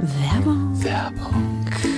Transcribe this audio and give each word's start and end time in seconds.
Werbung. 0.00 0.80
Werbung. 0.80 1.97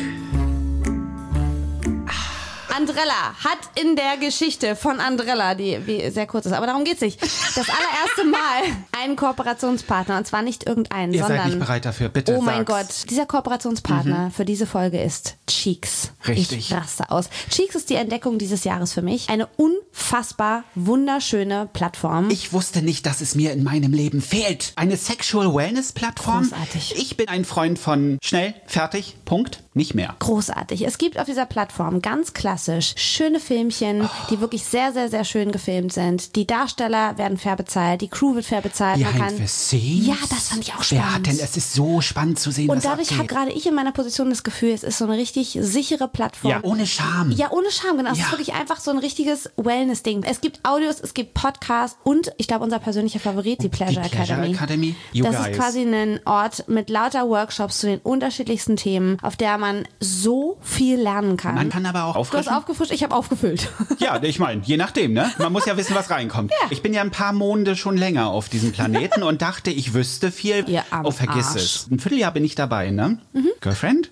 Andrella 2.77 3.35
hat 3.44 3.58
in 3.81 3.96
der 3.96 4.16
Geschichte 4.16 4.77
von 4.77 5.01
Andrella, 5.01 5.54
die 5.54 6.11
sehr 6.11 6.27
kurz 6.27 6.46
ist, 6.46 6.53
aber 6.53 6.67
darum 6.67 6.85
geht's 6.85 7.00
nicht, 7.00 7.21
das 7.23 7.66
allererste 7.69 8.25
Mal 8.30 8.77
einen 9.03 9.16
Kooperationspartner 9.16 10.16
und 10.19 10.27
zwar 10.27 10.43
nicht 10.43 10.66
irgendeinen, 10.66 11.12
Ihr 11.12 11.21
sondern 11.21 11.38
seid 11.38 11.46
nicht 11.48 11.59
bereit 11.59 11.85
dafür, 11.85 12.09
bitte 12.09 12.37
Oh 12.37 12.41
mein 12.41 12.67
sag's. 12.67 12.71
Mhm. 12.71 12.87
Gott, 12.87 13.11
dieser 13.11 13.27
Kooperationspartner 13.27 14.30
für 14.30 14.45
diese 14.45 14.66
Folge 14.66 15.02
ist 15.02 15.37
Cheeks. 15.46 16.12
Richtig. 16.29 16.59
Ich 16.59 16.73
raste 16.73 17.11
aus. 17.11 17.29
Cheeks 17.51 17.75
ist 17.75 17.91
die 17.91 17.95
Entdeckung 17.96 18.38
dieses 18.38 18.64
Jahres 18.64 18.93
für 18.93 19.02
mich. 19.02 19.29
Eine 19.29 19.48
unfassbar 19.57 20.64
wunderschöne 20.75 21.68
Plattform. 21.73 22.30
Ich 22.30 22.52
wusste 22.52 22.82
nicht, 22.82 23.07
dass 23.07 23.21
es 23.21 23.34
mir 23.34 23.52
in 23.52 23.64
meinem 23.64 23.93
Leben 23.93 24.21
fehlt. 24.23 24.73
Eine 24.77 24.96
Sexual 24.96 25.55
Wellness 25.55 25.93
Plattform. 25.93 26.43
Großartig. 26.48 26.95
Ich 26.96 27.16
bin 27.16 27.29
ein 27.29 27.45
Freund 27.45 27.79
von 27.79 28.18
schnell, 28.23 28.55
fertig, 28.66 29.16
Punkt, 29.24 29.62
nicht 29.74 29.95
mehr. 29.95 30.15
Großartig. 30.18 30.87
Es 30.87 30.98
gibt 30.98 31.18
auf 31.18 31.27
dieser 31.27 31.46
Plattform 31.46 32.02
ganz 32.02 32.32
klassisch 32.32 32.59
schöne 32.96 33.41
Filmchen, 33.41 34.09
die 34.30 34.41
wirklich 34.41 34.64
sehr, 34.64 34.92
sehr, 34.92 35.09
sehr 35.09 35.24
schön 35.24 35.52
gefilmt 35.52 35.92
sind. 35.92 36.37
Die 36.37 36.46
Darsteller 36.46 37.16
werden 37.18 37.38
fair 37.38 37.56
bezahlt, 37.56 38.01
die 38.01 38.09
Crew 38.09 38.34
wird 38.34 38.45
fair 38.45 38.60
bezahlt. 38.60 38.98
Man 39.01 39.12
Behind 39.12 39.28
kann 39.28 39.37
the 39.38 39.46
scenes. 39.46 40.06
Ja, 40.06 40.14
das 40.28 40.48
fand 40.48 40.62
ich 40.62 40.74
auch 40.74 40.82
Wer 40.91 41.02
hat 41.04 41.09
spannend. 41.10 41.27
denn, 41.27 41.38
es 41.41 41.56
ist 41.56 41.73
so 41.74 42.01
spannend 42.01 42.38
zu 42.38 42.51
sehen, 42.51 42.68
Und 42.70 42.84
dadurch 42.84 43.12
habe 43.16 43.27
gerade 43.27 43.51
ich 43.52 43.66
in 43.66 43.74
meiner 43.74 43.92
Position 43.92 44.30
das 44.30 44.42
Gefühl, 44.42 44.70
es 44.70 44.82
ist 44.82 44.98
so 44.98 45.04
eine 45.04 45.16
richtig 45.16 45.59
sichere 45.60 46.09
Plattform. 46.09 46.51
Ja, 46.51 46.60
ohne 46.62 46.87
Scham. 46.87 47.30
Ja, 47.32 47.51
ohne 47.51 47.70
Scham, 47.70 47.96
genau. 47.96 48.12
Es 48.12 48.18
Ja. 48.18 48.24
ist 48.27 48.32
wirklich 48.32 48.52
einfach 48.54 48.80
so 48.80 48.90
ein 48.90 48.98
richtiges 48.98 49.51
Wellness-Ding. 49.56 50.23
Es 50.24 50.40
gibt 50.40 50.60
Audios, 50.65 51.01
es 51.01 51.15
gibt 51.15 51.34
Podcasts 51.34 51.96
und 52.04 52.32
ich 52.38 52.46
glaube, 52.48 52.65
unser 52.65 52.79
persönlicher 52.79 53.20
Favorit, 53.20 53.62
die 53.62 53.68
Pleasure, 53.68 54.02
Die 54.02 54.09
Pleasure 54.09 54.38
Academy. 54.38 54.54
Academy? 54.54 54.95
You 55.12 55.24
das 55.24 55.37
guys. 55.37 55.46
ist 55.48 55.56
quasi 55.56 55.80
ein 55.82 56.20
Ort 56.27 56.68
mit 56.68 56.90
lauter 56.90 57.29
Workshops 57.29 57.79
zu 57.80 57.87
den 57.87 57.98
unterschiedlichsten 58.01 58.77
Themen, 58.77 59.18
auf 59.23 59.37
der 59.37 59.59
man 59.59 59.87
so 60.01 60.59
viel 60.62 60.98
lernen 61.01 61.37
kann. 61.37 61.54
Man 61.54 61.68
kann 61.70 61.87
aber 61.87 62.04
auch 62.04 62.16
auffrischen. 62.16 62.49
Aufgefrischt, 62.51 62.93
ich 62.93 63.02
habe 63.02 63.15
aufgefüllt. 63.15 63.68
Ja, 63.98 64.22
ich 64.22 64.38
meine, 64.38 64.62
je 64.64 64.76
nachdem, 64.76 65.12
ne? 65.12 65.30
Man 65.38 65.52
muss 65.52 65.66
ja 65.66 65.76
wissen, 65.76 65.94
was 65.94 66.10
reinkommt. 66.10 66.52
Ich 66.70 66.82
bin 66.82 66.94
ja 66.94 67.00
ein 67.00 67.10
paar 67.10 67.32
Monde 67.32 67.74
schon 67.74 67.96
länger 67.96 68.28
auf 68.28 68.48
diesem 68.48 68.72
Planeten 68.72 69.22
und 69.24 69.42
dachte, 69.42 69.70
ich 69.70 69.92
wüsste 69.92 70.30
viel. 70.30 70.68
Ihr 70.68 70.84
oh, 71.02 71.10
vergiss 71.10 71.48
Arsch. 71.48 71.56
es. 71.56 71.88
Ein 71.90 71.98
Vierteljahr 71.98 72.32
bin 72.32 72.44
ich 72.44 72.54
dabei, 72.54 72.90
ne? 72.90 73.18
Girlfriend? 73.60 74.10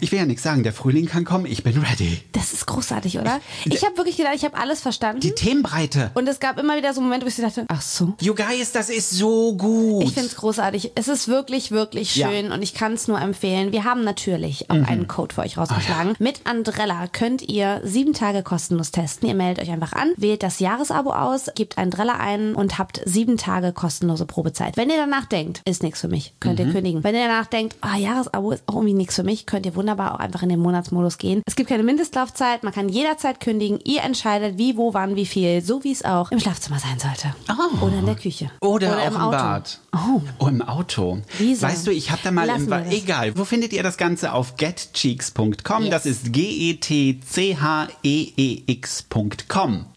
Ich 0.00 0.12
will 0.12 0.18
ja 0.18 0.26
nichts 0.26 0.42
sagen. 0.42 0.62
Der 0.62 0.72
Frühling 0.72 1.06
kann 1.06 1.24
kommen. 1.24 1.46
Ich 1.46 1.62
bin 1.62 1.76
ready. 1.78 2.20
Das 2.32 2.52
ist 2.52 2.66
großartig, 2.66 3.18
oder? 3.18 3.40
Ich 3.64 3.84
habe 3.84 3.96
wirklich 3.96 4.16
gedacht, 4.16 4.34
ich 4.36 4.44
habe 4.44 4.56
alles 4.56 4.80
verstanden. 4.80 5.20
Die 5.20 5.32
Themenbreite. 5.32 6.10
und 6.14 6.28
es 6.28 6.40
gab 6.40 6.58
immer 6.58 6.76
wieder 6.76 6.92
so 6.94 7.00
Momente, 7.00 7.24
wo 7.26 7.28
ich 7.28 7.36
dachte, 7.36 7.64
ach 7.68 7.82
so. 7.82 8.14
You 8.20 8.34
guys, 8.34 8.72
das 8.72 8.88
ist 8.90 9.10
so 9.10 9.54
gut. 9.56 10.04
Ich 10.04 10.12
finde 10.12 10.28
es 10.28 10.36
großartig. 10.36 10.92
Es 10.94 11.08
ist 11.08 11.28
wirklich, 11.28 11.70
wirklich 11.70 12.16
Ja. 12.16 12.28
schön 12.30 12.52
und 12.52 12.62
ich 12.62 12.74
kann 12.74 12.92
es 12.94 13.08
nur 13.08 13.20
empfehlen. 13.20 13.72
Wir 13.72 13.84
haben 13.84 14.04
natürlich 14.04 14.66
Mhm. 14.68 14.84
auch 14.84 14.88
einen 14.88 15.08
Code 15.08 15.34
für 15.34 15.42
euch 15.42 15.56
rausgeschlagen. 15.58 16.14
Mit 16.18 16.40
Andrella 16.44 17.06
könnt 17.08 17.42
ihr 17.42 17.80
sieben 17.84 18.12
Tage 18.14 18.42
kostenlos 18.42 18.90
testen. 18.90 19.28
Ihr 19.28 19.34
meldet 19.34 19.62
euch 19.64 19.70
einfach 19.72 19.92
an, 19.92 20.12
wählt 20.16 20.42
das 20.42 20.58
Jahresabo 20.60 21.10
aus, 21.12 21.46
gebt 21.54 21.78
Andrella 21.78 22.14
ein 22.14 22.54
und 22.54 22.78
habt 22.78 23.00
sieben 23.04 23.36
Tage 23.36 23.72
kostenlose 23.72 24.26
Probezeit. 24.26 24.76
Wenn 24.76 24.90
ihr 24.90 24.96
danach 24.96 25.26
denkt, 25.26 25.62
ist 25.64 25.82
nichts 25.82 26.00
für 26.00 26.08
mich, 26.08 26.32
könnt 26.40 26.58
Mhm. 26.58 26.66
ihr 26.66 26.72
kündigen. 26.72 27.04
Wenn 27.04 27.14
ihr 27.14 27.26
danach 27.26 27.46
denkt, 27.46 27.76
ah, 27.80 27.96
Jahresabo 27.96 28.52
ist 28.52 28.62
auch 28.66 28.74
irgendwie 28.76 28.94
nichts 28.94 29.14
für 29.16 29.22
mich, 29.24 29.46
könnt 29.46 29.59
ihr 29.66 29.74
wunderbar 29.74 30.14
auch 30.14 30.18
einfach 30.18 30.42
in 30.42 30.48
den 30.48 30.60
Monatsmodus 30.60 31.18
gehen. 31.18 31.42
Es 31.46 31.56
gibt 31.56 31.68
keine 31.68 31.82
Mindestlaufzeit, 31.82 32.62
man 32.62 32.72
kann 32.72 32.88
jederzeit 32.88 33.40
kündigen. 33.40 33.78
Ihr 33.84 34.02
entscheidet, 34.02 34.58
wie, 34.58 34.76
wo, 34.76 34.94
wann, 34.94 35.16
wie 35.16 35.26
viel, 35.26 35.62
so 35.62 35.84
wie 35.84 35.92
es 35.92 36.04
auch 36.04 36.30
im 36.30 36.40
Schlafzimmer 36.40 36.78
sein 36.78 36.98
sollte. 36.98 37.34
Oh. 37.48 37.86
Oder 37.86 37.98
in 37.98 38.06
der 38.06 38.16
Küche. 38.16 38.50
Oder, 38.60 38.98
auch 38.98 39.06
im 39.06 39.14
im. 39.14 39.30
Bad. 39.30 39.78
Oh. 39.92 40.20
Oh, 40.38 40.46
im 40.46 40.62
Auto. 40.62 41.18
Wieso? 41.38 41.66
Weißt 41.66 41.86
du, 41.86 41.90
ich 41.90 42.10
habe 42.10 42.20
da 42.22 42.30
mal 42.30 42.46
Lassen 42.46 42.64
im 42.64 42.70
das. 42.70 42.92
Egal. 42.92 43.36
Wo 43.36 43.44
findet 43.44 43.72
ihr 43.72 43.82
das 43.82 43.96
Ganze? 43.96 44.32
Auf 44.32 44.56
getcheeks.com. 44.56 45.82
Yes. 45.82 45.90
Das 45.90 46.06
ist 46.06 46.32
G-E-T-C-H-E-E-X.com. 46.32 47.20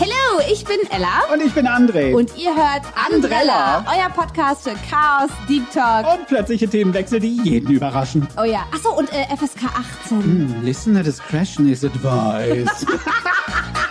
Hallo, 0.00 0.40
ich 0.50 0.64
bin 0.64 0.78
Ella. 0.90 1.08
Und 1.32 1.42
ich 1.42 1.52
bin 1.52 1.66
André. 1.66 2.14
Und 2.14 2.36
ihr 2.38 2.54
hört 2.56 2.82
Andrella, 2.96 3.84
euer 3.86 4.08
Podcast 4.08 4.62
für 4.62 4.74
Chaos, 4.90 5.30
Deep 5.46 5.70
Talk. 5.70 6.06
Und 6.12 6.26
plötzliche 6.26 6.66
Themenwechsel, 6.66 7.20
die 7.20 7.42
jeden 7.42 7.70
überraschen. 7.70 8.26
Oh 8.38 8.44
ja. 8.44 8.66
Achso, 8.72 8.90
und 8.90 9.12
äh, 9.12 9.26
FSK 9.36 9.64
18. 10.04 10.62
Listener 10.64 11.02
discretion 11.02 11.68
is 11.68 11.84
advised. 11.84 12.86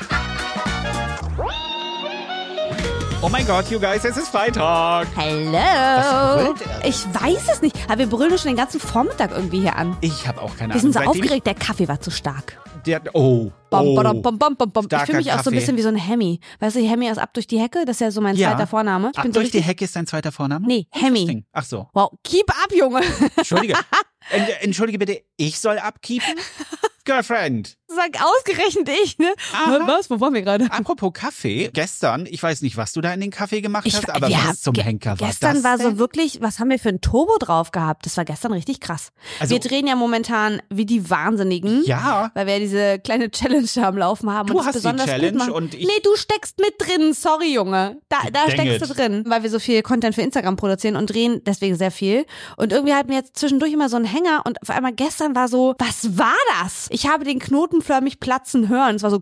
oh 3.24 3.30
mein 3.30 3.46
Gott, 3.48 3.70
you 3.72 3.80
guys, 3.80 4.04
es 4.06 4.18
ist 4.18 4.28
Freitag. 4.30 5.08
Hallo. 5.16 6.54
Ich 6.84 7.04
weiß 7.06 7.50
es 7.54 7.62
nicht. 7.62 7.76
Aber 7.88 8.00
wir 8.00 8.08
brüllen 8.08 8.38
schon 8.38 8.50
den 8.50 8.58
ganzen 8.58 8.80
Vormittag 8.80 9.32
irgendwie 9.32 9.62
hier 9.62 9.76
an. 9.76 9.98
Ich 10.02 10.28
habe 10.28 10.42
auch 10.42 10.56
keine 10.58 10.74
Wir 10.74 10.80
Ahnung. 10.80 10.82
sind 10.82 10.94
so 10.94 11.00
Seitdem 11.00 11.22
aufgeregt, 11.22 11.48
der 11.48 11.56
Kaffee 11.56 11.88
war 11.88 12.00
zu 12.02 12.12
stark. 12.12 12.60
Der, 12.86 13.02
oh. 13.14 13.50
Bom, 13.70 13.88
oh. 13.88 13.96
badam, 13.96 14.22
bom, 14.22 14.38
bom, 14.38 14.56
bom, 14.58 14.72
bom. 14.72 14.88
Ich 14.92 15.02
fühle 15.04 15.18
mich 15.20 15.32
auch 15.32 15.42
so 15.42 15.50
ein 15.52 15.56
bisschen 15.56 15.78
wie 15.78 15.82
so 15.82 15.88
ein 15.88 15.96
Hemmy. 15.96 16.42
Weißt 16.60 16.76
du, 16.76 16.82
Hemmy 16.82 17.10
aus 17.10 17.18
Ab 17.18 17.34
durch 17.34 17.48
die 17.48 17.60
Hecke, 17.60 17.86
das 17.86 17.96
ist 17.98 18.02
ja 18.02 18.12
so 18.12 18.20
mein 18.20 18.36
Ja. 18.36 18.52
zweiter 18.52 18.68
Vorname. 18.68 19.12
Ich 19.14 19.18
Ach, 19.18 19.24
bin 19.24 19.32
so 19.34 19.40
durch 19.40 19.52
die 19.52 19.62
Hecke 19.62 19.86
ist 19.86 19.96
dein 19.96 20.06
zweiter 20.06 20.32
Vorname? 20.34 20.68
Nee, 20.68 20.88
Hemmy. 20.92 21.46
Ach 21.54 21.64
so. 21.64 21.88
Wow, 21.94 22.12
keep 22.24 22.50
up, 22.50 22.74
Junge. 22.76 23.02
Entschuldige. 23.38 23.76
Ent- 24.32 24.62
Entschuldige 24.62 25.00
bitte, 25.00 25.22
ich 25.38 25.60
soll 25.60 25.80
abkeepen? 25.80 26.36
Girlfriend. 27.06 27.78
Sag 27.96 28.24
ausgerechnet 28.24 28.90
ich, 29.04 29.18
ne? 29.18 29.34
Aha. 29.54 29.80
Was? 29.86 30.09
Wo 30.09 30.20
waren 30.20 30.34
wir 30.34 30.42
gerade? 30.42 30.66
Apropos 30.72 31.12
Kaffee, 31.14 31.70
gestern, 31.74 32.26
ich 32.30 32.42
weiß 32.42 32.62
nicht, 32.62 32.78
was 32.78 32.94
du 32.94 33.02
da 33.02 33.14
in 33.14 33.22
den 33.22 33.31
Kaffee 33.31 33.62
gemacht 33.62 33.86
hast, 33.92 34.09
aber 34.09 34.28
wir 34.30 34.38
was 34.48 34.62
zum 34.62 34.74
Henker 34.76 35.20
war 35.20 35.28
Gestern 35.28 35.56
das 35.56 35.64
war 35.64 35.78
denn? 35.78 35.92
so 35.92 35.98
wirklich, 36.00 36.42
was 36.42 36.59
haben 36.59 36.70
wir 36.70 36.80
für 36.80 36.90
ein 36.90 37.02
Turbo 37.02 37.38
drauf 37.40 37.72
gehabt? 37.72 38.06
Das 38.06 38.18
war 38.18 38.26
gestern 38.26 38.54
richtig 38.54 38.80
krass. 38.80 39.12
Also- 39.40 39.54
wir 39.54 39.59
drehen 39.59 39.86
ja 39.88 39.96
momentan 39.96 40.62
wie 40.70 40.86
die 40.86 41.09
Wahnsinnigen. 41.09 41.84
Ja. 41.86 42.31
Weil 42.34 42.48
wir 42.48 42.54
ja 42.54 42.59
diese 42.59 43.00
kleine 43.00 43.30
Challenge 43.31 43.68
da 43.76 43.88
am 43.90 43.98
Laufen 43.98 44.31
haben. 44.31 44.48
Du 44.48 44.64
hast 44.66 44.75
die 44.75 44.81
Challenge 44.81 45.54
und 45.54 45.74
ich- 45.75 45.86
Nee, 45.86 46.00
du 46.04 46.16
steckst 46.16 46.60
mit 46.60 46.74
drin. 46.80 47.14
Sorry, 47.14 47.54
Junge. 47.54 47.98
Da, 48.10 48.18
da 48.31 48.50
steckst 48.50 48.81
it. 48.84 48.90
du 48.90 48.94
drin. 48.94 49.24
Weil 49.28 49.44
wir 49.44 49.50
so 49.50 49.60
viel 49.60 49.81
Content 49.84 50.16
für 50.16 50.22
Instagram 50.22 50.56
produzieren 50.56 50.96
und 50.96 51.08
drehen 51.14 51.42
deswegen 51.46 51.75
sehr 51.75 51.92
viel. 51.92 52.25
Und 52.58 52.72
irgendwie 52.72 52.94
hatten 52.94 53.10
wir 53.10 53.18
jetzt 53.18 53.38
zwischendurch 53.38 53.72
immer 53.74 53.90
so 53.90 53.96
einen 53.98 54.06
Hänger 54.06 54.42
und 54.46 54.62
auf 54.62 54.70
einmal 54.72 54.94
gestern 54.94 55.36
war 55.36 55.48
so, 55.48 55.75
was 55.78 56.18
war 56.18 56.34
das? 56.62 56.88
Ich 56.90 57.08
habe 57.08 57.24
den 57.25 57.40
Knoten 57.40 57.81
förmlich 57.84 58.20
platzen 58.20 58.70
hören. 58.70 58.96
Es 58.96 59.04
war 59.04 59.10
so, 59.10 59.20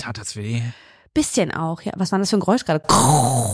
Tat 0.00 0.18
das 0.18 0.36
weh? 0.36 0.62
Bisschen 1.12 1.52
auch, 1.52 1.82
ja. 1.82 1.92
Was 1.96 2.12
war 2.12 2.20
das 2.20 2.30
für 2.30 2.36
ein 2.36 2.40
Geräusch 2.40 2.64
gerade? 2.64 2.82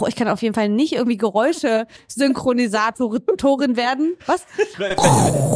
Ich 0.09 0.17
kann 0.17 0.29
auf 0.29 0.43
jeden 0.43 0.55
Fall 0.55 0.69
nicht 0.69 0.93
irgendwie 0.93 1.17
Geräusche 1.17 1.87
Synchronisatorin 2.07 3.77
werden. 3.77 4.15
Was? 4.27 4.45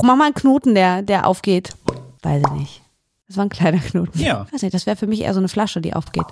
Mach 0.03 0.17
mal 0.17 0.25
einen 0.25 0.35
Knoten, 0.35 0.75
der, 0.75 1.03
der 1.03 1.27
aufgeht. 1.27 1.75
Weiß 2.23 2.43
ich 2.47 2.53
nicht. 2.53 2.83
Das 3.29 3.37
war 3.37 3.45
ein 3.45 3.51
kleiner 3.51 3.79
Knoten. 3.79 4.19
Ja. 4.19 4.47
Weiß 4.51 4.63
nicht, 4.63 4.75
das 4.75 4.87
wäre 4.87 4.97
für 4.97 5.07
mich 5.07 5.21
eher 5.21 5.35
so 5.35 5.41
eine 5.41 5.49
Flasche, 5.49 5.81
die 5.81 5.95
aufgeht. 5.95 6.25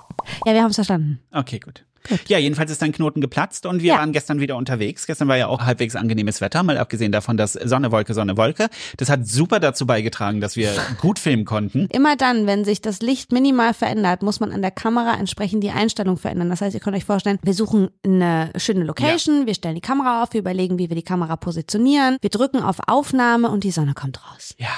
Ja, 0.47 0.55
wir 0.55 0.63
haben 0.63 0.71
es 0.71 0.77
verstanden. 0.77 1.21
Okay, 1.33 1.59
gut. 1.61 1.85
Ja, 2.29 2.39
jedenfalls 2.39 2.71
ist 2.71 2.81
dein 2.83 2.93
Knoten 2.93 3.21
geplatzt 3.21 3.67
und 3.67 3.83
wir 3.83 3.89
Ja. 3.95 3.99
waren 3.99 4.13
gestern 4.13 4.41
wieder 4.41 4.57
unterwegs. 4.57 5.07
Gestern 5.07 5.29
war 5.29 5.37
ja 5.37 5.47
auch 5.49 5.61
halbwegs 5.63 5.97
angenehmes 5.97 6.41
Wetter, 6.41 6.63
mal 6.63 6.79
abgesehen 6.79 7.13
davon, 7.13 7.37
dass 7.37 7.53
Sonne, 7.53 7.93
Wolke, 7.93 8.15
Sonne, 8.15 8.37
Wolke. 8.37 8.69
Das 8.97 9.09
hat 9.11 9.27
super 9.27 9.61
dazu 9.61 9.87
beigetragen, 9.87 10.41
dass 10.41 10.57
wir 10.57 10.73
gut 11.01 11.19
filmen 11.19 11.45
konnten. 11.45 11.87
Immer 11.93 12.17
dann, 12.17 12.47
wenn 12.47 12.65
sich 12.65 12.81
das 12.81 13.01
Licht 13.01 13.33
minimal 13.33 13.75
verändert, 13.75 14.23
muss 14.23 14.41
man 14.41 14.53
an 14.53 14.63
der 14.63 14.71
Kamera 14.71 15.15
entsprechend 15.19 15.63
die 15.63 15.71
Einstellung 15.71 16.17
verändern. 16.17 16.51
Das 16.51 16.61
heißt, 16.61 16.75
ihr 16.75 16.81
könnt 16.81 16.97
euch 16.97 17.05
vorstellen, 17.05 17.39
wir 17.43 17.55
suchen 17.55 17.91
eine 18.05 18.51
schöne 18.57 18.85
Location, 18.85 19.47
wir 19.47 19.55
stellen 19.55 19.75
die 19.75 19.81
Kamera 19.81 20.23
auf, 20.23 20.33
wir 20.33 20.41
überlegen, 20.41 20.79
wie 20.79 20.89
wir 20.89 20.97
die 20.97 21.03
Kamera 21.03 21.37
positionieren, 21.37 22.17
wir 22.21 22.31
drücken 22.31 22.63
auf 22.63 22.77
Aufnahme 22.87 23.51
und 23.51 23.65
die 23.65 23.71
Sonne 23.71 23.95
kommt 23.95 24.21
raus. 24.33 24.55
Ja, 24.59 24.69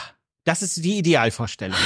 das 0.44 0.62
ist 0.62 0.82
die 0.84 0.98
Idealvorstellung. 0.98 1.76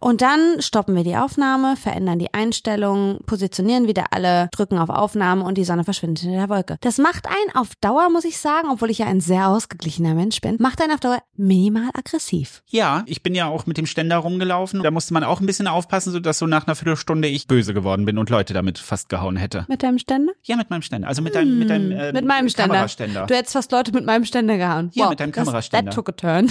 Und 0.00 0.20
dann 0.22 0.60
stoppen 0.60 0.94
wir 0.94 1.04
die 1.04 1.16
Aufnahme, 1.16 1.76
verändern 1.76 2.18
die 2.18 2.32
Einstellungen, 2.34 3.18
positionieren 3.26 3.86
wieder 3.86 4.06
alle, 4.12 4.48
drücken 4.52 4.78
auf 4.78 4.88
Aufnahme 4.90 5.44
und 5.44 5.56
die 5.58 5.64
Sonne 5.64 5.84
verschwindet 5.84 6.24
in 6.24 6.32
der 6.32 6.48
Wolke. 6.48 6.76
Das 6.80 6.98
macht 6.98 7.26
einen 7.26 7.54
auf 7.54 7.74
Dauer, 7.80 8.08
muss 8.10 8.24
ich 8.24 8.38
sagen, 8.38 8.68
obwohl 8.70 8.90
ich 8.90 8.98
ja 8.98 9.06
ein 9.06 9.20
sehr 9.20 9.48
ausgeglichener 9.48 10.14
Mensch 10.14 10.40
bin, 10.40 10.56
macht 10.60 10.80
einen 10.82 10.92
auf 10.92 11.00
Dauer 11.00 11.18
minimal 11.36 11.90
aggressiv. 11.94 12.62
Ja, 12.68 13.02
ich 13.06 13.22
bin 13.22 13.34
ja 13.34 13.46
auch 13.48 13.66
mit 13.66 13.76
dem 13.78 13.86
Ständer 13.86 14.16
rumgelaufen. 14.18 14.82
Da 14.82 14.90
musste 14.90 15.12
man 15.14 15.24
auch 15.24 15.40
ein 15.40 15.46
bisschen 15.46 15.66
aufpassen, 15.66 16.12
sodass 16.12 16.38
so 16.38 16.46
nach 16.46 16.66
einer 16.66 16.76
Viertelstunde 16.76 17.28
ich 17.28 17.46
böse 17.46 17.74
geworden 17.74 18.04
bin 18.04 18.18
und 18.18 18.30
Leute 18.30 18.54
damit 18.54 18.78
fast 18.78 19.08
gehauen 19.08 19.36
hätte. 19.36 19.64
Mit 19.68 19.82
deinem 19.82 19.98
Ständer? 19.98 20.32
Ja, 20.44 20.56
mit 20.56 20.70
meinem 20.70 20.82
Ständer. 20.82 21.08
Also 21.08 21.22
mit 21.22 21.34
deinem, 21.34 21.58
mit 21.58 21.70
deinem 21.70 21.90
ähm, 21.92 22.12
Mit 22.14 22.24
meinem 22.24 22.48
Ständer. 22.48 22.74
Kameraständer. 22.74 23.26
Du 23.26 23.34
hättest 23.34 23.52
fast 23.54 23.72
Leute 23.72 23.92
mit 23.92 24.04
meinem 24.04 24.24
Ständer 24.24 24.56
gehauen. 24.56 24.90
Ja, 24.94 25.04
wow, 25.04 25.10
mit 25.10 25.20
deinem 25.20 25.32
das- 25.32 25.44
Kameraständer. 25.44 25.90
That 25.90 25.94
took 25.94 26.08
a 26.08 26.12
turn. 26.12 26.50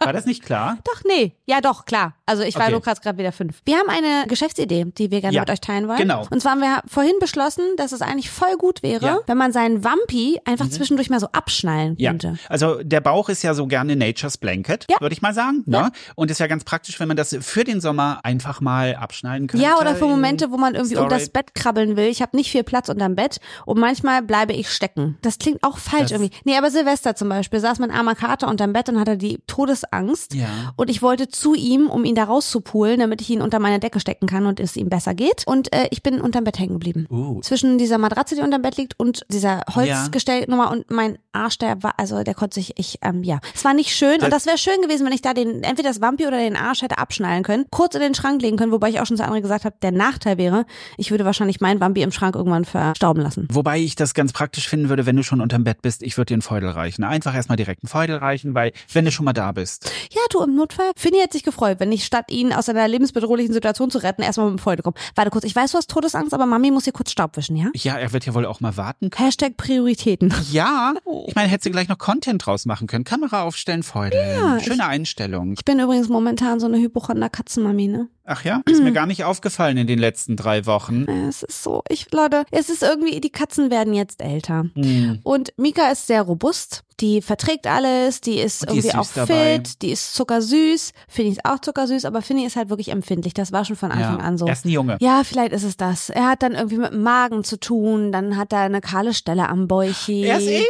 War 0.00 0.12
das 0.12 0.26
nicht 0.26 0.42
klar? 0.44 0.78
doch, 0.84 1.02
nee. 1.06 1.32
Ja, 1.46 1.60
doch, 1.60 1.84
klar. 1.84 2.14
Also 2.26 2.42
ich 2.42 2.51
war 2.56 2.62
Okay. 2.62 2.72
nur 2.72 2.80
gerade 2.80 3.18
wieder 3.18 3.32
fünf. 3.32 3.60
Wir 3.64 3.76
haben 3.78 3.88
eine 3.88 4.26
Geschäftsidee, 4.28 4.86
die 4.96 5.10
wir 5.10 5.20
gerne 5.20 5.34
Ja, 5.34 5.42
mit 5.42 5.50
euch 5.50 5.60
teilen 5.60 5.88
wollen. 5.88 5.98
genau. 5.98 6.26
Und 6.30 6.40
zwar 6.40 6.52
haben 6.52 6.60
wir 6.60 6.80
vorhin 6.86 7.14
beschlossen, 7.20 7.64
dass 7.76 7.92
es 7.92 8.02
eigentlich 8.02 8.30
voll 8.30 8.56
gut 8.56 8.82
wäre, 8.82 9.04
Ja. 9.06 9.12
Mhm. 9.14 9.18
wenn 9.26 9.38
man 9.38 9.52
seinen 9.52 9.84
Wampi 9.84 10.40
einfach 10.44 10.68
zwischendurch 10.68 11.10
mal 11.10 11.20
so 11.20 11.28
abschnallen 11.32 11.94
Ja, 11.98 12.10
könnte. 12.10 12.38
also 12.48 12.82
der 12.82 13.00
Bauch 13.00 13.28
ist 13.28 13.42
ja 13.42 13.54
so 13.54 13.66
gerne 13.66 13.96
Nature's 13.96 14.36
Blanket, 14.38 14.86
Ja. 14.90 15.00
würde 15.00 15.12
ich 15.14 15.22
mal 15.22 15.34
sagen. 15.34 15.62
Ne? 15.66 15.90
Und 16.14 16.30
ist 16.30 16.38
ja 16.40 16.46
ganz 16.46 16.64
praktisch, 16.64 16.98
wenn 17.00 17.08
man 17.08 17.16
das 17.16 17.36
für 17.40 17.64
den 17.64 17.80
Sommer 17.80 18.20
einfach 18.24 18.60
mal 18.60 18.94
abschneiden 18.96 19.46
könnte. 19.48 19.64
Ja, 19.64 19.78
oder 19.78 19.94
für 19.96 20.06
Momente, 20.06 20.50
wo 20.50 20.56
man 20.56 20.74
irgendwie 20.74 20.96
unter 20.96 21.16
das. 21.18 21.28
Bett 21.30 21.54
krabbeln 21.54 21.96
will. 21.96 22.06
Ich 22.06 22.22
habe 22.22 22.36
nicht 22.36 22.50
viel 22.50 22.62
Platz 22.64 22.88
unterm 22.88 23.14
Bett 23.16 23.40
und 23.66 23.78
manchmal 23.78 24.22
bleibe 24.22 24.52
ich 24.52 24.70
stecken. 24.70 25.18
Das 25.22 25.38
klingt 25.38 25.62
auch 25.62 25.78
falsch 25.78 26.10
Das- 26.10 26.12
irgendwie. 26.12 26.30
Nee, 26.44 26.56
aber 26.56 26.70
Silvester 26.70 27.14
zum 27.16 27.28
Beispiel 27.28 27.60
saß 27.60 27.78
mein 27.78 27.90
armer 27.90 28.14
Kater 28.14 28.48
unterm 28.48 28.72
Bett 28.72 28.88
und 28.88 28.98
hatte 28.98 29.16
die 29.16 29.38
Todesangst. 29.46 30.34
Ja. 30.34 30.72
Und 30.76 30.90
ich 30.90 31.02
wollte 31.02 31.28
zu 31.28 31.54
ihm, 31.54 31.88
um 31.88 32.04
ihn 32.04 32.14
da 32.14 32.24
rauszupulen, 32.42 33.00
damit 33.00 33.20
ich 33.20 33.30
ihn 33.30 33.40
unter 33.40 33.58
meine 33.58 33.78
Decke 33.78 34.00
stecken 34.00 34.26
kann 34.26 34.46
und 34.46 34.60
es 34.60 34.76
ihm 34.76 34.88
besser 34.88 35.14
geht. 35.14 35.44
Und 35.46 35.72
äh, 35.72 35.88
ich 35.90 36.02
bin 36.02 36.20
unterm 36.20 36.44
Bett 36.44 36.58
hängen 36.58 36.74
geblieben. 36.74 37.06
Uh. 37.10 37.40
Zwischen 37.40 37.78
dieser 37.78 37.98
Matratze, 37.98 38.34
die 38.34 38.42
unterm 38.42 38.62
Bett 38.62 38.76
liegt, 38.76 38.98
und 38.98 39.24
dieser 39.30 39.62
Holzgestellnummer 39.74 40.70
und 40.70 40.90
mein 40.90 41.18
Arsch, 41.32 41.58
der 41.58 41.82
war, 41.82 41.94
also 41.98 42.22
der 42.22 42.34
konnte 42.34 42.54
sich, 42.54 42.78
ich, 42.78 42.98
ähm, 43.02 43.22
ja. 43.22 43.40
Es 43.54 43.64
war 43.64 43.74
nicht 43.74 43.94
schön 43.94 44.18
Das- 44.18 44.24
und 44.24 44.30
das 44.30 44.46
wäre 44.46 44.58
schön 44.58 44.80
gewesen, 44.82 45.06
wenn 45.06 45.12
ich 45.12 45.22
da 45.22 45.34
den, 45.34 45.62
entweder 45.62 45.88
das 45.88 46.00
Wampi 46.00 46.26
oder 46.26 46.38
den 46.38 46.56
Arsch 46.56 46.82
hätte 46.82 46.98
abschnallen 46.98 47.42
können, 47.42 47.64
kurz 47.70 47.94
in 47.94 48.00
den 48.00 48.14
Schrank 48.14 48.42
legen 48.42 48.56
können, 48.56 48.72
wobei 48.72 48.90
ich 48.90 49.00
auch 49.00 49.06
schon 49.06 49.16
zu 49.16 49.22
anderen 49.22 49.42
gesagt 49.42 49.64
habe, 49.64 49.76
der 49.82 49.92
Nachteil 49.92 50.38
wäre, 50.38 50.66
ich 50.96 51.10
würde 51.10 51.24
wahrscheinlich 51.24 51.60
meinen 51.60 51.80
Wampi 51.80 52.02
im 52.02 52.12
Schrank 52.12 52.34
irgendwann 52.34 52.64
verstauben 52.64 53.22
lassen. 53.22 53.48
Wobei 53.52 53.78
ich 53.78 53.96
das 53.96 54.14
ganz 54.14 54.32
praktisch 54.32 54.68
finden 54.68 54.88
würde, 54.88 55.06
wenn 55.06 55.16
du 55.16 55.22
schon 55.22 55.40
unterm 55.40 55.64
Bett 55.64 55.82
bist, 55.82 56.02
ich 56.02 56.16
würde 56.16 56.26
dir 56.26 56.34
einen 56.34 56.42
Feudel 56.42 56.70
reichen. 56.70 57.04
Einfach 57.04 57.34
erstmal 57.34 57.56
direkt 57.56 57.82
einen 57.82 57.88
Feudel 57.88 58.16
reichen, 58.16 58.54
weil 58.54 58.72
wenn 58.92 59.04
du 59.04 59.12
schon 59.12 59.24
mal 59.24 59.32
da 59.32 59.52
bist. 59.52 59.90
Ja, 60.10 60.20
du, 60.30 60.42
im 60.42 60.54
Notfall, 60.54 60.90
Finny 60.96 61.18
hat 61.20 61.32
sich 61.32 61.42
gefreut, 61.42 61.80
wenn 61.80 61.92
ich 61.92 62.04
statt 62.04 62.21
ihn 62.30 62.52
aus 62.52 62.68
einer 62.68 62.86
lebensbedrohlichen 62.88 63.52
Situation 63.52 63.90
zu 63.90 63.98
retten, 63.98 64.22
erstmal 64.22 64.50
mit 64.50 64.58
dem 64.58 64.62
Freude 64.62 64.82
komme. 64.82 64.94
Warte 65.14 65.30
kurz, 65.30 65.44
ich 65.44 65.54
weiß, 65.54 65.72
du 65.72 65.78
hast 65.78 65.90
Todesangst, 65.90 66.34
aber 66.34 66.46
Mami 66.46 66.70
muss 66.70 66.84
hier 66.84 66.92
kurz 66.92 67.10
Staub 67.10 67.36
wischen, 67.36 67.56
ja? 67.56 67.70
Ja, 67.74 67.96
er 67.96 68.12
wird 68.12 68.26
ja 68.26 68.34
wohl 68.34 68.46
auch 68.46 68.60
mal 68.60 68.76
warten 68.76 69.10
können. 69.10 69.26
Hashtag 69.26 69.56
Prioritäten. 69.56 70.32
Ja, 70.50 70.94
ich 71.26 71.34
meine, 71.34 71.48
hättest 71.48 71.66
du 71.66 71.70
gleich 71.70 71.88
noch 71.88 71.98
Content 71.98 72.44
draus 72.44 72.66
machen 72.66 72.86
können. 72.86 73.04
Kamera 73.04 73.42
aufstellen, 73.42 73.82
Feudel. 73.82 74.60
Schöne 74.60 74.86
Einstellung. 74.86 75.54
Ich 75.54 75.64
bin 75.64 75.78
übrigens 75.78 76.08
momentan 76.08 76.60
so 76.60 76.66
eine 76.66 76.78
Hypochonder-Katzenmami, 76.78 77.88
ne? 77.88 78.08
Ach 78.24 78.44
ja, 78.44 78.60
ist 78.66 78.82
mir 78.82 78.92
gar 78.92 79.06
nicht 79.06 79.24
aufgefallen 79.24 79.76
in 79.76 79.86
den 79.86 79.98
letzten 79.98 80.36
drei 80.36 80.64
Wochen. 80.66 81.06
Es 81.28 81.42
ist 81.42 81.62
so, 81.62 81.82
ich, 81.88 82.12
Leute, 82.12 82.44
es 82.50 82.70
ist 82.70 82.82
irgendwie, 82.82 83.20
die 83.20 83.30
Katzen 83.30 83.70
werden 83.70 83.94
jetzt 83.94 84.22
älter. 84.22 84.64
Hm. 84.74 85.18
Und 85.24 85.52
Mika 85.56 85.88
ist 85.90 86.06
sehr 86.06 86.22
robust. 86.22 86.82
Die 87.00 87.20
verträgt 87.20 87.66
alles, 87.66 88.20
die 88.20 88.38
ist 88.38 88.62
Die 88.70 88.78
ist 88.78 88.84
irgendwie 88.84 88.90
süß 88.90 88.94
auch 88.94 89.06
fit, 89.06 89.16
dabei. 89.16 89.62
die 89.80 89.90
ist 89.90 90.14
zuckersüß. 90.14 90.92
Finny 91.08 91.30
ist 91.30 91.44
auch 91.44 91.58
zuckersüß, 91.58 92.04
aber 92.04 92.22
Finny 92.22 92.44
ist 92.44 92.54
halt 92.54 92.68
wirklich 92.70 92.90
empfindlich. 92.90 93.34
Das 93.34 93.50
war 93.50 93.64
schon 93.64 93.74
von 93.74 93.90
Anfang 93.90 94.18
Ja, 94.20 94.24
an 94.24 94.38
so. 94.38 94.46
er 94.46 94.52
ist 94.52 94.64
ein 94.64 94.68
Junge. 94.68 94.98
Ja, 95.00 95.22
vielleicht 95.24 95.52
ist 95.52 95.64
es 95.64 95.76
das. 95.76 96.10
Er 96.10 96.28
hat 96.28 96.42
dann 96.44 96.52
irgendwie 96.52 96.76
mit 96.76 96.92
dem 96.92 97.02
Magen 97.02 97.42
zu 97.42 97.58
tun, 97.58 98.12
dann 98.12 98.36
hat 98.36 98.52
er 98.52 98.60
eine 98.60 98.80
kahle 98.80 99.14
Stelle 99.14 99.48
am 99.48 99.66
Bäuchi. 99.66 100.22
Erst 100.22 100.46
ich? 100.46 100.64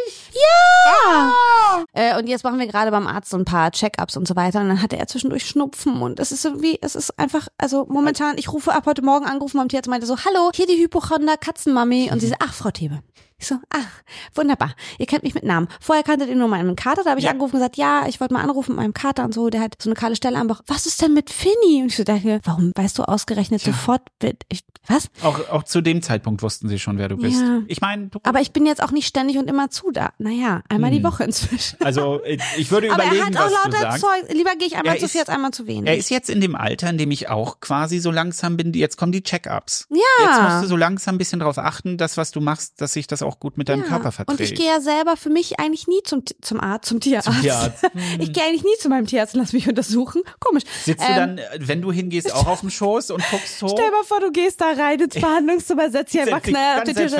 Äh, 1.92 2.18
und 2.18 2.26
jetzt 2.28 2.44
machen 2.44 2.58
wir 2.58 2.66
gerade 2.66 2.90
beim 2.90 3.06
Arzt 3.06 3.30
so 3.30 3.36
ein 3.36 3.44
paar 3.44 3.70
Check-ups 3.70 4.16
und 4.16 4.26
so 4.26 4.36
weiter. 4.36 4.60
Und 4.60 4.68
dann 4.68 4.82
hatte 4.82 4.96
er 4.98 5.06
zwischendurch 5.06 5.44
Schnupfen 5.46 6.00
und 6.00 6.18
es 6.20 6.32
ist 6.32 6.44
irgendwie, 6.44 6.78
es 6.80 6.94
ist 6.94 7.18
einfach, 7.18 7.41
also 7.58 7.86
momentan, 7.88 8.36
ich 8.38 8.52
rufe 8.52 8.72
ab 8.72 8.86
heute 8.86 9.02
Morgen 9.02 9.26
angerufen 9.26 9.58
beim 9.58 9.68
Tierarzt 9.68 9.88
meinte 9.88 10.06
so, 10.06 10.16
hallo, 10.18 10.50
hier 10.54 10.66
die 10.66 10.76
Hypochonder 10.76 11.36
Katzenmami. 11.36 12.10
Und 12.12 12.20
sie 12.20 12.28
so, 12.28 12.34
ach, 12.38 12.52
Frau 12.52 12.70
Thebe. 12.70 13.02
Ich 13.42 13.48
so, 13.48 13.56
ach, 13.70 14.02
wunderbar. 14.36 14.72
Ihr 14.98 15.06
kennt 15.06 15.24
mich 15.24 15.34
mit 15.34 15.42
Namen. 15.42 15.66
Vorher 15.80 16.04
kanntet 16.04 16.28
ihr 16.28 16.36
nur 16.36 16.46
meinen 16.46 16.76
Kater. 16.76 17.02
Da 17.02 17.10
habe 17.10 17.18
ich 17.18 17.24
Ja. 17.24 17.32
angerufen 17.32 17.56
und 17.56 17.60
gesagt, 17.60 17.76
ja, 17.76 18.06
ich 18.06 18.20
wollte 18.20 18.34
mal 18.34 18.40
anrufen 18.42 18.70
mit 18.76 18.76
meinem 18.78 18.94
Kater 18.94 19.24
und 19.24 19.34
so. 19.34 19.50
Der 19.50 19.60
hat 19.60 19.74
so 19.82 19.90
eine 19.90 19.96
kahle 19.96 20.14
Stelle 20.14 20.38
am 20.38 20.46
Bauch. 20.46 20.60
Was 20.68 20.86
ist 20.86 21.02
denn 21.02 21.12
mit 21.12 21.28
Finny? 21.28 21.82
Und 21.82 21.86
ich 21.88 21.96
so 21.96 22.04
dachte, 22.04 22.40
warum 22.44 22.70
weißt 22.76 22.98
du 22.98 23.02
ausgerechnet 23.02 23.60
sofort, 23.60 24.02
ich, 24.48 24.60
was? 24.86 25.08
Auch, 25.22 25.48
auch 25.50 25.64
zu 25.64 25.80
dem 25.80 26.02
Zeitpunkt 26.02 26.42
wussten 26.42 26.68
sie 26.68 26.78
schon, 26.78 26.98
wer 26.98 27.08
du 27.08 27.16
bist. 27.16 27.40
Ja. 27.40 27.62
Ich 27.66 27.80
meine, 27.80 28.06
du, 28.08 28.20
Aber 28.22 28.40
ich 28.40 28.52
bin 28.52 28.64
jetzt 28.64 28.80
auch 28.80 28.92
nicht 28.92 29.08
ständig 29.08 29.38
und 29.38 29.48
immer 29.50 29.70
zu 29.70 29.90
da. 29.90 30.12
Naja, 30.18 30.62
einmal 30.68 30.92
die 30.92 30.98
Hm. 30.98 31.02
Woche 31.04 31.24
inzwischen. 31.24 31.78
also 31.82 32.20
ich 32.24 32.40
ich 32.56 32.70
würde 32.70 32.90
Aber 32.92 33.02
überlegen, 33.02 33.22
er 33.22 33.26
hat 33.26 33.36
auch 33.36 33.52
was 33.56 33.62
du 33.64 33.70
lauter 33.70 33.80
sagst. 33.80 34.00
Zeug. 34.02 34.32
Lieber 34.36 34.50
gehe 34.56 34.68
ich 34.68 34.76
einmal 34.76 34.94
Er 34.94 34.98
zu 35.00 35.06
ist- 35.06 35.12
viel 35.12 35.20
als 35.22 35.30
einmal 35.30 35.50
zu 35.50 35.66
wenig. 35.66 35.88
Er 35.90 35.96
ist 35.96 36.10
jetzt 36.10 36.30
in 36.30 36.40
dem 36.40 36.54
Alter, 36.54 36.88
in 36.90 36.98
dem 36.98 37.10
ich 37.10 37.28
auch 37.28 37.58
quasi 37.58 37.98
so 37.98 38.12
langsam 38.12 38.56
bin. 38.56 38.72
Jetzt 38.72 38.96
kommen 38.96 39.10
die 39.10 39.24
Check-ups. 39.24 39.88
ja. 39.90 39.96
Jetzt 40.24 40.42
musst 40.42 40.62
du 40.62 40.68
so 40.68 40.76
langsam 40.76 41.16
ein 41.16 41.18
bisschen 41.18 41.40
darauf 41.40 41.58
achten, 41.58 41.96
dass 41.98 42.16
was 42.16 42.30
du 42.30 42.40
machst, 42.40 42.80
dass 42.80 42.92
sich 42.92 43.08
das 43.08 43.22
auch 43.22 43.31
gut 43.40 43.58
mit 43.58 43.68
deinem 43.68 43.82
ja. 43.82 43.88
Körper 43.88 44.12
verträgt. 44.12 44.40
Und 44.40 44.44
ich 44.44 44.54
gehe 44.54 44.66
ja 44.66 44.80
selber 44.80 45.16
für 45.16 45.30
mich 45.30 45.58
eigentlich 45.60 45.86
nie 45.88 46.02
zum, 46.04 46.22
zum 46.40 46.60
Arzt, 46.60 46.88
zum 46.88 47.00
Tierarzt. 47.00 47.26
Zum 47.26 47.40
Tierarzt. 47.40 47.84
Ich 48.18 48.32
gehe 48.32 48.44
eigentlich 48.44 48.64
nie 48.64 48.76
zu 48.78 48.88
meinem 48.88 49.06
Tierarzt 49.06 49.34
und 49.34 49.40
lass 49.40 49.52
mich 49.52 49.68
untersuchen. 49.68 50.22
Komisch. 50.40 50.64
Sitzt 50.84 51.02
du 51.02 51.08
Ähm, 51.08 51.16
dann, 51.16 51.38
äh, 51.38 51.42
wenn 51.60 51.82
du 51.82 51.92
hingehst, 51.92 52.32
auch 52.34 52.46
auf 52.46 52.60
dem 52.60 52.70
Schoß 52.70 53.10
und 53.10 53.22
guckst 53.30 53.62
hoch? 53.62 53.70
Stell 53.70 53.86
dir 53.86 53.92
mal 53.92 54.04
vor, 54.04 54.20
du 54.20 54.30
gehst 54.30 54.60
da 54.60 54.72
rein 54.72 55.00
ins 55.00 55.14
Behandlungszimmer, 55.14 55.90
setzt 55.90 56.14
dich 56.14 56.20
einfach 56.22 56.42
knall 56.42 56.78
auf 56.78 56.84
den 56.84 56.94
Tisch. 56.94 57.12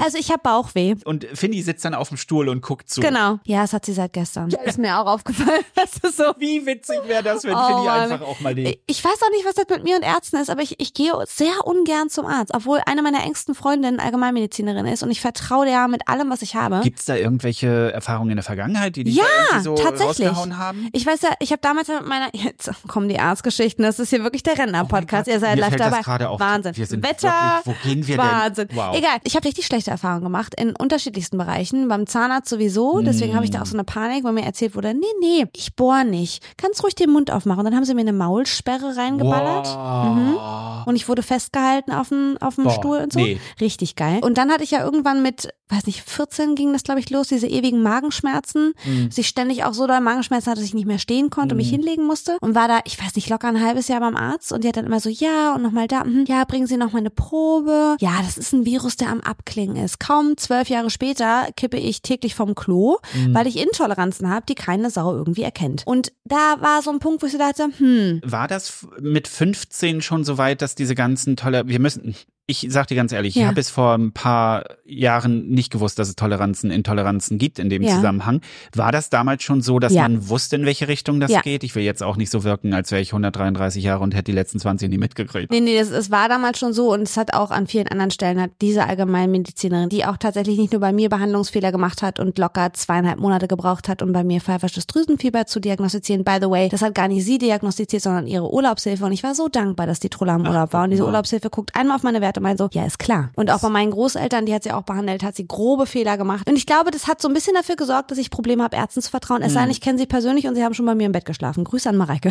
Also 0.00 0.18
ich 0.18 0.30
habe 0.30 0.40
Bauchweh. 0.42 0.94
Und 1.04 1.26
Finny 1.34 1.62
sitzt 1.62 1.84
dann 1.84 1.94
auf 1.94 2.08
dem 2.08 2.16
Stuhl 2.16 2.48
und 2.48 2.62
guckt 2.62 2.88
zu. 2.90 3.00
Genau. 3.00 3.38
Ja, 3.44 3.62
das 3.62 3.72
hat 3.72 3.84
sie 3.86 3.92
seit 3.92 4.12
gestern. 4.12 4.50
Ist 4.64 4.78
mir 4.78 4.98
auch 4.98 5.06
aufgefallen. 5.06 5.64
Das 5.74 6.10
ist 6.10 6.16
so. 6.16 6.24
Wie 6.38 6.64
witzig 6.66 6.98
wäre 7.06 7.22
das, 7.22 7.44
wenn 7.44 7.54
Oh, 7.54 7.66
Finny 7.66 7.88
einfach 7.88 8.22
auch 8.22 8.40
mal 8.40 8.54
die. 8.54 8.78
Ich 8.86 9.04
weiß 9.04 9.22
auch 9.22 9.30
nicht, 9.30 9.44
was 9.44 9.54
das 9.54 9.66
mit 9.68 9.84
mir 9.84 9.96
und 9.96 10.02
Ärzten 10.02 10.36
ist, 10.36 10.50
aber 10.50 10.62
ich, 10.62 10.80
ich 10.80 10.94
gehe 10.94 11.12
sehr 11.26 11.66
ungern 11.66 12.08
zum 12.08 12.26
Arzt, 12.26 12.52
obwohl 12.54 12.80
eine 12.86 13.02
meiner 13.02 13.22
engsten 13.24 13.54
Freundinnen 13.54 14.00
Allgemeinmedizinerin 14.00 14.86
ist 14.86 15.02
und 15.02 15.10
ich 15.10 15.20
vertraue 15.20 15.55
der 15.64 15.88
mit 15.88 16.08
allem, 16.08 16.30
was 16.30 16.42
ich 16.42 16.54
habe. 16.54 16.80
Gibt's 16.82 17.04
da 17.04 17.16
irgendwelche 17.16 17.92
Erfahrungen 17.92 18.30
in 18.30 18.36
der 18.36 18.44
Vergangenheit, 18.44 18.96
die 18.96 19.04
dich 19.04 19.16
Ja, 19.16 19.24
da 19.52 19.60
so 19.60 19.74
tatsächlich. 19.74 20.28
rausgehauen 20.28 20.58
haben? 20.58 20.88
Ich 20.92 21.06
weiß 21.06 21.22
ja, 21.22 21.30
ich 21.40 21.50
habe 21.52 21.60
damals 21.62 21.88
mit 21.88 22.06
meiner, 22.06 22.28
jetzt 22.32 22.70
kommen 22.88 23.08
die 23.08 23.18
Arztgeschichten, 23.18 23.82
das 23.84 23.98
ist 23.98 24.10
hier 24.10 24.22
wirklich 24.22 24.42
der 24.42 24.58
Renner-Podcast, 24.58 25.28
Oh 25.28 25.32
ihr 25.32 25.40
seid 25.40 25.56
mir 25.56 25.62
live 25.62 25.76
dabei. 25.76 26.00
Wahnsinn. 26.38 26.76
Wir 26.76 26.86
sind 26.86 27.04
Wetter, 27.04 27.28
wirklich- 27.64 27.76
wo 27.84 27.88
gehen 27.88 28.06
wir 28.06 28.16
denn? 28.16 28.24
Wahnsinn. 28.26 28.68
Wow. 28.74 28.96
Egal, 28.96 29.18
ich 29.24 29.36
habe 29.36 29.46
richtig 29.46 29.66
schlechte 29.66 29.90
Erfahrungen 29.90 30.22
gemacht 30.24 30.54
in 30.60 30.74
unterschiedlichsten 30.76 31.38
Bereichen, 31.38 31.88
beim 31.88 32.06
Zahnarzt 32.06 32.48
sowieso, 32.48 33.00
deswegen 33.00 33.34
habe 33.34 33.44
ich 33.44 33.50
da 33.50 33.62
auch 33.62 33.66
so 33.66 33.74
eine 33.76 33.84
Panik, 33.84 34.24
weil 34.24 34.32
mir 34.32 34.44
erzählt 34.44 34.74
wurde, 34.74 34.94
nee, 34.94 35.06
nee, 35.20 35.44
ich 35.56 35.74
bohr 35.76 36.04
nicht, 36.04 36.42
kannst 36.56 36.82
ruhig 36.82 36.94
den 36.94 37.10
Mund 37.10 37.30
aufmachen. 37.30 37.60
Und 37.60 37.64
dann 37.66 37.74
haben 37.76 37.84
sie 37.84 37.94
mir 37.94 38.00
eine 38.02 38.12
Maulsperre 38.12 38.96
reingeballert. 38.96 39.66
Wow. 39.66 40.86
Und 40.86 40.96
ich 40.96 41.08
wurde 41.08 41.22
festgehalten 41.22 41.92
auf 41.92 42.08
dem, 42.08 42.36
auf 42.40 42.54
dem 42.56 42.64
Boah, 42.64 42.70
Stuhl 42.72 42.98
und 42.98 43.12
so. 43.12 43.18
nee. 43.20 43.40
Richtig 43.60 43.96
geil. 43.96 44.20
Und 44.22 44.38
dann 44.38 44.50
hatte 44.50 44.62
ich 44.64 44.70
ja 44.70 44.84
irgendwann 44.84 45.22
mit, 45.22 45.35
weiß 45.68 45.86
nicht, 45.86 46.02
14 46.02 46.54
ging 46.54 46.72
das, 46.72 46.84
glaube 46.84 47.00
ich, 47.00 47.10
los, 47.10 47.28
diese 47.28 47.48
ewigen 47.48 47.82
Magenschmerzen. 47.82 48.72
Mhm. 48.84 49.08
Dass 49.08 49.18
ich 49.18 49.26
ständig 49.26 49.64
auch 49.64 49.74
so 49.74 49.86
doll 49.86 50.00
Magenschmerzen 50.00 50.50
hatte, 50.50 50.60
dass 50.60 50.68
ich 50.68 50.74
nicht 50.74 50.86
mehr 50.86 50.98
stehen 51.00 51.28
konnte 51.30 51.54
und 51.54 51.56
mich 51.56 51.70
hinlegen 51.70 52.06
musste. 52.06 52.36
Und 52.40 52.54
war 52.54 52.68
da, 52.68 52.80
ich 52.84 53.02
weiß 53.02 53.16
nicht, 53.16 53.28
locker 53.28 53.48
ein 53.48 53.60
halbes 53.60 53.88
Jahr 53.88 54.00
beim 54.00 54.16
Arzt. 54.16 54.52
Und 54.52 54.62
die 54.62 54.68
hat 54.68 54.76
dann 54.76 54.86
immer 54.86 55.00
so, 55.00 55.08
ja, 55.08 55.54
und 55.54 55.62
nochmal 55.62 55.88
da, 55.88 56.04
mhm, 56.04 56.24
ja, 56.28 56.44
bringen 56.44 56.66
Sie 56.68 56.76
noch 56.76 56.92
mal 56.92 56.98
eine 57.00 57.10
Probe. 57.10 57.96
Ja, 58.00 58.12
das 58.22 58.38
ist 58.38 58.52
ein 58.52 58.64
Virus, 58.64 58.96
der 58.96 59.08
am 59.08 59.20
Abklingen 59.20 59.76
ist. 59.76 59.98
Kaum 59.98 60.36
zwölf 60.36 60.68
Jahre 60.68 60.90
später 60.90 61.48
kippe 61.56 61.78
ich 61.78 62.00
täglich 62.02 62.34
vom 62.34 62.54
Klo, 62.54 62.98
Mhm. 63.14 63.34
weil 63.34 63.46
ich 63.46 63.56
Intoleranzen 63.58 64.30
habe, 64.30 64.46
die 64.48 64.54
keine 64.54 64.90
Sau 64.90 65.14
irgendwie 65.14 65.42
erkennt. 65.42 65.82
Und 65.86 66.12
da 66.24 66.56
war 66.60 66.82
so 66.82 66.90
ein 66.90 67.00
Punkt, 67.00 67.22
wo 67.22 67.26
ich 67.26 67.32
so 67.32 67.38
dachte, 67.38 67.68
hm, 67.76 68.20
War 68.24 68.46
das 68.48 68.86
mit 69.00 69.26
15 69.28 70.00
schon 70.00 70.24
so 70.24 70.38
weit, 70.38 70.62
dass 70.62 70.74
diese 70.74 70.94
ganzen 70.94 71.36
tolle, 71.36 71.66
wir 71.66 71.80
müssen, 71.80 72.14
ich 72.48 72.66
sag 72.70 72.86
dir 72.86 72.94
ganz 72.94 73.10
ehrlich, 73.12 73.34
ich 73.36 73.42
Ja. 73.42 73.48
habe 73.48 73.58
es 73.58 73.70
vor 73.70 73.94
ein 73.94 74.12
paar 74.12 74.64
Jahren 74.84 75.48
nicht 75.48 75.72
gewusst, 75.72 75.98
dass 75.98 76.08
es 76.08 76.14
Toleranzen, 76.14 76.70
Intoleranzen 76.70 77.38
gibt 77.38 77.58
in 77.58 77.68
dem 77.70 77.82
Ja. 77.82 77.96
Zusammenhang. 77.96 78.40
War 78.74 78.92
das 78.92 79.10
damals 79.10 79.42
schon 79.42 79.62
so, 79.62 79.80
dass 79.80 79.92
Ja. 79.92 80.02
man 80.02 80.28
wusste, 80.28 80.54
in 80.54 80.64
welche 80.64 80.86
Richtung 80.86 81.18
das 81.18 81.32
geht? 81.42 81.64
Ich 81.64 81.74
will 81.74 81.82
jetzt 81.82 82.04
auch 82.04 82.16
nicht 82.16 82.30
so 82.30 82.44
wirken, 82.44 82.72
als 82.72 82.92
wäre 82.92 83.02
ich 83.02 83.12
133 83.12 83.82
Jahre 83.82 84.04
und 84.04 84.14
hätte 84.14 84.24
die 84.30 84.32
letzten 84.32 84.60
20 84.60 84.88
nie 84.88 84.98
mitgekriegt. 84.98 85.50
Nee, 85.50 85.60
nee, 85.60 85.76
das, 85.76 85.90
es 85.90 86.12
war 86.12 86.28
damals 86.28 86.58
schon 86.60 86.72
so 86.72 86.92
und 86.92 87.02
es 87.02 87.16
hat 87.16 87.34
auch 87.34 87.50
an 87.50 87.66
vielen 87.66 87.88
anderen 87.88 88.12
Stellen 88.12 88.40
hat 88.40 88.50
diese 88.60 88.86
Allgemeinmedizinerin, 88.86 89.88
die 89.88 90.04
auch 90.04 90.16
tatsächlich 90.16 90.56
nicht 90.56 90.72
nur 90.72 90.80
bei 90.80 90.92
mir 90.92 91.08
Behandlungsfehler 91.08 91.72
gemacht 91.72 92.00
hat 92.02 92.20
und 92.20 92.38
locker 92.38 92.72
zweieinhalb 92.74 93.18
Monate 93.18 93.48
gebraucht 93.48 93.88
hat, 93.88 94.02
um 94.02 94.12
bei 94.12 94.22
mir 94.22 94.40
pfeifersches 94.40 94.86
Drüsenfieber 94.86 95.46
zu 95.46 95.58
diagnostizieren. 95.58 96.22
By 96.22 96.36
the 96.40 96.48
way, 96.48 96.68
das 96.68 96.82
hat 96.82 96.94
gar 96.94 97.08
nicht 97.08 97.24
sie 97.24 97.38
diagnostiziert, 97.38 98.02
sondern 98.02 98.28
ihre 98.28 98.52
Urlaubshilfe 98.52 99.04
und 99.04 99.10
ich 99.12 99.24
war 99.24 99.34
so 99.34 99.48
dankbar, 99.48 99.86
dass 99.88 99.98
die 99.98 100.10
Troller 100.10 100.36
im 100.36 100.46
Urlaub 100.46 100.72
war 100.72 100.84
und 100.84 100.90
diese. 100.90 101.04
Urlaubshilfe 101.06 101.50
guckt 101.50 101.74
einmal 101.74 101.96
auf 101.96 102.02
meine 102.02 102.20
Werte 102.20 102.35
und 102.36 102.42
meint 102.42 102.58
so, 102.58 102.68
ja, 102.72 102.84
ist 102.86 102.98
klar. 102.98 103.30
Und 103.36 103.50
auch 103.50 103.60
bei 103.60 103.68
meinen 103.68 103.90
Großeltern, 103.90 104.46
die 104.46 104.54
hat 104.54 104.62
sie 104.62 104.72
auch 104.72 104.82
behandelt, 104.82 105.22
hat 105.22 105.36
sie 105.36 105.46
grobe 105.46 105.86
Fehler 105.86 106.16
gemacht. 106.16 106.48
Und 106.48 106.56
ich 106.56 106.66
glaube, 106.66 106.90
das 106.90 107.06
hat 107.06 107.20
so 107.22 107.28
ein 107.28 107.34
bisschen 107.34 107.54
dafür 107.54 107.76
gesorgt, 107.76 108.10
dass 108.10 108.18
ich 108.18 108.30
Probleme 108.30 108.62
habe, 108.62 108.76
Ärzten 108.76 109.02
zu 109.02 109.10
vertrauen. 109.10 109.42
Es 109.42 109.52
sei 109.54 109.62
denn, 109.62 109.70
ich 109.70 109.80
kenne 109.80 109.98
sie 109.98 110.06
persönlich 110.06 110.46
und 110.46 110.54
sie 110.54 110.64
haben 110.64 110.74
schon 110.74 110.86
bei 110.86 110.94
mir 110.94 111.06
im 111.06 111.12
Bett 111.12 111.24
geschlafen. 111.24 111.64
Grüße 111.64 111.88
an 111.88 111.96
Mareike. 111.96 112.30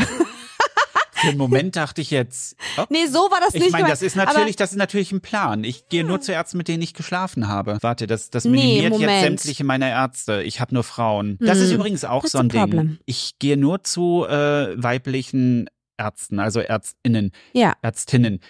Für 1.18 1.30
einen 1.30 1.38
Moment 1.38 1.78
dachte 1.78 2.02
ich 2.02 2.12
jetzt, 2.12 2.58
oh, 2.78 2.84
nee, 2.90 3.06
so 3.08 3.20
war 3.20 3.40
das 3.40 3.56
ich 3.56 3.62
nicht. 3.62 3.72
meine, 3.72 3.86
gemeint. 3.86 3.94
das 3.94 4.02
ist 4.02 4.16
natürlich, 4.18 4.58
das 4.58 4.72
ist 4.72 4.78
natürlich 4.78 5.14
ein 5.14 5.22
Plan. 5.22 5.64
Ich 5.64 5.88
gehe 5.88 6.04
nur 6.04 6.20
zu 6.20 6.34
Ärzten, 6.34 6.58
mit 6.58 6.68
denen 6.68 6.84
ich 6.84 6.94
geschlafen 6.94 7.48
habe. 7.48 7.78
Warte, 7.82 8.06
das, 8.06 8.30
das 8.32 8.44
Nee, 8.44 8.52
minimiert 8.52 8.84
jetzt 8.84 8.92
Moment. 9.00 9.22
sämtliche 9.24 9.64
meiner 9.64 9.88
Ärzte. 9.90 10.44
Ich 10.44 10.60
habe 10.60 10.74
nur 10.74 10.84
Frauen. 10.84 11.38
Das 11.40 11.60
ist 11.60 11.72
übrigens 11.72 12.04
auch 12.04 12.24
That's 12.24 12.34
so 12.34 12.40
ein 12.40 12.50
problem. 12.50 12.88
Ding. 12.88 13.00
Ich 13.06 13.40
gehe 13.40 13.56
nur 13.56 13.82
zu 13.84 14.26
äh, 14.28 14.76
weiblichen 14.82 15.70
Ärzten, 15.98 16.40
also 16.40 16.60
Ärztinnen, 16.60 17.32
Ja. 17.54 17.74
Ärztinnen. 17.82 18.42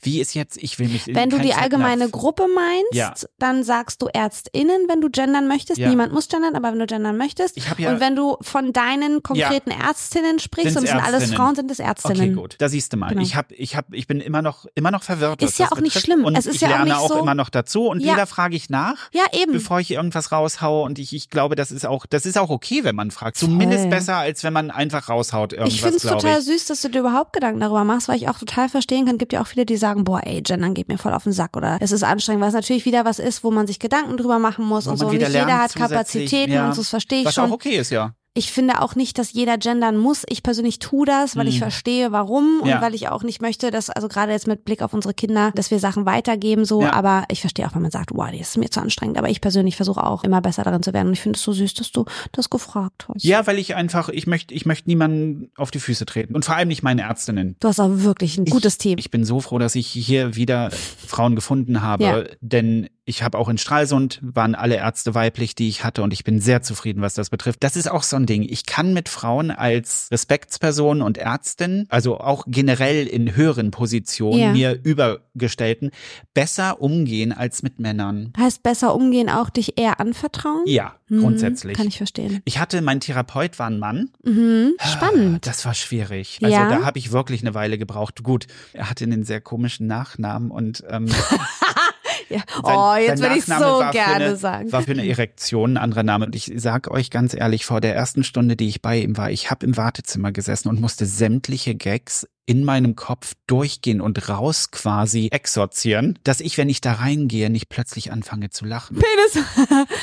Wie 0.00 0.20
ist 0.20 0.34
jetzt, 0.34 0.56
ich 0.62 0.78
will 0.78 0.88
mich 0.88 1.06
Wenn 1.08 1.28
du 1.28 1.38
die 1.38 1.54
allgemeine 1.54 2.04
Fettnapf- 2.06 2.10
Gruppe 2.12 2.46
meinst, 2.54 2.92
Ja. 2.94 3.14
dann 3.38 3.64
sagst 3.64 4.00
du 4.00 4.06
ÄrztInnen, 4.12 4.86
wenn 4.88 5.00
du 5.00 5.10
gendern 5.10 5.48
möchtest. 5.48 5.78
Ja. 5.78 5.88
Niemand 5.88 6.12
muss 6.12 6.28
gendern, 6.28 6.54
aber 6.54 6.70
wenn 6.70 6.78
du 6.78 6.86
gendern 6.86 7.16
möchtest. 7.16 7.56
Ich 7.56 7.64
ja- 7.78 7.90
und 7.90 7.98
wenn 8.00 8.14
du 8.14 8.36
von 8.42 8.72
deinen 8.72 9.22
konkreten 9.24 9.70
Ärztinnen 9.72 10.38
sprichst 10.38 10.76
und 10.76 10.84
es 10.84 10.90
sind 10.90 11.00
alles? 11.02 11.32
Frauen, 11.34 11.54
sind 11.56 11.70
es 11.70 11.80
Okay, 11.80 11.88
Ärztinnen. 11.88 12.36
gut. 12.36 12.54
Da 12.58 12.68
siehst 12.68 12.92
du 12.92 12.96
mal. 12.96 13.08
Genau. 13.08 13.22
Ich 13.22 13.34
hab, 13.34 13.50
ich 13.50 13.74
hab, 13.76 13.92
ich 13.92 14.06
bin 14.06 14.20
immer 14.20 14.40
noch, 14.42 14.66
immer 14.76 14.90
noch 14.92 15.02
verwirrt. 15.02 15.42
Ist 15.42 15.58
ja 15.58 15.70
auch 15.72 15.80
nicht 15.80 15.98
schlimm. 15.98 16.24
Und 16.24 16.36
Es 16.38 16.46
ist 16.46 16.56
ich 16.56 16.60
ja 16.62 16.68
auch 16.68 16.72
lerne 16.72 16.84
nicht 16.90 16.96
auch 16.98 17.08
so- 17.08 17.18
immer 17.18 17.34
noch 17.34 17.48
dazu 17.50 17.88
und 17.88 18.00
Ja. 18.00 18.12
wieder 18.14 18.26
frage 18.26 18.54
ich 18.54 18.70
nach. 18.70 19.10
Ja, 19.12 19.24
eben. 19.32 19.52
Bevor 19.52 19.80
ich 19.80 19.90
irgendwas 19.90 20.30
raushaue 20.32 20.84
und 20.84 20.98
ich, 21.00 21.12
ich 21.12 21.28
glaube, 21.28 21.56
das 21.56 21.72
ist 21.72 21.86
auch, 21.86 22.06
das 22.06 22.24
ist 22.24 22.38
auch 22.38 22.50
okay, 22.50 22.84
wenn 22.84 22.94
man 22.94 23.10
fragt. 23.10 23.36
Zumindest 23.36 23.82
Voll. 23.82 23.90
besser, 23.90 24.16
als 24.16 24.44
wenn 24.44 24.52
man 24.52 24.70
einfach 24.70 25.08
raushaut 25.08 25.52
irgendwas, 25.52 25.74
Ich 25.74 25.80
finde 25.82 25.96
es 25.96 26.02
total 26.04 26.40
süß, 26.40 26.66
dass 26.66 26.82
du 26.82 26.88
dir 26.88 27.00
überhaupt 27.00 27.32
Gedanken 27.32 27.60
darüber 27.60 27.82
machst, 27.84 28.08
weil 28.08 28.16
ich 28.16 28.28
auch 28.28 28.38
total 28.38 28.68
verstehen 28.68 29.06
kann. 29.06 29.18
Gibt 29.18 29.32
ja 29.32 29.39
auch 29.40 29.46
viele, 29.46 29.66
die 29.66 29.76
sagen, 29.76 30.04
boah, 30.04 30.20
ey, 30.24 30.42
Gendern 30.42 30.74
geht 30.74 30.88
mir 30.88 30.98
voll 30.98 31.12
auf 31.12 31.24
den 31.24 31.32
Sack 31.32 31.56
oder 31.56 31.78
es 31.80 31.92
ist 31.92 32.02
anstrengend, 32.02 32.42
weil 32.42 32.48
es 32.48 32.54
natürlich 32.54 32.84
wieder 32.84 33.04
was 33.04 33.18
ist, 33.18 33.42
wo 33.44 33.50
man 33.50 33.66
sich 33.66 33.78
Gedanken 33.78 34.16
drüber 34.16 34.38
machen 34.38 34.64
muss 34.64 34.86
und 34.86 34.96
so. 34.96 35.10
wieder 35.10 35.28
Nicht 35.28 35.38
jeder 35.38 35.58
hat 35.58 35.74
Kapazitäten 35.74 36.52
ja. 36.52 36.66
und 36.66 36.74
so, 36.74 36.82
das 36.82 36.90
verstehe 36.90 37.20
ich 37.20 37.26
Was 37.26 37.34
schon. 37.34 37.50
auch 37.50 37.54
okay 37.54 37.76
ist, 37.78 37.90
ja. 37.90 38.14
Ich 38.32 38.52
finde 38.52 38.80
auch 38.80 38.94
nicht, 38.94 39.18
dass 39.18 39.32
jeder 39.32 39.58
gendern 39.58 39.96
muss. 39.96 40.22
Ich 40.28 40.44
persönlich 40.44 40.78
tue 40.78 41.04
das, 41.04 41.34
weil 41.34 41.48
ich 41.48 41.58
verstehe, 41.58 42.12
warum 42.12 42.60
und 42.60 42.64
Mhm. 42.66 42.70
Ja. 42.70 42.80
weil 42.80 42.94
ich 42.94 43.08
auch 43.08 43.24
nicht 43.24 43.42
möchte, 43.42 43.72
dass, 43.72 43.90
also 43.90 44.06
gerade 44.06 44.30
jetzt 44.30 44.46
mit 44.46 44.64
Blick 44.64 44.82
auf 44.82 44.94
unsere 44.94 45.14
Kinder, 45.14 45.50
dass 45.56 45.72
wir 45.72 45.80
Sachen 45.80 46.06
weitergeben, 46.06 46.64
so. 46.64 46.82
Ja. 46.82 46.92
Aber 46.92 47.24
ich 47.28 47.40
verstehe 47.40 47.66
auch, 47.66 47.74
wenn 47.74 47.82
man 47.82 47.90
sagt, 47.90 48.10
wow, 48.14 48.28
das 48.30 48.50
ist 48.50 48.56
mir 48.56 48.70
zu 48.70 48.80
anstrengend. 48.80 49.18
Aber 49.18 49.28
ich 49.28 49.40
persönlich 49.40 49.74
versuche 49.74 50.04
auch 50.04 50.22
immer 50.22 50.40
besser 50.40 50.62
darin 50.62 50.82
zu 50.84 50.92
werden. 50.92 51.08
Und 51.08 51.14
ich 51.14 51.20
finde 51.20 51.36
es 51.38 51.42
so 51.42 51.52
süß, 51.52 51.74
dass 51.74 51.90
du 51.90 52.04
das 52.30 52.50
gefragt 52.50 53.06
hast. 53.08 53.24
Ja, 53.24 53.48
weil 53.48 53.58
ich 53.58 53.74
einfach, 53.74 54.08
ich 54.10 54.28
möchte, 54.28 54.54
ich 54.54 54.64
möchte 54.64 54.88
niemanden 54.88 55.50
auf 55.56 55.72
die 55.72 55.80
Füße 55.80 56.06
treten. 56.06 56.36
Und 56.36 56.44
vor 56.44 56.54
allem 56.54 56.68
nicht 56.68 56.84
meine 56.84 57.02
Ärztinnen. 57.02 57.56
Du 57.58 57.66
hast 57.66 57.80
auch 57.80 57.90
wirklich 57.90 58.38
ein 58.38 58.44
gutes 58.44 58.78
Team. 58.78 58.96
Ich 58.98 59.10
bin 59.10 59.24
so 59.24 59.40
froh, 59.40 59.58
dass 59.58 59.74
ich 59.74 59.88
hier 59.88 60.36
wieder 60.36 60.70
Frauen 60.70 61.34
gefunden 61.34 61.82
habe, 61.82 62.04
Ja. 62.04 62.22
denn 62.40 62.88
ich 63.04 63.22
habe 63.22 63.38
auch 63.38 63.48
in 63.48 63.58
Stralsund 63.58 64.20
waren 64.22 64.54
alle 64.54 64.76
Ärzte 64.76 65.14
weiblich, 65.14 65.54
die 65.54 65.68
ich 65.68 65.82
hatte 65.84 66.02
und 66.02 66.12
ich 66.12 66.22
bin 66.24 66.40
sehr 66.40 66.62
zufrieden, 66.62 67.02
was 67.02 67.14
das 67.14 67.30
betrifft. 67.30 67.62
Das 67.64 67.76
ist 67.76 67.90
auch 67.90 68.02
so 68.02 68.16
ein 68.16 68.26
Ding. 68.26 68.42
Ich 68.48 68.66
kann 68.66 68.92
mit 68.92 69.08
Frauen 69.08 69.50
als 69.50 70.08
Respektsperson 70.12 71.02
und 71.02 71.18
Ärztin, 71.18 71.86
also 71.88 72.18
auch 72.20 72.44
generell 72.46 73.06
in 73.06 73.34
höheren 73.34 73.70
Positionen 73.70 74.38
Ja. 74.40 74.52
mir 74.52 74.80
übergestellten, 74.82 75.90
besser 76.34 76.80
umgehen 76.80 77.32
als 77.32 77.62
mit 77.62 77.80
Männern. 77.80 78.32
Heißt 78.38 78.62
besser 78.62 78.94
umgehen, 78.94 79.28
auch 79.28 79.50
dich 79.50 79.78
eher 79.78 80.00
anvertrauen? 80.00 80.62
Ja, 80.66 80.94
Mhm, 81.08 81.20
grundsätzlich. 81.22 81.76
Kann 81.76 81.88
ich 81.88 81.96
verstehen. 81.96 82.40
Ich 82.44 82.58
hatte, 82.60 82.80
mein 82.82 83.00
Therapeut 83.00 83.58
war 83.58 83.66
ein 83.66 83.80
Mann. 83.80 84.10
Mhm. 84.22 84.74
Spannend. 84.78 85.44
Das 85.44 85.64
war 85.66 85.74
schwierig. 85.74 86.38
Also 86.42 86.54
Ja. 86.54 86.68
da 86.68 86.84
habe 86.84 87.00
ich 87.00 87.10
wirklich 87.10 87.40
eine 87.42 87.52
Weile 87.54 87.78
gebraucht. 87.78 88.22
Gut, 88.22 88.46
er 88.72 88.88
hatte 88.88 89.04
einen 89.04 89.24
sehr 89.24 89.40
komischen 89.40 89.88
Nachnamen 89.88 90.52
und 90.52 90.84
ähm, 90.88 91.06
Ja. 92.30 92.38
sein- 92.62 92.76
Oh, 92.76 92.94
jetzt 92.96 93.20
würde 93.20 93.36
ich 93.36 93.44
so 93.44 93.78
gerne 93.92 94.24
eine, 94.24 94.36
sagen. 94.36 94.72
War 94.72 94.82
für 94.82 94.92
eine 94.92 95.06
Erektion 95.06 95.72
ein 95.72 95.76
anderer 95.76 96.02
Name. 96.04 96.26
Und 96.26 96.34
ich 96.36 96.50
sag 96.56 96.90
euch 96.90 97.10
ganz 97.10 97.34
ehrlich, 97.34 97.64
vor 97.66 97.80
der 97.80 97.94
ersten 97.94 98.24
Stunde, 98.24 98.56
die 98.56 98.68
ich 98.68 98.80
bei 98.82 98.98
ihm 99.00 99.16
war, 99.16 99.30
ich 99.30 99.50
habe 99.50 99.66
im 99.66 99.76
Wartezimmer 99.76 100.32
gesessen 100.32 100.68
und 100.68 100.80
musste 100.80 101.06
sämtliche 101.06 101.74
Gags 101.74 102.26
in 102.46 102.64
meinem 102.64 102.96
Kopf 102.96 103.34
durchgehen 103.46 104.00
und 104.00 104.28
raus 104.28 104.70
quasi 104.72 105.28
exorzieren, 105.30 106.18
dass 106.24 106.40
ich, 106.40 106.56
wenn 106.58 106.68
ich 106.68 106.80
da 106.80 106.94
reingehe, 106.94 107.48
nicht 107.50 107.68
plötzlich 107.68 108.10
anfange 108.10 108.50
zu 108.50 108.64
lachen. 108.64 108.96
Penis. 108.98 109.46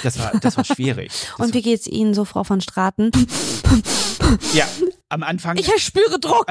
Das 0.03 0.17
war, 0.19 0.31
das 0.39 0.55
war 0.55 0.63
schwierig. 0.63 1.12
Das 1.38 1.48
Und 1.48 1.53
wie 1.53 1.62
geht's 1.62 1.88
Ihnen 1.88 2.13
so, 2.13 2.24
Frau 2.25 2.43
von 2.46 2.62
Straten? 2.62 3.12
ja, 4.53 4.65
am 5.10 5.24
Anfang, 5.24 5.57
Ich 5.57 5.67
spüre 5.84 6.19
Druck. 6.19 6.46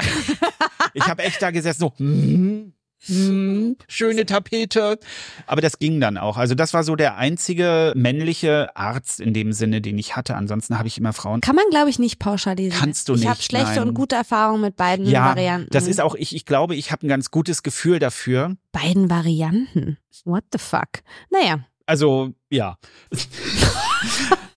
ich 0.93 1.03
habe 1.07 1.23
echt 1.23 1.41
da 1.41 1.51
gesessen, 1.51 1.79
so, 1.79 1.93
hm, 1.97 2.73
hm, 3.05 3.77
schöne 3.87 4.25
Tapete. 4.25 4.99
Aber 5.45 5.61
das 5.61 5.79
ging 5.79 5.99
dann 6.01 6.17
auch. 6.17 6.35
Also 6.37 6.55
das 6.55 6.73
war 6.73 6.83
so 6.83 6.95
der 6.95 7.17
einzige 7.17 7.93
männliche 7.95 8.75
Arzt 8.75 9.19
in 9.19 9.33
dem 9.33 9.53
Sinne, 9.53 9.81
den 9.81 9.97
ich 9.97 10.15
hatte. 10.15 10.35
Ansonsten 10.35 10.77
habe 10.77 10.87
ich 10.87 10.97
immer 10.97 11.13
Frauen. 11.13 11.41
Kann 11.41 11.55
man, 11.55 11.65
glaube 11.69 11.89
ich, 11.89 11.99
nicht 11.99 12.19
pauschalisieren. 12.19 12.77
Kannst 12.79 13.07
du 13.09 13.13
Ich 13.15 13.25
habe 13.27 13.37
nicht, 13.37 13.45
schlechte 13.45 13.75
nein. 13.79 13.89
und 13.89 13.93
gute 13.93 14.15
Erfahrungen 14.15 14.61
mit 14.61 14.75
beiden 14.75 15.05
Ja, 15.07 15.25
Varianten. 15.29 15.69
das 15.71 15.87
ist 15.87 16.01
auch, 16.01 16.15
ich, 16.15 16.35
ich 16.35 16.45
glaube, 16.45 16.75
ich 16.75 16.91
habe 16.91 17.05
ein 17.05 17.09
ganz 17.09 17.31
gutes 17.31 17.63
Gefühl 17.63 17.99
dafür. 17.99 18.55
beiden 18.71 19.09
Varianten. 19.09 19.97
What 20.25 20.43
the 20.51 20.57
fuck? 20.59 20.89
Naja, 21.29 21.59
Also, 21.85 22.33
ja. 22.49 22.77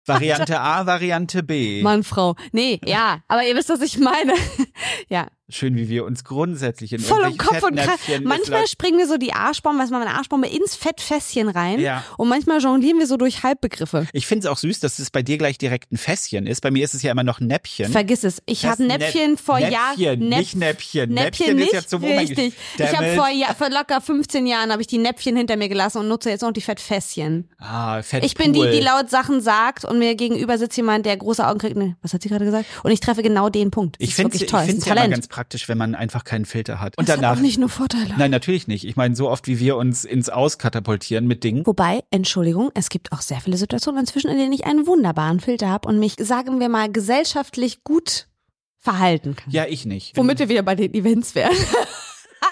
Variante 0.07 0.59
A, 0.61 0.87
Variante 0.87 1.43
B. 1.43 1.83
Mann, 1.83 2.03
Frau. 2.03 2.35
Nee, 2.53 2.81
ja, 2.85 3.21
aber 3.29 3.45
ihr 3.47 3.55
wisst, 3.55 3.69
was 3.69 3.81
ich 3.83 3.99
meine. 3.99 4.33
ja, 5.09 5.29
Schön, 5.51 5.77
wie 5.77 5.89
wir 5.89 6.05
uns 6.05 6.25
grundsätzlich 6.25 6.93
in 6.93 7.01
voll 7.01 7.23
irgendwelche 7.23 7.39
Kopf 7.61 7.63
und. 7.63 7.79
Fettnäpfchen 7.81 8.25
Manchmal 8.25 8.67
springen 8.67 8.99
wir 8.99 9.07
so 9.07 9.17
die 9.17 9.33
Arschbombe, 9.33 9.83
weiß 9.83 9.91
man, 9.91 10.03
eine 10.03 10.15
Arschbombe 10.15 10.47
ins 10.49 10.75
Fettfässchen 10.75 11.49
rein. 11.49 11.81
Ja. 11.81 12.05
Und 12.17 12.29
manchmal 12.29 12.61
jonglieren 12.61 12.99
wir 12.99 13.07
so 13.07 13.17
durch 13.17 13.43
Halbbegriffe. 13.43 14.07
Ich 14.13 14.27
finde 14.27 14.47
es 14.47 14.53
auch 14.53 14.59
süß, 14.59 14.81
dass 14.81 14.99
es 14.99 15.11
bei 15.11 15.23
dir 15.23 15.39
gleich 15.39 15.59
direkt 15.59 15.93
ein 15.93 15.97
Fässchen 15.97 16.47
ist. 16.47 16.61
Bei 16.61 16.71
mir 16.71 16.85
ist 16.85 16.95
es 16.95 17.03
ja 17.03 17.13
immer 17.13 17.25
noch 17.25 17.41
ein 17.41 17.47
Näppchen. 17.47 17.91
Vergiss 17.93 18.25
es. 18.25 18.43
Ich 18.47 18.65
habe 18.67 18.83
Näpfchen 18.85 19.37
vor 19.37 19.59
Näpfchen, 19.59 19.73
Jahren. 19.73 20.19
nicht 20.21 20.57
Näppchen. 20.57 21.11
Näpfchen 21.13 21.15
Näpfchen 21.15 21.57
nicht 21.57 21.67
ist 21.69 21.73
ja 21.75 21.87
zum- 21.87 22.03
mein 22.03 22.19
richtig. 22.19 22.55
Ich 22.79 22.97
habe 22.97 23.15
vor, 23.15 23.29
ja, 23.29 23.55
vor 23.55 23.71
locker 23.71 24.01
15 24.01 24.47
Jahren 24.47 24.71
habe 24.73 24.81
ich 24.83 24.89
die 24.89 24.99
Näpfchen 24.99 25.37
hinter 25.37 25.57
mir 25.57 25.69
gelassen 25.69 25.99
und 25.99 26.09
nutze 26.09 26.31
jetzt 26.31 26.43
noch 26.43 26.53
die 26.53 26.61
Fettfässchen. 26.61 27.49
Ah, 27.59 28.03
Fett 28.03 28.25
Ich 28.25 28.35
bin 28.35 28.53
die, 28.53 28.61
die 28.71 28.81
laut 28.81 29.11
Sachen 29.11 29.41
sagt 29.41 29.85
und 29.85 29.99
mir 29.99 30.15
gegenüber 30.15 30.59
sitzt 30.59 30.77
jemand, 30.77 31.07
der 31.07 31.17
große 31.17 31.47
Augen 31.47 31.59
kriegt. 31.59 31.77
Nee, 31.77 31.95
was 32.03 32.13
hat 32.15 32.23
sie 32.23 32.29
gerade 32.29 32.45
gesagt? 32.45 32.67
Und 32.83 32.91
ich 32.91 33.01
treffe 33.01 33.23
genau 33.23 33.49
den 33.49 33.71
Punkt. 33.71 33.97
Das 34.01 34.09
Ich 34.09 34.15
finde 34.15 34.33
wirklich 34.33 34.43
es 34.43 34.51
toll. 34.51 34.65
Ist 34.69 34.87
ja 34.87 34.95
ein 34.95 35.11
ganz 35.11 35.29
praktisch, 35.41 35.71
wenn 35.71 35.79
man 35.79 35.95
einfach 35.95 36.25
keinen 36.25 36.45
Filter 36.45 36.83
hat. 36.83 36.99
Und 36.99 37.09
das 37.09 37.17
hat 37.17 37.23
danach. 37.23 37.39
auch 37.39 37.41
nicht 37.41 37.59
nur 37.59 37.71
Vorteile. 37.71 38.15
Nein, 38.19 38.31
natürlich 38.31 38.69
nicht. 38.69 38.85
Ich 38.85 38.97
meine, 38.97 39.17
so 39.17 39.31
oft 39.31 39.47
wie 39.47 39.59
wir 39.59 39.79
uns 39.79 40.05
ins 40.05 40.29
Aus 40.29 40.59
katapultieren 40.59 41.27
mit 41.27 41.45
Dingen. 41.45 41.67
Wobei, 41.67 42.05
Entschuldigung, 42.11 42.71
es 42.75 42.91
gibt 42.91 43.11
auch 43.13 43.23
sehr 43.23 43.41
viele 43.41 43.57
Situationen 43.57 44.01
inzwischen, 44.01 44.29
in 44.29 44.37
denen 44.37 44.53
ich 44.53 44.67
einen 44.67 44.87
wunderbaren 44.87 45.41
Filter 45.41 45.71
habe 45.71 45.89
und 45.89 45.99
mich, 45.99 46.17
sagen 46.19 46.61
wir 46.61 46.69
mal, 46.69 46.93
gesellschaftlich 46.93 47.85
gut 47.85 48.29
verhalten 48.77 49.35
kann. 49.35 49.51
Ja, 49.51 49.65
ich 49.65 49.87
nicht. 49.87 50.15
Womit 50.15 50.41
wir 50.41 50.51
wieder 50.51 50.63
bei 50.63 50.75
den 50.75 50.93
Events 50.93 51.35
wären. 51.35 51.57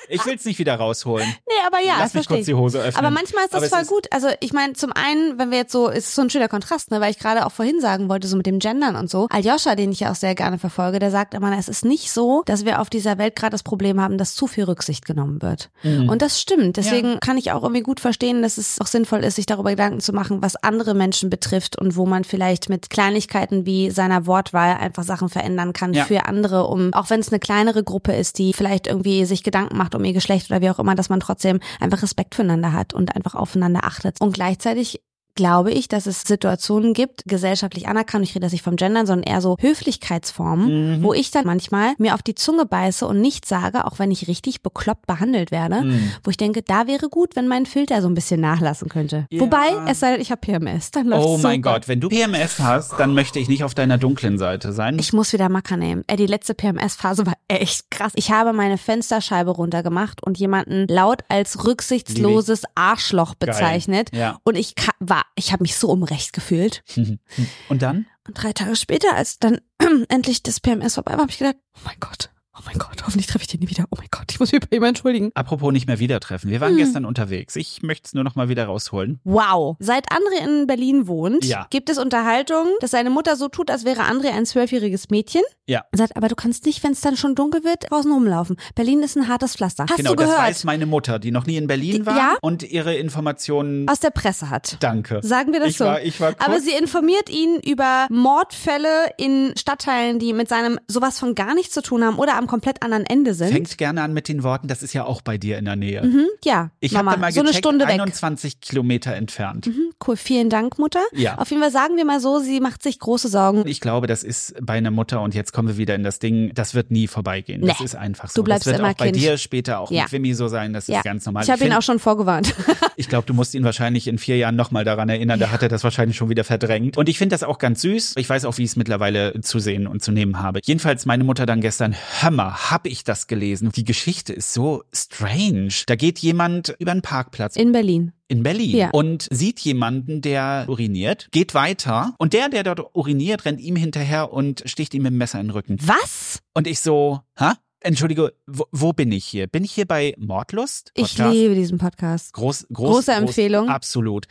Ich 0.08 0.24
will 0.26 0.34
es 0.34 0.44
nicht 0.44 0.58
wieder 0.58 0.74
rausholen. 0.76 1.26
nee, 1.46 1.54
aber 1.66 1.78
ja, 1.84 1.94
Lass 1.98 2.12
das 2.12 2.14
mich 2.14 2.28
kurz 2.28 2.46
die 2.46 2.54
Hose 2.54 2.78
öffnen. 2.80 2.96
Aber 3.04 3.10
manchmal 3.14 3.44
ist 3.44 3.54
das 3.54 3.62
Aber 3.64 3.68
voll 3.70 3.82
ist- 3.82 3.88
gut. 3.88 4.06
Also 4.12 4.28
ich 4.40 4.52
meine, 4.52 4.72
zum 4.74 4.92
einen, 4.92 5.38
wenn 5.38 5.50
wir 5.50 5.58
jetzt 5.58 5.72
so, 5.72 5.88
ist 5.88 6.14
so 6.14 6.22
ein 6.22 6.30
schöner 6.30 6.48
Kontrast, 6.48 6.90
ne, 6.90 7.00
weil 7.00 7.10
ich 7.10 7.18
gerade 7.18 7.44
auch 7.46 7.52
vorhin 7.52 7.80
sagen 7.80 8.08
wollte, 8.08 8.26
so 8.28 8.36
mit 8.36 8.46
dem 8.46 8.58
Gendern 8.58 8.96
und 8.96 9.10
so. 9.10 9.26
Aljoscha, 9.30 9.74
den 9.74 9.92
ich 9.92 10.00
ja 10.00 10.10
auch 10.10 10.14
sehr 10.16 10.34
gerne 10.34 10.58
verfolge, 10.58 10.98
der 10.98 11.10
sagt 11.10 11.34
immer, 11.34 11.56
es 11.58 11.68
ist 11.68 11.84
nicht 11.84 12.10
so, 12.12 12.42
dass 12.46 12.64
wir 12.64 12.80
auf 12.80 12.90
dieser 12.90 13.18
Welt 13.18 13.36
gerade 13.36 13.52
das 13.52 13.62
Problem 13.62 14.00
haben, 14.00 14.18
dass 14.18 14.34
zu 14.34 14.46
viel 14.46 14.64
Rücksicht 14.64 15.04
genommen 15.04 15.42
wird. 15.42 15.70
Mhm. 15.82 16.08
Und 16.08 16.22
das 16.22 16.40
stimmt. 16.40 16.76
Deswegen 16.76 17.20
kann 17.20 17.36
ich 17.38 17.52
auch 17.52 17.62
irgendwie 17.62 17.82
gut 17.82 18.00
verstehen, 18.00 18.42
dass 18.42 18.58
es 18.58 18.80
auch 18.80 18.86
sinnvoll 18.86 19.24
ist, 19.24 19.36
sich 19.36 19.46
darüber 19.46 19.70
Gedanken 19.70 20.00
zu 20.00 20.12
machen, 20.12 20.42
was 20.42 20.56
andere 20.56 20.94
Menschen 20.94 21.30
betrifft 21.30 21.78
und 21.78 21.96
wo 21.96 22.06
man 22.06 22.24
vielleicht 22.24 22.68
mit 22.68 22.90
Kleinigkeiten 22.90 23.66
wie 23.66 23.90
seiner 23.90 24.26
Wortwahl 24.26 24.76
einfach 24.76 25.02
Sachen 25.04 25.28
verändern 25.28 25.72
kann 25.72 25.92
Ja. 25.92 26.04
für 26.04 26.26
andere, 26.26 26.66
um, 26.66 26.92
auch 26.94 27.10
wenn 27.10 27.20
es 27.20 27.28
eine 27.28 27.38
kleinere 27.40 27.82
Gruppe 27.84 28.12
ist, 28.14 28.38
die 28.38 28.52
vielleicht 28.52 28.86
irgendwie 28.86 29.24
sich 29.24 29.42
Gedanken 29.42 29.76
macht 29.76 29.94
um 29.98 30.04
ihr 30.04 30.12
Geschlecht 30.12 30.50
oder 30.50 30.60
wie 30.60 30.70
auch 30.70 30.78
immer, 30.78 30.94
dass 30.94 31.08
man 31.08 31.20
trotzdem 31.20 31.60
einfach 31.80 32.02
Respekt 32.02 32.34
füreinander 32.34 32.72
hat 32.72 32.94
und 32.94 33.14
einfach 33.14 33.34
aufeinander 33.34 33.84
achtet. 33.84 34.20
Und 34.20 34.32
gleichzeitig 34.32 35.02
glaube 35.38 35.70
ich, 35.70 35.86
dass 35.86 36.06
es 36.06 36.22
Situationen 36.22 36.94
gibt, 36.94 37.22
gesellschaftlich 37.26 37.86
anerkannt, 37.86 38.24
ich 38.24 38.34
rede 38.34 38.46
jetzt 38.46 38.52
nicht 38.52 38.64
vom 38.64 38.74
Gendern, 38.74 39.06
sondern 39.06 39.22
eher 39.32 39.40
so 39.40 39.56
Höflichkeitsformen, 39.60 40.98
Mhm. 40.98 41.02
wo 41.04 41.12
ich 41.12 41.30
dann 41.30 41.46
manchmal 41.46 41.94
mir 41.98 42.14
auf 42.14 42.22
die 42.22 42.34
Zunge 42.34 42.66
beiße 42.66 43.06
und 43.06 43.20
nichts 43.20 43.48
sage, 43.48 43.84
auch 43.86 43.98
wenn 44.00 44.10
ich 44.10 44.26
richtig 44.28 44.62
bekloppt 44.62 45.06
behandelt 45.06 45.50
werde, 45.50 45.82
Mhm. 45.82 46.10
wo 46.24 46.30
ich 46.30 46.36
denke, 46.36 46.62
da 46.62 46.86
wäre 46.88 47.08
gut, 47.08 47.36
wenn 47.36 47.46
mein 47.46 47.66
Filter 47.66 48.02
so 48.02 48.08
ein 48.08 48.14
bisschen 48.14 48.40
nachlassen 48.40 48.88
könnte. 48.88 49.26
Ja. 49.30 49.40
Wobei, 49.40 49.66
es 49.86 50.00
sei 50.00 50.12
denn, 50.12 50.20
ich 50.20 50.30
habe 50.30 50.40
PMS, 50.40 50.90
dann 50.90 51.06
läuft's 51.06 51.26
Oh 51.26 51.38
mein 51.38 51.62
super. 51.62 51.74
Gott, 51.74 51.88
wenn 51.88 52.00
du 52.00 52.08
PMS 52.08 52.58
hast, 52.58 52.98
dann 52.98 53.14
möchte 53.14 53.38
ich 53.38 53.48
nicht 53.48 53.62
auf 53.62 53.74
deiner 53.74 53.96
dunklen 53.96 54.38
Seite 54.38 54.72
sein. 54.72 54.98
Ich 54.98 55.12
muss 55.12 55.32
wieder 55.32 55.48
Macker 55.48 55.76
nehmen. 55.76 56.02
Ey, 56.08 56.16
die 56.16 56.26
letzte 56.26 56.54
PMS-Phase 56.54 57.26
war 57.26 57.34
echt 57.46 57.90
krass. 57.90 58.12
Ich 58.16 58.30
habe 58.32 58.52
meine 58.52 58.76
Fensterscheibe 58.76 59.50
runtergemacht 59.52 60.22
und 60.22 60.36
jemanden 60.38 60.86
laut 60.88 61.20
als 61.28 61.64
rücksichtsloses 61.64 62.62
Arschloch 62.74 63.34
bezeichnet. 63.36 64.10
Ja. 64.12 64.38
Und 64.44 64.56
ich 64.56 64.74
war, 65.00 65.22
ich 65.34 65.52
habe 65.52 65.62
mich 65.62 65.76
so 65.76 65.88
unrecht 65.88 66.32
gefühlt. 66.32 66.82
Und 67.68 67.82
dann? 67.82 68.06
Und 68.26 68.34
drei 68.34 68.52
Tage 68.52 68.76
später, 68.76 69.14
als 69.14 69.38
dann 69.38 69.60
endlich 70.08 70.42
das 70.42 70.60
PMS 70.60 70.94
vorbei 70.94 71.12
war, 71.12 71.20
habe 71.20 71.30
ich 71.30 71.38
gedacht, 71.38 71.56
oh 71.76 71.80
mein 71.84 71.98
Gott, 72.00 72.30
oh 72.58 72.62
mein 72.66 72.78
Gott, 72.78 73.02
hoffentlich 73.04 73.26
treffe 73.26 73.42
ich 73.42 73.48
den 73.48 73.60
nie 73.60 73.68
wieder. 73.68 73.84
Oh 73.90 73.96
mein 73.98 74.08
Gott, 74.10 74.24
ich 74.30 74.40
muss 74.40 74.52
mich 74.52 74.60
bei 74.68 74.76
ihm 74.76 74.82
entschuldigen. 74.84 75.30
Apropos 75.34 75.72
nicht 75.72 75.86
mehr 75.86 75.98
wieder 75.98 76.20
treffen. 76.20 76.50
Wir 76.50 76.60
waren 76.60 76.70
Hm. 76.72 76.78
gestern 76.78 77.04
unterwegs. 77.04 77.56
Ich 77.56 77.82
möchte 77.82 78.06
es 78.06 78.14
nur 78.14 78.24
noch 78.24 78.34
mal 78.34 78.48
wieder 78.48 78.66
rausholen. 78.66 79.20
Wow. 79.24 79.76
Seit 79.78 80.10
André 80.12 80.44
in 80.44 80.66
Berlin 80.66 81.06
wohnt, 81.06 81.44
Ja. 81.44 81.66
gibt 81.70 81.88
es 81.90 81.98
Unterhaltung, 81.98 82.66
dass 82.80 82.90
seine 82.90 83.10
Mutter 83.10 83.36
so 83.36 83.48
tut, 83.48 83.70
als 83.70 83.84
wäre 83.84 84.02
André 84.02 84.30
ein 84.32 84.46
zwölfjähriges 84.46 85.10
Mädchen. 85.10 85.42
Ja. 85.66 85.84
Und 85.92 85.98
sagt, 85.98 86.16
aber 86.16 86.28
du 86.28 86.34
kannst 86.34 86.64
nicht, 86.66 86.82
wenn 86.82 86.92
es 86.92 87.00
dann 87.00 87.16
schon 87.16 87.34
dunkel 87.34 87.62
wird, 87.64 87.90
draußen 87.90 88.10
rumlaufen. 88.10 88.56
Berlin 88.74 89.02
ist 89.02 89.16
ein 89.16 89.28
hartes 89.28 89.54
Pflaster. 89.56 89.84
Hast 89.88 89.96
genau, 89.96 90.10
du 90.10 90.16
das 90.16 90.26
gehört? 90.26 90.42
weiß 90.42 90.64
meine 90.64 90.86
Mutter, 90.86 91.18
die 91.18 91.30
noch 91.30 91.46
nie 91.46 91.56
in 91.56 91.66
Berlin 91.66 91.96
Die- 91.96 92.06
war 92.06 92.16
ja? 92.16 92.36
und 92.40 92.62
ihre 92.62 92.94
Informationen. 92.96 93.88
Aus 93.88 94.00
der 94.00 94.10
Presse 94.10 94.50
hat. 94.50 94.76
Danke. 94.80 95.20
Sagen 95.22 95.52
wir 95.52 95.60
das 95.60 95.70
ich 95.70 95.76
so. 95.78 95.84
War, 95.84 96.00
ich 96.02 96.20
war 96.20 96.32
kurz, 96.32 96.44
Aber 96.48 96.60
sie 96.60 96.72
informiert 96.72 97.28
ihn 97.28 97.60
über 97.64 98.06
Mordfälle 98.10 99.10
in 99.18 99.52
Stadtteilen, 99.58 100.18
die 100.18 100.32
mit 100.32 100.48
seinem 100.48 100.78
sowas 100.88 101.18
von 101.18 101.34
gar 101.34 101.54
nichts 101.54 101.74
zu 101.74 101.82
tun 101.82 102.02
haben 102.04 102.16
oder 102.18 102.36
am 102.36 102.46
komplett 102.48 102.82
anderen 102.82 103.06
Ende 103.06 103.34
sind. 103.34 103.50
Fängt 103.52 103.78
gerne 103.78 104.02
an 104.02 104.12
mit 104.12 104.26
den 104.28 104.42
Worten, 104.42 104.66
das 104.66 104.82
ist 104.82 104.92
ja 104.94 105.04
auch 105.04 105.22
bei 105.22 105.38
dir 105.38 105.58
in 105.58 105.64
der 105.66 105.76
Nähe. 105.76 106.02
mhm, 106.02 106.26
ja, 106.44 106.70
Ich 106.80 106.96
habe 106.96 107.04
mal 107.18 107.30
so 107.32 107.40
eine 107.40 107.48
gecheckt, 107.50 107.64
Stunde 107.64 107.86
weg. 107.86 108.00
21 108.00 108.60
Kilometer 108.60 109.14
entfernt. 109.14 109.66
Mhm, 109.68 109.92
cool, 110.06 110.16
vielen 110.16 110.50
Dank, 110.50 110.78
Mutter. 110.78 111.00
Ja. 111.12 111.38
Auf 111.38 111.50
jeden 111.50 111.62
Fall 111.62 111.70
sagen 111.70 111.96
wir 111.96 112.04
mal 112.04 112.20
so, 112.20 112.40
sie 112.40 112.60
macht 112.60 112.82
sich 112.82 112.98
große 112.98 113.28
Sorgen. 113.28 113.62
Ich 113.66 113.80
glaube, 113.80 114.06
das 114.08 114.22
ist 114.24 114.54
bei 114.60 114.74
einer 114.74 114.90
Mutter 114.90 115.20
und 115.20 115.34
jetzt 115.34 115.52
kommen 115.52 115.68
wir 115.68 115.76
wieder 115.76 115.94
in 115.94 116.02
das 116.02 116.18
Ding, 116.18 116.50
das 116.54 116.74
wird 116.74 116.90
nie 116.90 117.06
vorbeigehen. 117.06 117.60
Das 117.64 117.78
Nee. 117.78 117.84
ist 117.84 117.94
einfach 117.94 118.28
so. 118.30 118.40
Du 118.40 118.44
bleibst 118.44 118.66
das 118.66 118.72
wird 118.72 118.80
immer 118.80 118.90
auch 118.90 118.94
bei 118.94 119.06
Kind. 119.06 119.16
dir 119.16 119.38
später 119.38 119.78
auch 119.80 119.90
Ja. 119.90 120.02
mit 120.04 120.12
Wimmy 120.12 120.34
so 120.34 120.48
sein, 120.48 120.72
das 120.72 120.86
Ja, 120.88 120.98
ist 120.98 121.04
ganz 121.04 121.24
normal. 121.26 121.44
ich 121.44 121.50
habe 121.50 121.64
ihn 121.64 121.72
auch 121.72 121.82
schon 121.82 121.98
vorgewarnt. 121.98 122.54
Ich 122.96 123.08
glaube, 123.08 123.26
du 123.28 123.32
musst 123.32 123.54
ihn 123.54 123.62
wahrscheinlich 123.62 124.08
in 124.08 124.18
vier 124.18 124.38
Jahren 124.38 124.56
nochmal 124.56 124.82
daran 124.84 125.08
erinnern. 125.08 125.38
Da 125.38 125.52
hat 125.52 125.62
er 125.62 125.68
das 125.68 125.84
wahrscheinlich 125.84 126.16
schon 126.16 126.30
wieder 126.30 126.42
verdrängt. 126.42 126.96
Und 126.96 127.08
ich 127.08 127.16
finde 127.16 127.32
das 127.34 127.44
auch 127.44 127.58
ganz 127.58 127.82
süß. 127.82 128.14
Ich 128.16 128.28
weiß 128.28 128.44
auch, 128.44 128.58
wie 128.58 128.64
ich 128.64 128.70
es 128.70 128.76
mittlerweile 128.76 129.40
zu 129.40 129.60
sehen 129.60 129.86
und 129.86 130.02
zu 130.02 130.10
nehmen 130.10 130.42
habe. 130.42 130.58
Jedenfalls 130.64 131.06
meine 131.06 131.22
Mutter 131.22 131.46
dann 131.46 131.60
gestern, 131.60 131.94
Hammer, 132.38 132.70
hab 132.70 132.86
ich 132.86 133.04
das 133.04 133.26
gelesen. 133.26 133.72
Die 133.74 133.84
Geschichte 133.84 134.32
ist 134.32 134.52
so 134.52 134.84
strange. 134.94 135.70
Da 135.86 135.96
geht 135.96 136.18
jemand 136.20 136.74
über 136.78 136.92
einen 136.92 137.02
Parkplatz 137.02 137.56
In 137.56 137.72
Berlin. 137.72 138.12
in 138.28 138.42
Berlin 138.42 138.76
Ja. 138.76 138.90
und 138.90 139.26
sieht 139.30 139.58
jemanden, 139.60 140.20
der 140.20 140.66
uriniert, 140.68 141.28
geht 141.32 141.54
weiter 141.54 142.14
und 142.18 142.32
der, 142.34 142.48
der 142.48 142.62
dort 142.62 142.94
uriniert, 142.94 143.44
rennt 143.44 143.60
ihm 143.60 143.74
hinterher 143.76 144.32
und 144.32 144.62
sticht 144.66 144.94
ihm 144.94 145.02
mit 145.02 145.12
dem 145.12 145.18
Messer 145.18 145.40
in 145.40 145.46
den 145.48 145.52
Rücken. 145.52 145.78
Was? 145.82 146.40
Und 146.54 146.66
ich 146.66 146.80
so, 146.80 147.20
ha? 147.38 147.54
Entschuldige, 147.80 148.32
wo, 148.46 148.66
wo 148.72 148.92
bin 148.92 149.12
ich 149.12 149.24
hier? 149.24 149.46
Bin 149.46 149.64
ich 149.64 149.72
hier 149.72 149.86
bei 149.86 150.14
Mordlust? 150.18 150.90
Ich 150.94 151.14
Podcast? 151.16 151.32
liebe 151.34 151.54
diesen 151.54 151.78
Podcast. 151.78 152.32
Groß, 152.34 152.66
groß, 152.72 152.88
Große 152.90 153.12
groß, 153.12 153.20
Empfehlung. 153.20 153.68
Absolut. 153.68 154.26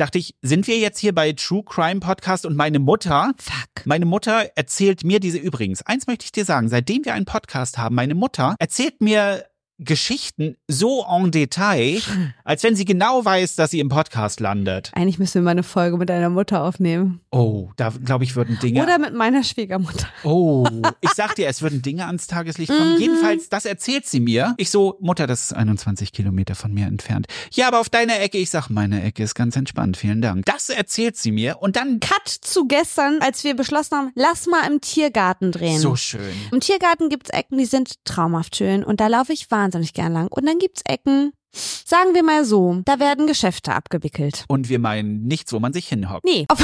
Dachte 0.00 0.16
ich, 0.16 0.34
sind 0.40 0.66
wir 0.66 0.78
jetzt 0.78 0.98
hier 0.98 1.14
bei 1.14 1.32
True 1.32 1.62
Crime 1.62 2.00
Podcast 2.00 2.46
und 2.46 2.56
meine 2.56 2.78
Mutter, 2.78 3.34
Fuck. 3.36 3.84
meine 3.84 4.06
Mutter 4.06 4.48
erzählt 4.56 5.04
mir 5.04 5.20
diese 5.20 5.36
übrigens. 5.36 5.82
Eins 5.82 6.06
möchte 6.06 6.24
ich 6.24 6.32
dir 6.32 6.46
sagen, 6.46 6.70
seitdem 6.70 7.04
wir 7.04 7.12
einen 7.12 7.26
Podcast 7.26 7.76
haben, 7.76 7.96
meine 7.96 8.14
Mutter 8.14 8.56
erzählt 8.58 9.02
mir 9.02 9.44
Geschichten 9.80 10.56
so 10.68 11.04
en 11.08 11.30
Detail, 11.30 12.00
als 12.44 12.62
wenn 12.62 12.76
sie 12.76 12.84
genau 12.84 13.24
weiß, 13.24 13.56
dass 13.56 13.70
sie 13.70 13.80
im 13.80 13.88
Podcast 13.88 14.38
landet. 14.40 14.90
Eigentlich 14.94 15.18
müssen 15.18 15.36
wir 15.36 15.42
mal 15.42 15.52
eine 15.52 15.62
Folge 15.62 15.96
mit 15.96 16.10
deiner 16.10 16.28
Mutter 16.28 16.62
aufnehmen. 16.62 17.20
Oh, 17.30 17.70
da 17.76 17.88
glaube 17.88 18.24
ich 18.24 18.36
würden 18.36 18.58
Dinge. 18.60 18.82
Oder 18.82 18.98
mit 18.98 19.14
meiner 19.14 19.42
Schwiegermutter. 19.42 20.06
Oh, 20.22 20.66
ich 21.00 21.10
sag 21.10 21.34
dir, 21.34 21.48
es 21.48 21.62
würden 21.62 21.80
Dinge 21.80 22.06
ans 22.06 22.26
Tageslicht 22.26 22.70
kommen. 22.70 22.94
Mhm. 22.94 23.00
Jedenfalls, 23.00 23.48
das 23.48 23.64
erzählt 23.64 24.06
sie 24.06 24.20
mir. 24.20 24.54
Ich 24.58 24.70
so, 24.70 24.98
Mutter, 25.00 25.26
das 25.26 25.44
ist 25.44 25.52
21 25.54 26.12
Kilometer 26.12 26.54
von 26.54 26.74
mir 26.74 26.86
entfernt. 26.86 27.26
Ja, 27.52 27.68
aber 27.68 27.80
auf 27.80 27.88
deiner 27.88 28.20
Ecke. 28.20 28.36
Ich 28.36 28.50
sag, 28.50 28.68
meine 28.68 29.02
Ecke 29.02 29.22
ist 29.22 29.34
ganz 29.34 29.56
entspannt. 29.56 29.96
Vielen 29.96 30.20
Dank. 30.20 30.44
Das 30.44 30.68
erzählt 30.68 31.16
sie 31.16 31.32
mir 31.32 31.58
und 31.60 31.76
dann 31.76 32.00
Cut 32.00 32.28
zu 32.28 32.66
gestern, 32.66 33.20
als 33.20 33.44
wir 33.44 33.56
beschlossen 33.56 33.96
haben, 33.96 34.12
lass 34.14 34.46
mal 34.46 34.66
im 34.70 34.80
Tiergarten 34.82 35.52
drehen. 35.52 35.78
so 35.78 35.96
schön. 35.96 36.20
Im 36.52 36.60
Tiergarten 36.60 37.08
gibt's 37.08 37.30
Ecken, 37.30 37.56
die 37.56 37.64
sind 37.64 38.04
traumhaft 38.04 38.56
schön 38.56 38.84
und 38.84 39.00
da 39.00 39.06
laufe 39.06 39.32
ich 39.32 39.50
wahnsinnig 39.50 39.69
gern 39.94 40.12
lang. 40.12 40.28
Und 40.28 40.46
dann 40.46 40.58
gibt's 40.58 40.82
Ecken, 40.84 41.32
sagen 41.52 42.14
wir 42.14 42.22
mal 42.22 42.44
so, 42.44 42.80
da 42.84 42.98
werden 42.98 43.26
Geschäfte 43.26 43.74
abgewickelt. 43.74 44.44
Und 44.48 44.68
wir 44.68 44.78
meinen 44.78 45.22
nichts, 45.26 45.52
wo 45.52 45.60
man 45.60 45.72
sich 45.72 45.88
hinhockt. 45.88 46.24
Nee. 46.24 46.46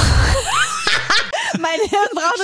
Mein 1.59 1.79
Hirn 1.89 2.09
braucht 2.13 2.41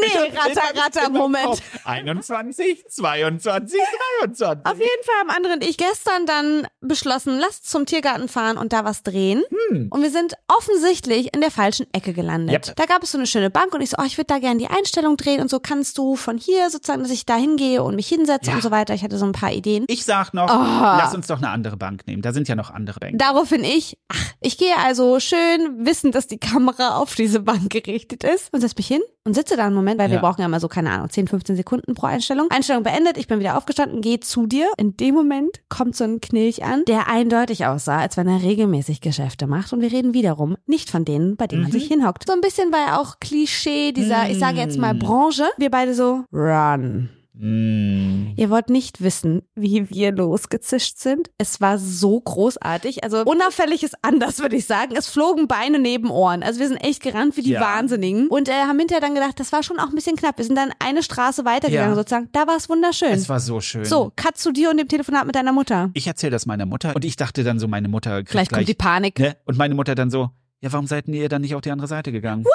Nee, 0.00 0.36
Ratter, 0.38 0.80
Ratter, 0.80 1.10
Moment. 1.10 1.62
21, 1.84 2.84
22, 2.88 3.80
23. 4.22 4.66
Auf 4.66 4.78
jeden 4.78 5.04
Fall 5.04 5.14
haben 5.20 5.30
andere 5.30 5.54
und 5.54 5.64
ich 5.64 5.76
gestern 5.76 6.26
dann 6.26 6.66
beschlossen, 6.80 7.38
lass 7.38 7.62
zum 7.62 7.86
Tiergarten 7.86 8.28
fahren 8.28 8.56
und 8.58 8.72
da 8.72 8.84
was 8.84 9.02
drehen. 9.02 9.42
Hm. 9.70 9.88
Und 9.90 10.02
wir 10.02 10.10
sind 10.10 10.34
offensichtlich 10.48 11.34
in 11.34 11.40
der 11.40 11.50
falschen 11.50 11.86
Ecke 11.92 12.12
gelandet. 12.12 12.68
Yep. 12.68 12.76
Da 12.76 12.84
gab 12.86 13.02
es 13.02 13.12
so 13.12 13.18
eine 13.18 13.26
schöne 13.26 13.50
Bank 13.50 13.74
und 13.74 13.80
ich 13.80 13.90
so, 13.90 13.96
oh, 14.00 14.04
ich 14.04 14.16
würde 14.18 14.26
da 14.28 14.38
gerne 14.38 14.58
die 14.58 14.68
Einstellung 14.68 15.16
drehen 15.16 15.40
und 15.40 15.50
so 15.50 15.60
kannst 15.60 15.98
du 15.98 16.16
von 16.16 16.38
hier 16.38 16.70
sozusagen, 16.70 17.02
dass 17.02 17.12
ich 17.12 17.26
da 17.26 17.36
hingehe 17.36 17.82
und 17.82 17.96
mich 17.96 18.08
hinsetze 18.08 18.50
Ja. 18.50 18.56
und 18.56 18.62
so 18.62 18.70
weiter. 18.70 18.94
Ich 18.94 19.02
hatte 19.02 19.18
so 19.18 19.24
ein 19.26 19.32
paar 19.32 19.52
Ideen. 19.52 19.84
Ich 19.88 20.04
sag 20.04 20.32
noch, 20.34 20.48
Oh. 20.50 20.58
lass 20.82 21.14
uns 21.14 21.26
doch 21.26 21.38
eine 21.38 21.50
andere 21.50 21.76
Bank 21.76 22.06
nehmen. 22.06 22.22
Da 22.22 22.32
sind 22.32 22.48
ja 22.48 22.54
noch 22.54 22.70
andere 22.70 23.00
Bänke. 23.00 23.18
Daraufhin 23.18 23.64
ich, 23.64 23.98
ach, 24.08 24.32
ich 24.40 24.58
gehe 24.58 24.76
also 24.84 25.20
schön 25.20 25.84
wissend, 25.86 26.14
dass 26.14 26.26
die 26.26 26.38
Kamera 26.38 26.96
auf 26.98 27.14
diese 27.14 27.40
Bank 27.40 27.70
gerichtet 27.70 28.24
ist 28.24 28.45
und 28.52 28.60
setze 28.60 28.74
mich 28.78 28.86
hin 28.86 29.00
und 29.24 29.34
sitze 29.34 29.56
da 29.56 29.66
einen 29.66 29.74
Moment, 29.74 29.98
weil 29.98 30.08
wir 30.10 30.16
Ja. 30.16 30.20
brauchen 30.20 30.40
ja 30.40 30.48
mal 30.48 30.60
so, 30.60 30.68
keine 30.68 30.90
Ahnung, 30.90 31.10
10, 31.10 31.28
15 31.28 31.56
Sekunden 31.56 31.94
pro 31.94 32.06
Einstellung. 32.06 32.48
Einstellung 32.50 32.82
beendet, 32.82 33.16
ich 33.18 33.26
bin 33.26 33.38
wieder 33.40 33.56
aufgestanden, 33.56 34.00
gehe 34.00 34.20
zu 34.20 34.46
dir. 34.46 34.68
In 34.76 34.96
dem 34.96 35.14
Moment 35.14 35.60
kommt 35.68 35.96
so 35.96 36.04
ein 36.04 36.20
Knilch 36.20 36.64
an, 36.64 36.84
der 36.86 37.08
eindeutig 37.08 37.66
aussah, 37.66 37.98
als 37.98 38.16
wenn 38.16 38.28
er 38.28 38.42
regelmäßig 38.42 39.00
Geschäfte 39.00 39.46
macht 39.46 39.72
und 39.72 39.80
wir 39.80 39.90
reden 39.92 40.14
wiederum 40.14 40.56
nicht 40.66 40.90
von 40.90 41.04
denen, 41.04 41.36
bei 41.36 41.46
denen 41.46 41.62
man 41.62 41.70
Mhm. 41.70 41.74
sich 41.74 41.88
hinhockt. 41.88 42.24
So 42.26 42.32
ein 42.32 42.40
bisschen 42.40 42.72
war 42.72 42.86
ja 42.86 43.00
auch 43.00 43.18
Klischee 43.20 43.92
dieser, 43.92 44.28
ich 44.30 44.38
sage 44.38 44.58
jetzt 44.58 44.78
mal 44.78 44.94
Mm. 44.94 44.98
Branche. 45.00 45.44
Wir 45.56 45.70
beide 45.70 45.94
so, 45.94 46.24
run. 46.32 47.10
Mm. 47.38 48.32
Ihr 48.36 48.50
wollt 48.50 48.70
nicht 48.70 49.02
wissen, 49.02 49.42
wie 49.54 49.88
wir 49.90 50.12
losgezischt 50.12 50.98
sind. 50.98 51.30
Es 51.38 51.60
war 51.60 51.78
so 51.78 52.20
großartig. 52.20 53.04
Also 53.04 53.22
unauffällig 53.24 53.82
ist 53.82 53.94
anders, 54.02 54.40
würde 54.40 54.56
ich 54.56 54.66
sagen. 54.66 54.94
Es 54.96 55.08
flogen 55.08 55.46
Beine 55.48 55.78
neben 55.78 56.10
Ohren. 56.10 56.42
Also 56.42 56.60
wir 56.60 56.68
sind 56.68 56.78
echt 56.78 57.02
gerannt 57.02 57.36
wie 57.36 57.42
die 57.42 57.50
Ja. 57.50 57.60
Wahnsinnigen. 57.60 58.28
Und 58.28 58.48
äh, 58.48 58.52
haben 58.52 58.78
hinterher 58.78 59.00
dann 59.00 59.14
gedacht, 59.14 59.38
das 59.40 59.52
war 59.52 59.62
schon 59.62 59.78
auch 59.78 59.88
ein 59.88 59.94
bisschen 59.94 60.16
knapp. 60.16 60.38
Wir 60.38 60.44
sind 60.44 60.56
dann 60.56 60.70
eine 60.78 61.02
Straße 61.02 61.44
weitergegangen 61.44 61.90
Ja. 61.90 61.96
sozusagen. 61.96 62.28
Da 62.32 62.46
war 62.46 62.56
es 62.56 62.68
wunderschön. 62.68 63.10
Es 63.12 63.28
war 63.28 63.40
so 63.40 63.60
schön. 63.60 63.84
so, 63.84 64.12
cut 64.16 64.36
zu 64.38 64.52
dir 64.52 64.70
und 64.70 64.78
dem 64.78 64.88
Telefonat 64.88 65.26
mit 65.26 65.34
deiner 65.34 65.52
Mutter. 65.52 65.90
Ich 65.94 66.06
erzähle 66.06 66.32
das 66.32 66.46
meiner 66.46 66.66
Mutter 66.66 66.94
und 66.94 67.04
ich 67.04 67.16
dachte 67.16 67.44
dann 67.44 67.58
so, 67.58 67.68
meine 67.68 67.88
Mutter 67.88 68.16
kriegt 68.18 68.30
Gleich 68.30 68.48
gleich, 68.48 68.58
kommt 68.60 68.68
die 68.68 68.74
Panik. 68.74 69.18
ne? 69.18 69.36
Und 69.44 69.56
meine 69.58 69.74
Mutter 69.74 69.94
dann 69.94 70.10
so, 70.10 70.30
ja, 70.60 70.72
warum 70.72 70.86
seid 70.86 71.06
ihr 71.08 71.28
dann 71.28 71.42
nicht 71.42 71.54
auf 71.54 71.60
die 71.60 71.70
andere 71.70 71.86
Seite 71.86 72.12
gegangen? 72.12 72.42
Die 72.44 72.48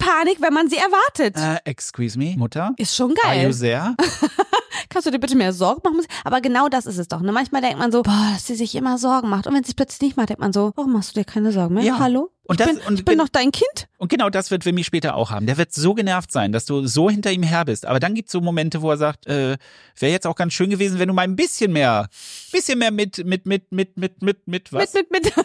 Panik, 0.00 0.40
wenn 0.40 0.52
man 0.52 0.68
sie 0.68 0.76
erwartet? 0.76 1.36
Äh, 1.36 1.60
excuse 1.70 2.18
me, 2.18 2.34
Mutter? 2.36 2.72
ist 2.76 2.96
schon 2.96 3.14
Are 3.24 3.36
you 3.36 3.50
geil. 3.50 3.54
there? 3.58 3.94
Kannst 4.88 5.06
du 5.06 5.10
dir 5.12 5.20
bitte 5.20 5.36
mehr 5.36 5.52
Sorgen 5.52 5.82
machen? 5.84 6.04
Aber 6.24 6.40
genau 6.40 6.68
das 6.68 6.86
ist 6.86 6.98
es 6.98 7.06
doch. 7.06 7.20
Ne? 7.20 7.30
Manchmal 7.30 7.60
denkt 7.62 7.78
man 7.78 7.92
so, 7.92 8.02
boah, 8.02 8.30
dass 8.32 8.46
sie 8.46 8.56
sich 8.56 8.74
immer 8.74 8.98
Sorgen 8.98 9.28
macht. 9.28 9.46
Und 9.46 9.54
wenn 9.54 9.62
sie 9.62 9.70
es 9.70 9.74
plötzlich 9.74 10.00
nicht 10.00 10.16
macht, 10.16 10.30
denkt 10.30 10.40
man 10.40 10.52
so, 10.52 10.72
warum 10.74 10.92
machst 10.92 11.10
du 11.14 11.20
dir 11.20 11.24
keine 11.24 11.52
Sorgen 11.52 11.74
mehr? 11.74 11.84
Ja. 11.84 11.98
Hallo? 12.00 12.30
Und 12.44 12.60
ich 12.60 12.66
das- 12.66 12.76
bin, 12.76 12.86
und 12.86 12.98
ich 12.98 13.04
bin 13.04 13.18
doch 13.18 13.28
dein 13.28 13.52
Kind. 13.52 13.88
Und 13.98 14.08
genau 14.08 14.30
das 14.30 14.50
wird 14.50 14.64
Wimmy 14.64 14.82
später 14.82 15.14
auch 15.14 15.30
haben. 15.30 15.46
Der 15.46 15.56
wird 15.58 15.72
so 15.72 15.94
genervt 15.94 16.32
sein, 16.32 16.50
dass 16.50 16.64
du 16.64 16.84
so 16.86 17.08
hinter 17.08 17.30
ihm 17.30 17.44
her 17.44 17.64
bist. 17.64 17.86
Aber 17.86 18.00
dann 18.00 18.14
gibt's 18.14 18.32
so 18.32 18.40
Momente, 18.40 18.82
wo 18.82 18.90
er 18.90 18.96
sagt, 18.96 19.26
äh, 19.28 19.56
wäre 19.96 20.12
jetzt 20.12 20.26
auch 20.26 20.34
ganz 20.34 20.54
schön 20.54 20.70
gewesen, 20.70 20.98
wenn 20.98 21.06
du 21.08 21.14
mal 21.14 21.22
ein 21.22 21.36
bisschen 21.36 21.72
mehr, 21.72 22.08
bisschen 22.50 22.78
mehr 22.80 22.90
mit, 22.90 23.24
mit, 23.24 23.46
mit, 23.46 23.70
mit, 23.70 23.96
mit, 23.96 24.22
mit, 24.22 24.48
mit 24.48 24.72
was? 24.72 24.94
Mit, 24.94 25.10
mit, 25.12 25.24
mit. 25.24 25.34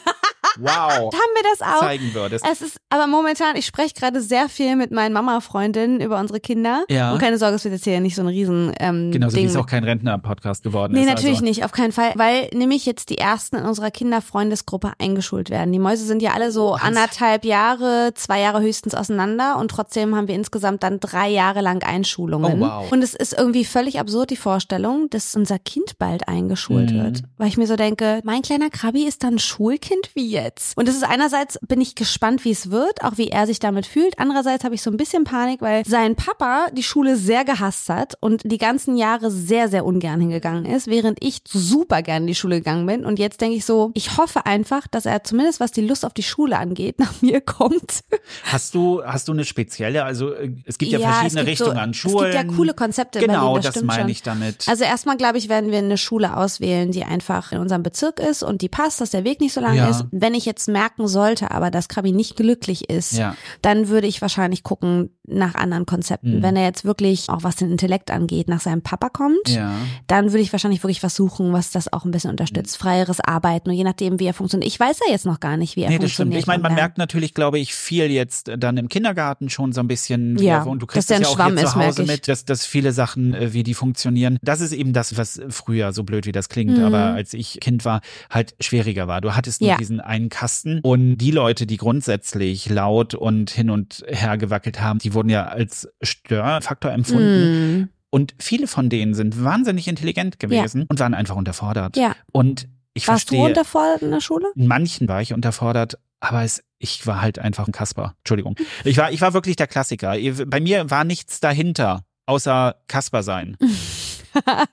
wow. 0.59 0.69
Haben 0.71 1.11
wir 1.11 1.43
das 1.51 1.61
auch? 1.61 1.79
zeigen 1.81 2.13
würdest. 2.13 2.45
Es 2.49 2.61
ist, 2.61 2.77
aber 2.89 3.07
momentan, 3.07 3.55
ich 3.55 3.65
spreche 3.65 3.93
gerade 3.93 4.21
sehr 4.21 4.49
viel 4.49 4.75
mit 4.75 4.91
meinen 4.91 5.13
Mama-Freundinnen 5.13 6.01
über 6.01 6.19
unsere 6.19 6.39
Kinder. 6.39 6.83
Ja. 6.89 7.11
Und 7.13 7.19
keine 7.19 7.37
Sorge, 7.37 7.55
es 7.55 7.63
wird 7.63 7.73
jetzt 7.73 7.83
hier 7.83 7.99
nicht 7.99 8.15
so 8.15 8.21
ein 8.21 8.27
riesen 8.27 8.73
ähm, 8.79 9.11
Genauso 9.11 9.35
Ding. 9.35 9.45
wie 9.45 9.49
es 9.49 9.55
auch 9.55 9.65
kein 9.67 9.83
Rentner-Podcast 9.83 10.63
geworden 10.63 10.93
Nee, 10.93 11.01
ist. 11.01 11.07
natürlich 11.07 11.35
also. 11.35 11.45
nicht, 11.45 11.63
auf 11.65 11.71
keinen 11.71 11.91
Fall, 11.91 12.11
weil 12.15 12.49
nämlich 12.53 12.85
jetzt 12.85 13.09
die 13.09 13.17
ersten 13.17 13.55
in 13.57 13.65
unserer 13.65 13.91
Kinderfreundesgruppe 13.91 14.93
eingeschult 14.99 15.49
werden. 15.49 15.71
Die 15.71 15.79
Mäuse 15.79 16.05
sind 16.05 16.21
ja 16.21 16.31
alle 16.33 16.51
so 16.51 16.71
Was? 16.73 16.81
anderthalb 16.83 17.45
Jahre, 17.45 18.11
zwei 18.15 18.39
Jahre 18.41 18.61
höchstens 18.61 18.95
auseinander 18.95 19.57
und 19.57 19.69
trotzdem 19.69 20.15
haben 20.15 20.27
wir 20.27 20.35
insgesamt 20.35 20.83
dann 20.83 20.99
drei 20.99 21.29
Jahre 21.29 21.61
lang 21.61 21.83
Einschulungen. 21.83 22.61
Oh, 22.61 22.65
wow. 22.65 22.91
Und 22.91 23.03
es 23.03 23.13
ist 23.13 23.33
irgendwie 23.37 23.65
völlig 23.65 23.99
absurd, 23.99 24.29
die 24.29 24.35
Vorstellung, 24.35 25.09
dass 25.09 25.35
unser 25.35 25.59
Kind 25.59 25.97
bald 25.97 26.27
eingeschult 26.27 26.91
Mhm. 26.91 27.03
wird. 27.03 27.23
Weil 27.37 27.47
ich 27.47 27.57
mir 27.57 27.67
so 27.67 27.75
denke, 27.75 28.21
mein 28.23 28.41
kleiner 28.41 28.69
Krabi 28.69 29.03
ist 29.05 29.23
dann 29.23 29.39
Schulkind 29.39 30.09
wie 30.13 30.29
jetzt. 30.29 30.44
Und 30.75 30.87
das 30.87 30.95
ist 30.95 31.03
einerseits, 31.03 31.59
bin 31.67 31.81
ich 31.81 31.95
gespannt, 31.95 32.43
wie 32.45 32.51
es 32.51 32.71
wird, 32.71 33.03
auch 33.03 33.17
wie 33.17 33.29
er 33.29 33.47
sich 33.47 33.59
damit 33.59 33.85
fühlt. 33.85 34.19
Andererseits 34.19 34.63
habe 34.63 34.75
ich 34.75 34.81
so 34.81 34.89
ein 34.91 34.97
bisschen 34.97 35.23
Panik, 35.23 35.61
weil 35.61 35.85
sein 35.85 36.15
Papa 36.15 36.67
die 36.73 36.83
Schule 36.83 37.15
sehr 37.17 37.45
gehasst 37.45 37.89
hat 37.89 38.15
und 38.19 38.41
die 38.45 38.57
ganzen 38.57 38.97
Jahre 38.97 39.31
sehr, 39.31 39.67
sehr 39.69 39.85
ungern 39.85 40.19
hingegangen 40.21 40.65
ist, 40.65 40.87
während 40.87 41.23
ich 41.23 41.41
super 41.47 42.01
gern 42.01 42.23
in 42.23 42.27
die 42.27 42.35
Schule 42.35 42.57
gegangen 42.57 42.85
bin. 42.85 43.05
Und 43.05 43.19
jetzt 43.19 43.41
denke 43.41 43.57
ich 43.57 43.65
so, 43.65 43.91
ich 43.93 44.17
hoffe 44.17 44.45
einfach, 44.45 44.87
dass 44.87 45.05
er 45.05 45.23
zumindest, 45.23 45.59
was 45.59 45.71
die 45.71 45.81
Lust 45.81 46.05
auf 46.05 46.13
die 46.13 46.23
Schule 46.23 46.57
angeht, 46.57 46.99
nach 46.99 47.21
mir 47.21 47.41
kommt. 47.41 48.01
Hast 48.43 48.75
du, 48.75 49.03
hast 49.03 49.27
du 49.27 49.31
eine 49.33 49.45
spezielle, 49.45 50.03
also 50.03 50.33
äh, 50.33 50.51
es 50.65 50.77
gibt 50.77 50.91
ja, 50.91 50.99
Ja, 50.99 51.11
verschiedene 51.13 51.41
es 51.41 51.45
gibt 51.47 51.57
so- 51.57 51.63
Richtungen 51.65 51.77
an 51.83 51.89
es 51.91 52.01
gibt 52.01 52.11
Schulen. 52.13 52.33
ja 52.33 52.43
coole 52.43 52.73
Konzepte 52.73 53.19
Genau, 53.19 53.53
Berlin, 53.53 53.63
das 53.63 53.73
das, 53.75 53.83
meine 53.83 54.11
ich 54.11 54.21
damit. 54.23 54.67
Also 54.67 54.83
erstmal, 54.83 55.17
glaube 55.17 55.37
ich, 55.37 55.49
werden 55.49 55.71
wir 55.71 55.79
eine 55.79 55.97
Schule 55.97 56.35
auswählen, 56.37 56.91
die 56.91 57.03
einfach 57.03 57.51
in 57.51 57.59
unserem 57.59 57.83
Bezirk 57.83 58.19
ist 58.19 58.43
und 58.43 58.61
die 58.61 58.69
passt, 58.69 59.01
dass 59.01 59.09
der 59.11 59.23
Weg 59.23 59.41
nicht 59.41 59.53
so 59.53 59.61
lang 59.61 59.75
Ja. 59.75 59.89
ist. 59.89 60.05
Wenn 60.11 60.33
ich 60.35 60.45
jetzt 60.45 60.67
merken 60.67 61.07
sollte, 61.07 61.51
aber 61.51 61.71
dass 61.71 61.87
Krabi 61.87 62.11
nicht 62.11 62.35
glücklich 62.35 62.89
ist, 62.89 63.13
Ja. 63.13 63.35
dann 63.61 63.87
würde 63.89 64.07
ich 64.07 64.21
wahrscheinlich 64.21 64.63
gucken 64.63 65.09
nach 65.27 65.55
anderen 65.55 65.85
Konzepten. 65.87 66.37
Mhm. 66.37 66.43
Wenn 66.43 66.55
er 66.55 66.65
jetzt 66.65 66.85
wirklich, 66.85 67.29
auch 67.29 67.41
was 67.43 67.55
den 67.55 67.71
Intellekt 67.71 68.11
angeht, 68.11 68.47
nach 68.47 68.59
seinem 68.61 68.81
Papa 68.83 69.09
kommt, 69.09 69.47
ja. 69.49 69.71
dann 70.07 70.25
würde 70.31 70.39
ich 70.39 70.51
wahrscheinlich 70.51 70.83
wirklich 70.83 71.01
was 71.01 71.15
suchen, 71.15 71.51
was 71.53 71.71
das 71.71 71.91
auch 71.91 72.05
ein 72.05 72.11
bisschen 72.11 72.29
Mhm. 72.29 72.33
unterstützt. 72.33 72.77
Freieres 72.77 73.19
Arbeiten 73.19 73.69
und 73.69 73.75
je 73.75 73.83
nachdem, 73.83 74.19
wie 74.19 74.25
er 74.27 74.33
funktioniert. 74.35 74.67
Ich 74.71 74.79
weiß 74.79 74.99
ja 75.07 75.11
jetzt 75.11 75.25
noch 75.25 75.39
gar 75.39 75.57
nicht, 75.57 75.75
wie 75.75 75.81
er 75.81 75.89
Nee, 75.89 75.95
das 75.97 76.11
funktioniert. 76.11 76.33
stimmt. 76.33 76.39
Ich 76.43 76.47
meine, 76.47 76.61
man 76.61 76.75
merkt 76.75 76.97
natürlich, 76.99 77.33
glaube 77.33 77.57
ich, 77.57 77.73
viel 77.73 78.11
jetzt 78.11 78.49
äh, 78.49 78.57
dann 78.57 78.77
im 78.77 78.87
Kindergarten 78.89 79.49
schon 79.49 79.71
so 79.73 79.79
ein 79.81 79.87
bisschen. 79.87 80.37
Ja, 80.37 80.61
und 80.63 80.79
du 80.81 80.85
dass 80.85 80.93
kriegst 80.93 81.09
der 81.09 81.17
es 81.17 81.23
ja 81.23 81.29
auch 81.29 81.35
Schwamm 81.35 81.53
hier 81.57 81.63
ist, 81.65 81.71
zu 81.71 81.79
Hause 81.79 82.03
mit, 82.03 82.27
dass, 82.27 82.45
dass 82.45 82.65
viele 82.65 82.91
Sachen, 82.91 83.33
äh, 83.33 83.53
wie 83.53 83.63
die 83.63 83.73
funktionieren. 83.73 84.37
Das 84.43 84.61
ist 84.61 84.73
eben 84.73 84.93
das, 84.93 85.17
was 85.17 85.41
früher, 85.49 85.91
so 85.93 86.03
blöd 86.03 86.25
wie 86.27 86.31
das 86.31 86.49
klingt, 86.49 86.77
Mhm. 86.77 86.83
aber 86.83 86.99
als 87.13 87.33
ich 87.33 87.59
Kind 87.61 87.83
war, 87.85 88.01
halt 88.29 88.53
schwieriger 88.59 89.07
war. 89.07 89.21
Du 89.21 89.35
hattest 89.35 89.61
nur 89.61 89.71
Ja. 89.71 89.77
diesen 89.77 89.99
einen 90.01 90.24
Kasten 90.29 90.79
und 90.81 91.17
die 91.17 91.31
Leute, 91.31 91.65
die 91.65 91.77
grundsätzlich 91.77 92.69
laut 92.69 93.13
und 93.13 93.49
hin 93.51 93.69
und 93.69 94.03
her 94.07 94.37
gewackelt 94.37 94.81
haben, 94.81 94.99
die 94.99 95.13
wurden 95.13 95.29
ja 95.29 95.45
als 95.45 95.89
Störfaktor 96.01 96.91
empfunden. 96.91 97.77
Mhm. 97.77 97.89
Und 98.09 98.33
viele 98.39 98.67
von 98.67 98.89
denen 98.89 99.13
sind 99.13 99.43
wahnsinnig 99.43 99.87
intelligent 99.87 100.39
gewesen 100.39 100.85
und 100.87 100.99
waren 100.99 101.13
einfach 101.13 101.35
unterfordert. 101.35 101.97
Ja. 101.97 102.15
Und 102.31 102.67
ich 102.93 103.07
Warst 103.07 103.27
verstehe, 103.27 103.39
du 103.39 103.45
unterfordert 103.47 104.01
in 104.01 104.11
der 104.11 104.21
Schule? 104.21 104.47
in 104.55 104.67
manchen 104.67 105.07
war 105.09 105.21
ich 105.21 105.33
unterfordert, 105.33 105.97
aber 106.21 106.43
es, 106.43 106.63
ich 106.79 107.05
war 107.05 107.21
halt 107.21 107.39
einfach 107.39 107.67
ein 107.67 107.73
Kasper. 107.73 108.15
Entschuldigung. 108.19 108.55
Ich 108.85 108.97
war, 108.97 109.11
ich 109.11 109.19
war 109.19 109.33
wirklich 109.33 109.57
der 109.57 109.67
Klassiker. 109.67 110.15
Bei 110.47 110.61
mir 110.61 110.89
war 110.89 111.03
nichts 111.03 111.41
dahinter, 111.41 112.03
außer 112.25 112.75
Kasper 112.87 113.21
sein. 113.21 113.57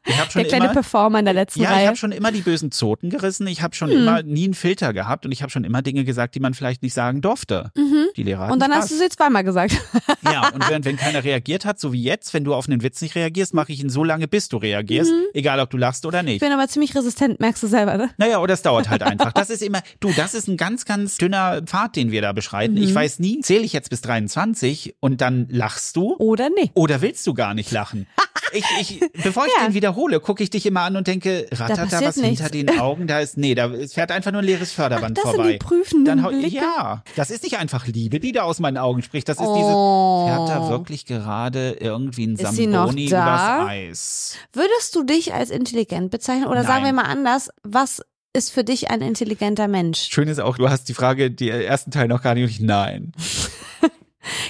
Ich 0.07 0.19
habe 0.19 0.31
schon 0.31 0.41
Der 0.43 0.49
kleine 0.49 0.65
immer, 0.67 0.73
Performer 0.75 1.19
in 1.19 1.25
der 1.25 1.35
letzten 1.35 1.61
ja, 1.63 1.71
ich 1.71 1.77
Reihe. 1.77 1.87
habe 1.89 1.97
schon 1.97 2.13
immer 2.13 2.33
die 2.33 2.41
bösen 2.41 2.71
Zoten 2.73 3.11
gerissen. 3.11 3.47
Ich 3.47 3.63
habe 3.63 3.75
schon 3.75 3.91
Hm. 3.91 3.99
immer 3.99 4.23
nie 4.23 4.45
einen 4.45 4.55
Filter 4.55 4.93
gehabt 4.93 5.27
und 5.27 5.33
ich 5.33 5.43
habe 5.43 5.51
schon 5.51 5.65
immer 5.65 5.83
Dinge 5.83 6.05
gesagt, 6.05 6.35
die 6.35 6.41
man 6.41 6.55
vielleicht 6.55 6.83
nicht 6.83 6.95
sagen 6.95 7.21
durfte. 7.21 7.71
mhm. 7.77 8.07
Die 8.17 8.23
Lehrer 8.25 8.51
Und 8.53 8.61
dann 8.61 8.73
hast 8.73 8.91
du 8.91 8.97
sie 8.97 9.09
zweimal 9.09 9.45
gesagt. 9.45 9.73
Ja, 10.25 10.49
und 10.51 10.69
wenn, 10.71 10.85
wenn 10.85 10.97
keiner 10.97 11.25
reagiert 11.25 11.65
hat, 11.65 11.81
so 11.81 11.93
wie 11.93 12.03
jetzt, 12.03 12.33
wenn 12.33 12.45
du 12.45 12.55
auf 12.55 12.67
einen 12.69 12.83
Witz 12.83 13.03
nicht 13.03 13.17
reagierst, 13.17 13.55
mache 13.55 13.73
ich 13.73 13.81
ihn 13.83 13.91
so 13.91 14.05
lange, 14.05 14.29
bis 14.29 14.49
du 14.49 14.57
reagierst, 14.57 15.11
Mhm. 15.11 15.25
egal 15.35 15.59
ob 15.61 15.69
du 15.71 15.77
lachst 15.77 16.07
oder 16.07 16.21
Ich 16.21 16.25
nicht. 16.27 16.41
bin 16.41 16.53
aber 16.53 16.69
ziemlich 16.69 16.95
resistent, 16.95 17.41
merkst 17.41 17.63
du 17.63 17.67
selber, 17.67 17.97
ne? 17.97 18.11
Naja, 18.19 18.39
oder 18.39 18.55
es 18.55 18.63
dauert 18.63 18.89
halt 18.89 19.03
einfach. 19.03 19.33
Das 19.33 19.51
ist 19.51 19.63
immer, 19.63 19.83
du, 20.01 20.13
das 20.17 20.35
ist 20.35 20.49
ein 20.49 20.57
ganz, 20.57 20.85
ganz 20.85 21.17
dünner 21.19 21.61
Pfad, 21.63 21.97
den 21.97 22.13
wir 22.13 22.23
da 22.23 22.33
beschreiten. 22.33 22.75
Mhm. 22.77 22.83
Ich 22.83 22.95
weiß 22.95 23.19
nie, 23.19 23.41
zähle 23.41 23.65
ich 23.65 23.73
jetzt 23.73 23.91
bis 23.91 24.01
23 24.01 24.95
und 25.01 25.21
dann 25.21 25.49
lachst 25.51 25.97
du 25.97 26.15
Oder 26.19 26.49
nee. 26.51 26.71
oder 26.75 27.01
willst 27.03 27.27
du 27.27 27.35
gar 27.35 27.53
nicht 27.55 27.71
lachen? 27.73 28.07
Ich, 28.53 28.65
ich, 28.81 29.01
bevor 29.23 29.47
ich 29.47 29.53
Ja. 29.59 29.67
den 29.67 29.75
wiederhole, 29.75 30.21
gucke 30.21 30.43
ich 30.43 30.51
dich 30.51 30.67
immer 30.67 30.83
an 30.83 30.97
und 30.97 31.07
denke, 31.07 31.47
rattert 31.53 31.93
da, 31.93 32.01
was 32.03 32.17
nichts. 32.17 32.41
hinter 32.41 32.51
den 32.51 32.79
Augen? 32.81 33.07
Da 33.07 33.21
ist, 33.21 33.37
nee, 33.39 33.55
da 33.55 33.71
fährt 33.89 34.11
einfach 34.11 34.33
nur 34.33 34.43
ein 34.43 34.45
leeres 34.47 34.73
Förderband 34.73 35.17
das 35.17 35.25
sind 35.25 35.35
vorbei. 35.35 35.53
die 35.53 35.59
prüfenden 35.59 36.23
Dann 36.23 36.29
Blicke. 36.41 36.57
ja, 36.57 37.03
das 37.17 37.31
ist 37.31 37.43
nicht 37.43 37.59
einfach 37.59 37.87
Liebe, 37.87 38.21
die 38.21 38.33
da 38.33 38.43
aus 38.43 38.61
meinen 38.61 38.79
Augen 38.79 39.03
spricht. 39.03 39.29
Das 39.29 39.39
ist 39.39 39.47
Oh. 39.47 40.27
dieses, 40.27 40.37
fährt 40.37 40.49
da 40.65 40.69
wirklich 40.71 41.07
gerade 41.07 41.73
irgendwie 41.81 42.27
ein 42.27 42.37
Samboni 42.37 43.07
übers 43.07 43.67
Eis. 43.69 44.37
Würdest 44.53 44.95
du 44.95 45.03
dich 45.05 45.33
als 45.35 45.51
intelligent 45.51 46.11
bezeichnen? 46.11 46.47
Oder 46.47 46.65
sagen 46.65 46.85
wir 46.85 46.93
Nein. 46.93 47.05
mal 47.07 47.11
anders, 47.11 47.51
was 47.63 48.03
ist 48.35 48.51
für 48.51 48.65
dich 48.65 48.91
ein 48.91 49.03
intelligenter 49.03 49.69
Mensch? 49.69 50.09
Schön 50.11 50.29
ist 50.29 50.41
auch, 50.41 50.57
du 50.57 50.69
hast 50.71 50.89
die 50.89 50.95
Frage, 50.95 51.31
die 51.31 51.51
ersten 51.51 51.91
Teil 51.91 52.09
noch 52.09 52.23
gar 52.23 52.35
nicht. 52.35 52.45
und 52.45 52.51
ich, 52.51 52.61
Nein. 52.61 53.13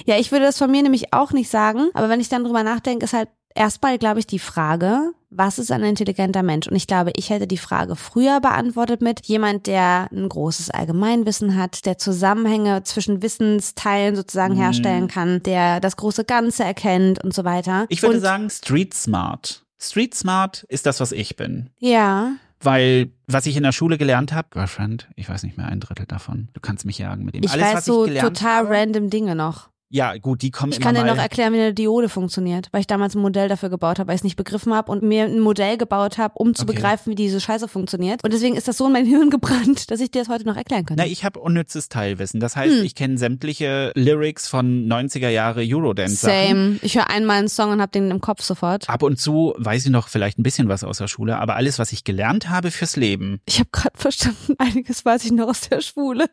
Ja, 0.05 0.17
ich 0.19 0.31
würde 0.31 0.45
das 0.45 0.59
von 0.59 0.69
mir 0.69 0.83
nämlich 0.83 1.13
auch 1.13 1.31
nicht 1.31 1.49
sagen, 1.49 1.89
aber 1.95 2.07
wenn 2.07 2.19
ich 2.19 2.29
dann 2.29 2.43
drüber 2.43 2.61
nachdenke, 2.61 3.05
ist 3.05 3.13
halt 3.13 3.29
erstmal, 3.55 3.97
glaube 3.97 4.19
ich, 4.19 4.27
die 4.27 4.39
Frage, 4.39 5.11
was 5.29 5.57
ist 5.57 5.71
ein 5.71 5.83
intelligenter 5.83 6.43
Mensch? 6.43 6.67
Und 6.67 6.75
ich 6.75 6.85
glaube, 6.87 7.11
ich 7.15 7.29
hätte 7.29 7.47
die 7.47 7.57
Frage 7.57 7.95
früher 7.95 8.39
beantwortet 8.39 9.01
mit 9.01 9.25
jemand, 9.25 9.65
der 9.67 10.07
ein 10.11 10.29
großes 10.29 10.69
Allgemeinwissen 10.69 11.57
hat, 11.57 11.85
der 11.85 11.97
Zusammenhänge 11.97 12.83
zwischen 12.83 13.21
Wissensteilen 13.21 14.15
sozusagen 14.15 14.53
Mhm. 14.53 14.59
herstellen 14.59 15.07
kann, 15.07 15.41
der 15.43 15.79
das 15.79 15.97
große 15.97 16.23
Ganze 16.25 16.63
erkennt 16.63 17.23
und 17.23 17.33
so 17.33 17.43
weiter. 17.43 17.85
Ich 17.89 18.01
würde 18.03 18.15
und, 18.17 18.21
sagen, 18.21 18.49
Street 18.49 18.93
Smart. 18.93 19.63
Street 19.79 20.13
Smart 20.15 20.63
ist 20.69 20.85
das, 20.85 20.99
was 20.99 21.11
ich 21.11 21.35
bin. 21.35 21.69
Ja, 21.79 22.33
Weil, 22.65 23.11
was 23.27 23.45
ich 23.45 23.57
in 23.57 23.63
der 23.63 23.73
Schule 23.73 23.97
gelernt 23.97 24.31
habe, 24.31 24.47
Girlfriend, 24.51 25.09
ich 25.17 25.27
weiß 25.27 25.43
nicht 25.43 25.57
mehr 25.57 25.67
ein 25.67 25.81
Drittel 25.81 26.05
davon. 26.05 26.47
Du 26.53 26.61
kannst 26.61 26.85
mich 26.85 26.97
jagen 26.97 27.25
mit 27.25 27.35
dem. 27.35 27.43
ich 27.43 27.51
Alles, 27.51 27.73
weiß 27.73 27.83
so 27.85 28.07
total 28.07 28.63
habe, 28.63 28.69
random 28.69 29.09
Dinge 29.09 29.35
noch. 29.35 29.67
Ja, 29.95 30.17
gut, 30.17 30.41
die 30.41 30.49
kommen 30.49 30.71
Ich 30.71 30.79
kann 30.79 30.95
dir 30.95 31.03
noch 31.05 31.17
erklären, 31.19 31.53
wie 31.53 31.59
eine 31.59 31.71
Diode 31.71 32.09
funktioniert, 32.09 32.67
weil 32.71 32.81
ich 32.81 32.87
damals 32.87 33.13
ein 33.13 33.21
Modell 33.21 33.47
dafür 33.47 33.69
gebaut 33.69 33.99
habe, 33.99 34.07
weil 34.07 34.15
ich 34.15 34.21
es 34.21 34.23
nicht 34.23 34.37
begriffen 34.37 34.73
habe 34.73 34.91
und 34.91 35.03
mir 35.03 35.25
ein 35.25 35.39
Modell 35.39 35.77
gebaut 35.77 36.17
habe, 36.17 36.33
um 36.39 36.55
zu 36.55 36.63
Okay. 36.63 36.73
begreifen, 36.73 37.11
wie 37.11 37.15
diese 37.15 37.39
Scheiße 37.39 37.67
funktioniert. 37.67 38.23
Und 38.23 38.33
deswegen 38.33 38.55
ist 38.55 38.67
das 38.67 38.77
so 38.77 38.87
in 38.87 38.91
mein 38.93 39.05
Hirn 39.13 39.29
gebrannt, 39.29 39.91
dass 39.91 39.99
ich 39.99 40.09
dir 40.09 40.23
das 40.23 40.29
heute 40.29 40.45
noch 40.45 40.55
erklären 40.57 40.85
könnte. 40.85 41.03
Na, 41.03 41.07
ich 41.07 41.23
habe 41.23 41.39
unnützes 41.39 41.89
Teilwissen. 41.89 42.39
Das 42.39 42.55
heißt, 42.55 42.73
Hm. 42.79 42.83
ich 42.85 42.95
kenne 42.95 43.19
sämtliche 43.19 43.91
Lyrics 43.93 44.47
von 44.47 44.87
90er 44.87 45.29
Jahre 45.29 45.61
Eurodance-Sachen. 45.63 46.47
Same. 46.47 46.79
Ich 46.81 46.95
höre 46.95 47.11
einmal 47.11 47.37
einen 47.37 47.47
Song 47.49 47.69
und 47.69 47.79
habe 47.79 47.91
den 47.91 48.09
im 48.09 48.19
Kopf 48.19 48.41
sofort. 48.41 48.89
Ab 48.89 49.03
und 49.03 49.19
zu 49.19 49.53
weiß 49.57 49.85
ich 49.85 49.91
noch 49.91 50.07
vielleicht 50.07 50.39
ein 50.39 50.43
bisschen 50.43 50.69
was 50.69 50.83
aus 50.83 50.97
der 50.97 51.07
Schule, 51.07 51.37
aber 51.37 51.55
alles, 51.55 51.77
was 51.77 51.91
ich 51.91 52.03
gelernt 52.03 52.49
habe 52.49 52.71
fürs 52.71 52.95
Leben, 52.95 53.41
Ich 53.45 53.59
habe 53.59 53.69
gerade 53.71 53.95
verstanden, 53.95 54.55
einiges 54.57 55.05
weiß 55.05 55.23
ich 55.25 55.31
noch 55.33 55.49
aus 55.49 55.61
der 55.69 55.81
Schwule. 55.81 56.25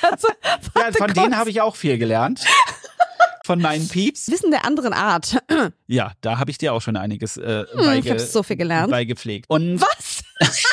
Also, 0.00 0.28
ja, 0.78 0.92
von 0.92 1.12
denen 1.12 1.36
habe 1.36 1.50
ich 1.50 1.60
auch 1.60 1.76
viel 1.76 1.98
gelernt. 1.98 2.42
Von 3.50 3.60
meinen 3.60 3.88
Pieps. 3.88 4.30
Wissen 4.30 4.52
der 4.52 4.64
anderen 4.64 4.92
Art. 4.92 5.42
Ja, 5.88 6.12
da 6.20 6.38
habe 6.38 6.52
ich 6.52 6.58
dir 6.58 6.72
auch 6.72 6.80
schon 6.80 6.96
einiges 6.96 7.36
äh, 7.36 7.64
Hm, 7.72 7.84
beige, 7.84 7.98
ich 8.06 8.10
habe 8.10 8.20
so 8.20 8.44
viel 8.44 8.56
gelernt. 8.56 8.90
beigepflegt. 8.92 9.46
Und 9.48 9.80
Was? 9.80 10.22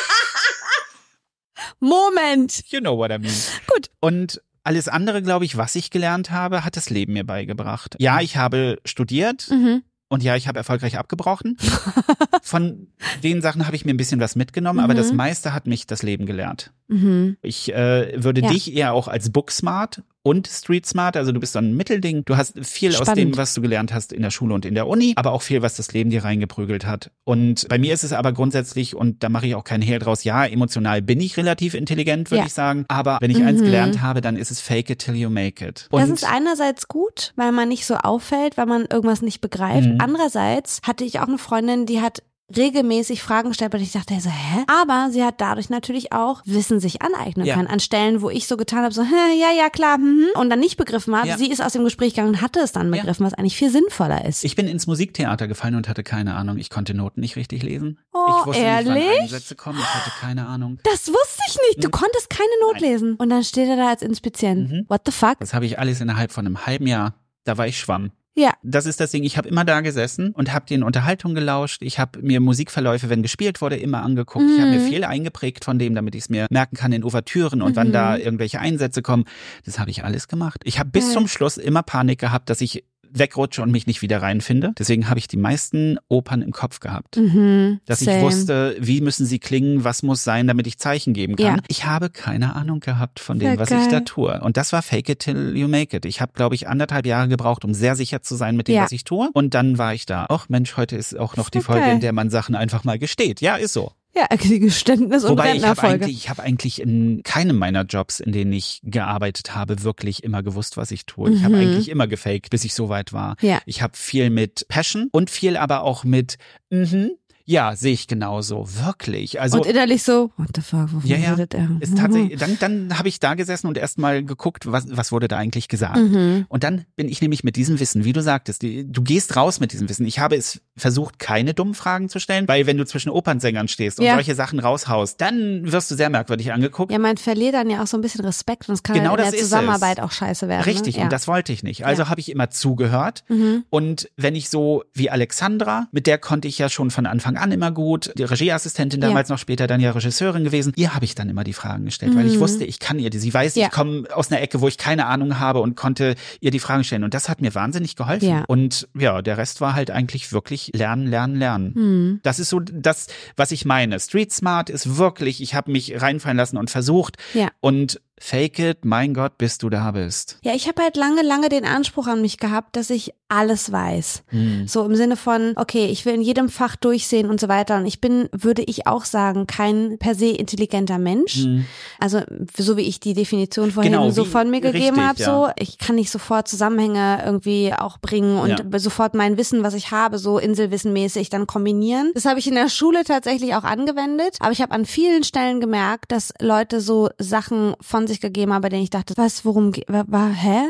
Moment. 1.79 2.63
you 2.71 2.79
know 2.79 2.95
what 2.97 3.11
I 3.11 3.17
mean. 3.17 3.33
Gut. 3.73 3.89
Und 3.99 4.41
alles 4.63 4.87
andere, 4.87 5.21
glaube 5.21 5.45
ich, 5.45 5.57
was 5.57 5.75
ich 5.75 5.89
gelernt 5.89 6.29
habe, 6.31 6.63
hat 6.65 6.75
das 6.77 6.89
Leben 6.89 7.13
mir 7.13 7.23
beigebracht. 7.25 7.95
Ja, 7.99 8.19
ich 8.21 8.37
habe 8.37 8.77
studiert 8.85 9.47
Mhm. 9.49 9.81
und 10.09 10.23
ja, 10.23 10.35
ich 10.35 10.47
habe 10.47 10.57
erfolgreich 10.59 10.97
abgebrochen. 10.97 11.57
Von 12.43 12.87
den 13.23 13.41
Sachen 13.41 13.65
habe 13.65 13.75
ich 13.75 13.85
mir 13.85 13.93
ein 13.93 13.97
bisschen 13.97 14.19
was 14.19 14.35
mitgenommen, 14.35 14.79
aber 14.79 14.93
Mhm. 14.93 14.97
das 14.97 15.11
meiste 15.13 15.53
hat 15.53 15.67
mich 15.67 15.87
das 15.87 16.03
Leben 16.03 16.25
gelehrt. 16.25 16.71
Mhm. 16.87 17.37
Ich 17.41 17.73
äh, 17.73 18.21
würde 18.23 18.41
Ja. 18.41 18.49
dich 18.49 18.73
eher 18.73 18.93
auch 18.93 19.07
als 19.07 19.31
Booksmart 19.31 20.03
und 20.27 20.47
Street 20.47 20.85
Smart, 20.85 21.15
also 21.17 21.31
du 21.31 21.39
bist 21.39 21.53
so 21.53 21.59
ein 21.59 21.75
Mittelding. 21.75 22.23
Du 22.25 22.35
hast 22.37 22.53
viel 22.65 22.89
aus 22.91 22.97
Spannend. 22.97 23.17
dem, 23.33 23.37
was 23.37 23.53
du 23.53 23.61
gelernt 23.61 23.93
hast 23.93 24.11
in 24.11 24.21
der 24.21 24.31
Schule 24.31 24.53
und 24.53 24.65
in 24.65 24.75
der 24.75 24.87
Uni, 24.87 25.13
aber 25.15 25.31
auch 25.31 25.41
viel, 25.41 25.61
was 25.61 25.75
das 25.75 25.93
Leben 25.93 26.09
dir 26.09 26.23
reingeprügelt 26.23 26.85
hat. 26.85 27.11
Und 27.23 27.67
bei 27.69 27.77
mir 27.77 27.93
ist 27.93 28.03
es 28.03 28.13
aber 28.13 28.33
grundsätzlich, 28.33 28.95
und 28.95 29.23
da 29.23 29.29
mache 29.29 29.47
ich 29.47 29.55
auch 29.55 29.63
keinen 29.63 29.81
Hehl 29.83 29.99
draus, 29.99 30.23
ja, 30.23 30.45
emotional 30.45 31.01
bin 31.01 31.21
ich 31.21 31.37
relativ 31.37 31.73
intelligent, 31.73 32.29
würde 32.29 32.39
Ja. 32.41 32.45
ich 32.47 32.53
sagen. 32.53 32.85
Aber 32.89 33.17
wenn 33.21 33.31
ich 33.31 33.41
eins 33.43 33.61
Mhm. 33.61 33.65
gelernt 33.65 34.01
habe, 34.01 34.21
dann 34.21 34.35
ist 34.35 34.51
es 34.51 34.59
fake 34.61 34.89
it 34.89 34.99
till 34.99 35.15
you 35.15 35.29
make 35.29 35.65
it. 35.65 35.87
Und 35.91 36.01
Das 36.01 36.09
ist 36.09 36.23
einerseits 36.29 36.87
gut, 36.87 37.33
weil 37.35 37.51
man 37.51 37.69
nicht 37.69 37.85
so 37.85 37.95
auffällt, 37.95 38.57
weil 38.57 38.65
man 38.65 38.85
irgendwas 38.91 39.21
nicht 39.21 39.39
begreift. 39.41 39.87
Mhm. 39.87 39.97
Andererseits 39.99 40.81
hatte 40.83 41.03
ich 41.05 41.19
auch 41.19 41.27
eine 41.27 41.37
Freundin, 41.37 41.85
die 41.85 42.01
hat 42.01 42.21
regelmäßig 42.55 43.21
Fragen 43.21 43.49
gestellt, 43.49 43.73
und 43.73 43.81
ich 43.81 43.91
dachte 43.91 44.19
so, 44.19 44.29
hä? 44.29 44.63
Aber 44.67 45.09
sie 45.11 45.23
hat 45.23 45.41
dadurch 45.41 45.69
natürlich 45.69 46.13
auch 46.13 46.41
Wissen 46.45 46.79
sich 46.79 47.01
aneignen 47.01 47.45
Ja. 47.45 47.55
können. 47.55 47.67
An 47.67 47.79
Stellen, 47.79 48.21
wo 48.21 48.29
ich 48.29 48.47
so 48.47 48.55
getan 48.57 48.83
habe, 48.83 48.93
so, 48.93 49.03
hä, 49.03 49.39
ja, 49.39 49.51
ja, 49.51 49.69
klar, 49.69 49.95
hm, 49.97 50.27
und 50.35 50.49
dann 50.49 50.59
nicht 50.59 50.77
begriffen 50.77 51.15
habe. 51.15 51.27
Ja. 51.27 51.37
Sie 51.37 51.49
ist 51.51 51.61
aus 51.61 51.73
dem 51.73 51.83
Gespräch 51.83 52.13
gegangen 52.13 52.35
und 52.35 52.41
hatte 52.41 52.59
es 52.61 52.71
dann 52.71 52.93
Ja. 52.93 53.01
begriffen, 53.01 53.25
was 53.25 53.33
eigentlich 53.33 53.57
viel 53.57 53.69
sinnvoller 53.69 54.23
ist. 54.25 54.43
ich 54.45 54.55
bin 54.55 54.67
ins 54.67 54.87
Musiktheater 54.87 55.47
gefallen 55.47 55.75
und 55.75 55.89
hatte 55.89 56.03
keine 56.03 56.35
Ahnung. 56.35 56.57
Ich 56.57 56.69
konnte 56.69 56.93
Noten 56.93 57.19
nicht 57.21 57.35
richtig 57.35 57.63
lesen. 57.63 57.99
Oh, 58.13 58.19
ich 58.41 58.45
wusste 58.47 58.61
nicht, 58.63 58.71
ehrlich? 58.71 59.05
wann 59.15 59.21
Einsätze 59.23 59.55
kommen. 59.55 59.79
Ich 59.79 59.93
hatte 59.93 60.11
keine 60.19 60.47
Ahnung. 60.47 60.79
das 60.83 61.07
wusste 61.09 61.41
ich 61.47 61.57
nicht. 61.69 61.83
Du 61.83 61.87
Mhm. 61.87 61.91
konntest 61.91 62.29
keine 62.29 62.49
Not 62.61 62.81
Nein. 62.81 62.91
lesen. 62.91 63.15
Und 63.15 63.29
dann 63.29 63.43
steht 63.43 63.67
er 63.67 63.75
da 63.75 63.89
als 63.89 64.01
Inspizient. 64.01 64.69
Mhm. 64.71 64.85
What 64.87 65.01
the 65.05 65.11
fuck? 65.11 65.37
Das 65.39 65.53
habe 65.53 65.65
ich 65.65 65.79
alles 65.79 66.01
innerhalb 66.01 66.31
von 66.31 66.45
einem 66.45 66.65
halben 66.65 66.87
Jahr. 66.87 67.13
Da 67.43 67.57
war 67.57 67.67
ich 67.67 67.77
Schwamm. 67.79 68.11
Ja. 68.37 68.53
Das 68.61 68.85
ist 68.85 68.99
das 68.99 69.09
Ding. 69.09 69.23
Ich 69.23 69.35
habe 69.35 69.49
immer 69.49 69.65
da 69.65 69.81
gesessen 69.81 70.29
und 70.31 70.53
habe 70.53 70.67
den 70.67 70.83
Unterhaltung 70.83 71.33
gelauscht. 71.33 71.81
Ich 71.81 71.97
habe 71.97 72.21
mir 72.21 72.39
Musikverläufe, 72.39 73.09
wenn 73.09 73.23
gespielt 73.23 73.61
wurde, 73.61 73.77
immer 73.77 74.03
angeguckt. 74.03 74.45
Ich 74.47 74.61
habe 74.61 74.69
mir 74.69 74.79
Mhm. 74.79 74.87
viel 74.87 75.03
eingeprägt 75.03 75.65
von 75.65 75.79
dem, 75.79 75.95
damit 75.95 76.13
ich 76.13 76.23
es 76.25 76.29
mir 76.29 76.45
merken 76.51 76.75
kann 76.77 76.91
in 76.91 77.03
Ouvertüren 77.03 77.63
und 77.63 77.75
wann 77.75 77.87
Mhm. 77.87 77.93
da 77.93 78.15
irgendwelche 78.15 78.59
Einsätze 78.59 79.01
kommen. 79.01 79.25
Das 79.65 79.79
habe 79.79 79.89
ich 79.89 80.03
alles 80.03 80.27
gemacht. 80.27 80.61
Ich 80.65 80.77
habe 80.77 80.91
bis 80.91 81.05
Geil. 81.05 81.13
zum 81.13 81.27
Schluss 81.27 81.57
immer 81.57 81.81
Panik 81.81 82.19
gehabt, 82.19 82.51
dass 82.51 82.61
ich 82.61 82.83
wegrutsche 83.11 83.61
und 83.61 83.71
mich 83.71 83.87
nicht 83.87 84.01
wieder 84.01 84.21
reinfinde. 84.21 84.73
Deswegen 84.77 85.09
habe 85.09 85.19
ich 85.19 85.27
die 85.27 85.37
meisten 85.37 85.97
Opern 86.09 86.41
im 86.41 86.51
Kopf 86.51 86.79
gehabt. 86.79 87.17
Mhm. 87.17 87.79
Dass 87.85 87.99
Same. 87.99 88.17
ich 88.17 88.23
wusste, 88.23 88.75
wie 88.79 89.01
müssen 89.01 89.25
sie 89.25 89.39
klingen, 89.39 89.83
was 89.83 90.03
muss 90.03 90.23
sein, 90.23 90.47
damit 90.47 90.67
ich 90.67 90.77
Zeichen 90.77 91.13
geben 91.13 91.35
kann. 91.35 91.57
Ja. 91.57 91.61
Ich 91.67 91.85
habe 91.85 92.09
keine 92.09 92.55
Ahnung 92.55 92.79
gehabt 92.79 93.19
von 93.19 93.39
dem, 93.39 93.49
Sehr 93.49 93.59
was 93.59 93.71
ich 93.71 93.85
da 93.85 93.97
geil. 93.97 94.05
tue. 94.05 94.41
Und 94.41 94.57
das 94.57 94.73
war 94.73 94.81
Fake 94.81 95.09
it 95.09 95.19
till 95.19 95.55
you 95.55 95.67
make 95.67 95.95
it. 95.95 96.05
Ich 96.05 96.21
habe, 96.21 96.33
glaube 96.33 96.55
ich, 96.55 96.67
anderthalb 96.67 97.05
Jahre 97.05 97.27
gebraucht, 97.27 97.65
um 97.65 97.73
sehr 97.73 97.95
sicher 97.95 98.21
zu 98.21 98.35
sein 98.35 98.55
mit 98.55 98.67
dem, 98.67 98.75
Ja. 98.75 98.83
was 98.83 98.91
ich 98.91 99.03
tue. 99.03 99.29
Und 99.33 99.53
dann 99.53 99.77
war 99.77 99.93
ich 99.93 100.05
da. 100.05 100.25
Ach 100.29 100.49
Mensch, 100.49 100.77
heute 100.77 100.95
ist 100.95 101.17
auch 101.17 101.35
noch 101.35 101.49
die 101.49 101.59
doch 101.59 101.65
Folge, 101.65 101.81
geil. 101.81 101.93
in 101.95 101.99
der 102.01 102.13
man 102.13 102.29
Sachen 102.29 102.55
einfach 102.55 102.83
mal 102.83 102.99
gesteht. 102.99 103.41
Ja, 103.41 103.55
ist 103.55 103.73
so. 103.73 103.91
Ja, 104.17 104.35
Geständnis 104.35 105.23
und 105.23 105.31
Wobei 105.31 105.43
ich 105.55 105.63
habe 105.63 105.81
Rentnerfolge. 105.81 106.05
eigentlich, 106.05 106.17
ich 106.17 106.29
habe 106.29 106.43
eigentlich 106.43 106.81
in 106.81 107.21
keinem 107.23 107.57
meiner 107.57 107.83
Jobs, 107.83 108.19
in 108.19 108.31
denen 108.31 108.51
ich 108.53 108.79
gearbeitet 108.83 109.55
habe, 109.55 109.83
wirklich 109.83 110.23
immer 110.23 110.41
gewusst, 110.43 110.77
was 110.77 110.91
ich 110.91 111.05
tue. 111.05 111.31
Ich 111.31 111.43
habe 111.43 111.55
Mhm. 111.55 111.61
eigentlich 111.61 111.89
immer 111.89 112.07
gefaked, 112.07 112.49
bis 112.49 112.63
ich 112.65 112.73
so 112.73 112.89
weit 112.89 113.13
war. 113.13 113.35
Ja. 113.41 113.59
Ich 113.65 113.81
habe 113.81 113.95
viel 113.95 114.29
mit 114.29 114.65
Passion 114.69 115.09
und 115.11 115.29
viel 115.29 115.57
aber 115.57 115.81
auch 115.83 116.03
mit, 116.03 116.37
mhm, 116.69 117.11
ja, 117.49 117.77
sehe 117.77 117.93
ich 117.93 118.07
genauso, 118.07 118.67
wirklich. 118.83 119.39
Also 119.39 119.59
und 119.59 119.65
innerlich 119.67 120.03
so, 120.03 120.31
what 120.35 120.49
the 120.53 120.61
fuck, 120.61 120.91
wovon 120.93 121.09
Ja, 121.09 121.15
ja. 121.17 121.31
redet 121.33 121.53
er? 121.53 121.69
ist 121.79 121.97
tatsächlich, 121.97 122.37
dann, 122.37 122.57
dann 122.59 122.97
habe 122.99 123.07
ich 123.07 123.19
da 123.21 123.35
gesessen 123.35 123.67
und 123.67 123.77
erst 123.77 123.99
mal 123.99 124.21
geguckt, 124.23 124.69
was, 124.69 124.85
was 124.89 125.13
wurde 125.13 125.29
da 125.29 125.37
eigentlich 125.37 125.69
gesagt. 125.69 125.95
Mhm. 125.97 126.45
Und 126.49 126.63
dann 126.65 126.83
bin 126.97 127.07
ich 127.07 127.21
nämlich 127.21 127.45
mit 127.45 127.55
diesem 127.55 127.79
Wissen, 127.79 128.03
wie 128.03 128.11
du 128.11 128.21
sagtest, 128.21 128.63
die, 128.63 128.91
du 128.91 129.01
gehst 129.01 129.37
raus 129.37 129.61
mit 129.61 129.71
diesem 129.71 129.87
Wissen. 129.87 130.05
Ich 130.05 130.19
habe 130.19 130.35
es 130.35 130.59
versucht, 130.77 131.19
keine 131.19 131.53
dummen 131.53 131.73
Fragen 131.73 132.07
zu 132.09 132.19
stellen, 132.19 132.47
weil 132.47 132.65
wenn 132.67 132.77
du 132.77 132.85
zwischen 132.85 133.09
Opernsängern 133.09 133.67
stehst 133.67 133.99
und 133.99 134.05
Ja. 134.05 134.13
solche 134.13 134.35
Sachen 134.35 134.59
raushaust, 134.59 135.19
dann 135.19 135.71
wirst 135.71 135.89
du 135.91 135.95
sehr 135.95 136.09
merkwürdig 136.09 136.53
angeguckt. 136.53 136.91
Ja, 136.91 136.99
man 136.99 137.17
verliert 137.17 137.55
dann 137.55 137.69
ja 137.69 137.81
auch 137.83 137.87
so 137.87 137.97
ein 137.97 138.01
bisschen 138.01 138.23
Respekt 138.23 138.69
und 138.69 138.75
es 138.75 138.83
kann 138.83 138.95
Genau 138.95 139.09
halt 139.11 139.19
in 139.19 139.25
der 139.25 139.33
ist 139.33 139.41
es. 139.41 139.49
Zusammenarbeit 139.49 139.99
auch 139.99 140.11
scheiße 140.11 140.47
werden. 140.47 140.63
Richtig, 140.63 140.97
ne? 140.97 141.03
und 141.03 141.11
das 141.11 141.27
wollte 141.27 141.51
ich 141.51 141.63
nicht. 141.63 141.85
Also 141.85 142.09
habe 142.09 142.19
ich 142.19 142.31
immer 142.31 142.49
zugehört. 142.49 143.23
Mhm. 143.27 143.63
Und 143.69 144.09
wenn 144.17 144.35
ich 144.35 144.49
so 144.49 144.83
wie 144.93 145.09
Alexandra, 145.09 145.87
mit 145.91 146.07
der 146.07 146.17
konnte 146.17 146.47
ich 146.47 146.57
ja 146.57 146.69
schon 146.69 146.91
von 146.91 147.05
Anfang 147.05 147.37
an 147.37 147.51
immer 147.51 147.71
gut, 147.71 148.11
die 148.17 148.23
Regieassistentin 148.23 149.01
damals 149.01 149.29
noch 149.29 149.39
später 149.39 149.67
dann 149.67 149.79
ja 149.81 149.91
Regisseurin 149.91 150.43
gewesen, 150.43 150.73
ihr 150.75 150.93
habe 150.93 151.05
ich 151.05 151.15
dann 151.15 151.29
immer 151.29 151.43
die 151.43 151.53
Fragen 151.53 151.85
gestellt, 151.85 152.15
weil 152.15 152.27
ich 152.27 152.35
Mhm. 152.35 152.39
wusste, 152.39 152.63
ich 152.65 152.79
kann 152.79 152.99
ihr 152.99 153.09
die. 153.09 153.19
Sie 153.19 153.33
weiß, 153.33 153.55
Ja. 153.55 153.67
ich 153.67 153.71
komme 153.71 154.03
aus 154.13 154.31
einer 154.31 154.41
Ecke, 154.41 154.61
wo 154.61 154.67
ich 154.67 154.77
keine 154.77 155.05
Ahnung 155.07 155.39
habe 155.39 155.59
und 155.61 155.75
konnte 155.75 156.15
ihr 156.39 156.51
die 156.51 156.59
Fragen 156.59 156.83
stellen. 156.83 157.03
Und 157.03 157.13
das 157.13 157.29
hat 157.29 157.41
mir 157.41 157.53
wahnsinnig 157.55 157.95
geholfen. 157.95 158.29
Ja. 158.29 158.43
Und 158.47 158.87
ja, 158.97 159.21
der 159.21 159.37
Rest 159.37 159.61
war 159.61 159.73
halt 159.73 159.91
eigentlich 159.91 160.31
wirklich 160.31 160.66
wirklich 160.67 160.79
lernen, 160.79 161.07
lernen, 161.07 161.35
lernen. 161.35 161.75
Hm. 161.75 162.19
Das 162.23 162.39
ist 162.39 162.49
so 162.49 162.59
das, 162.59 163.07
was 163.35 163.51
ich 163.51 163.65
meine. 163.65 163.99
Street 163.99 164.31
Smart 164.31 164.69
ist 164.69 164.97
wirklich, 164.97 165.41
ich 165.41 165.55
habe 165.55 165.71
mich 165.71 166.01
reinfallen 166.01 166.37
lassen 166.37 166.57
und 166.57 166.69
versucht. 166.69 167.17
Ja. 167.33 167.49
Und 167.59 168.01
fake 168.19 168.59
it, 168.59 168.85
mein 168.85 169.13
Gott, 169.13 169.37
bis 169.37 169.57
du 169.57 169.69
da 169.69 169.91
bist. 169.91 170.37
Ja, 170.43 170.53
ich 170.53 170.67
habe 170.67 170.81
halt 170.81 170.97
lange, 170.97 171.21
lange 171.21 171.49
den 171.49 171.65
Anspruch 171.65 172.07
an 172.07 172.21
mich 172.21 172.37
gehabt, 172.37 172.75
dass 172.75 172.89
ich 172.89 173.13
alles 173.29 173.71
weiß. 173.73 174.23
Hm. 174.27 174.67
So 174.67 174.85
im 174.85 174.95
Sinne 174.95 175.17
von, 175.17 175.51
okay, 175.57 175.87
ich 175.87 176.05
will 176.05 176.13
in 176.13 176.21
jedem 176.21 176.47
Fach 176.47 176.77
durchsehen 176.77 177.29
und 177.29 177.41
so 177.41 177.49
weiter. 177.49 177.75
Und 177.75 177.85
ich 177.85 177.99
bin, 177.99 178.29
würde 178.31 178.63
ich 178.63 178.87
auch 178.87 179.03
sagen, 179.03 179.47
kein 179.47 179.97
per 179.99 180.15
se 180.15 180.27
intelligenter 180.29 180.97
Mensch. 180.97 181.43
Hm. 181.43 181.65
Also 181.99 182.21
so 182.57 182.77
wie 182.77 182.83
ich 182.83 183.01
die 183.01 183.13
Definition 183.13 183.71
vorhin 183.71 183.91
Genau, 183.91 184.09
so 184.11 184.25
wie- 184.25 184.29
von 184.29 184.49
mir 184.49 184.61
gegeben 184.61 185.05
habe, 185.05 185.19
ja. 185.19 185.25
so 185.25 185.49
ich 185.59 185.77
kann 185.77 185.95
nicht 185.95 186.09
sofort 186.09 186.47
Zusammenhänge 186.47 187.21
irgendwie 187.25 187.73
auch 187.77 187.97
bringen 187.99 188.39
und 188.39 188.49
Ja. 188.71 188.79
sofort 188.79 189.13
mein 189.13 189.37
Wissen, 189.37 189.61
was 189.61 189.73
ich 189.73 189.91
habe, 189.91 190.17
so 190.19 190.37
Inselwissenmäßig 190.39 191.29
dann 191.29 191.47
kombinieren. 191.47 192.11
Das 192.13 192.23
habe 192.25 192.39
ich 192.39 192.47
in 192.47 192.55
der 192.55 192.69
Schule 192.69 193.03
tatsächlich 193.03 193.55
auch 193.55 193.63
angewendet, 193.65 194.37
aber 194.39 194.53
ich 194.53 194.61
habe 194.61 194.71
an 194.73 194.85
vielen 194.85 195.23
Stellen 195.25 195.59
gemerkt, 195.59 196.13
dass 196.13 196.33
Leute 196.39 196.79
so 196.79 197.09
Sachen 197.19 197.75
von 197.81 198.06
sich 198.07 198.21
gegeben 198.21 198.53
haben, 198.53 198.61
bei 198.61 198.69
denen 198.69 198.83
ich 198.83 198.89
dachte, 198.89 199.13
was, 199.17 199.45
worum 199.45 199.73
war, 199.87 200.05
war 200.07 200.29
hä? 200.29 200.67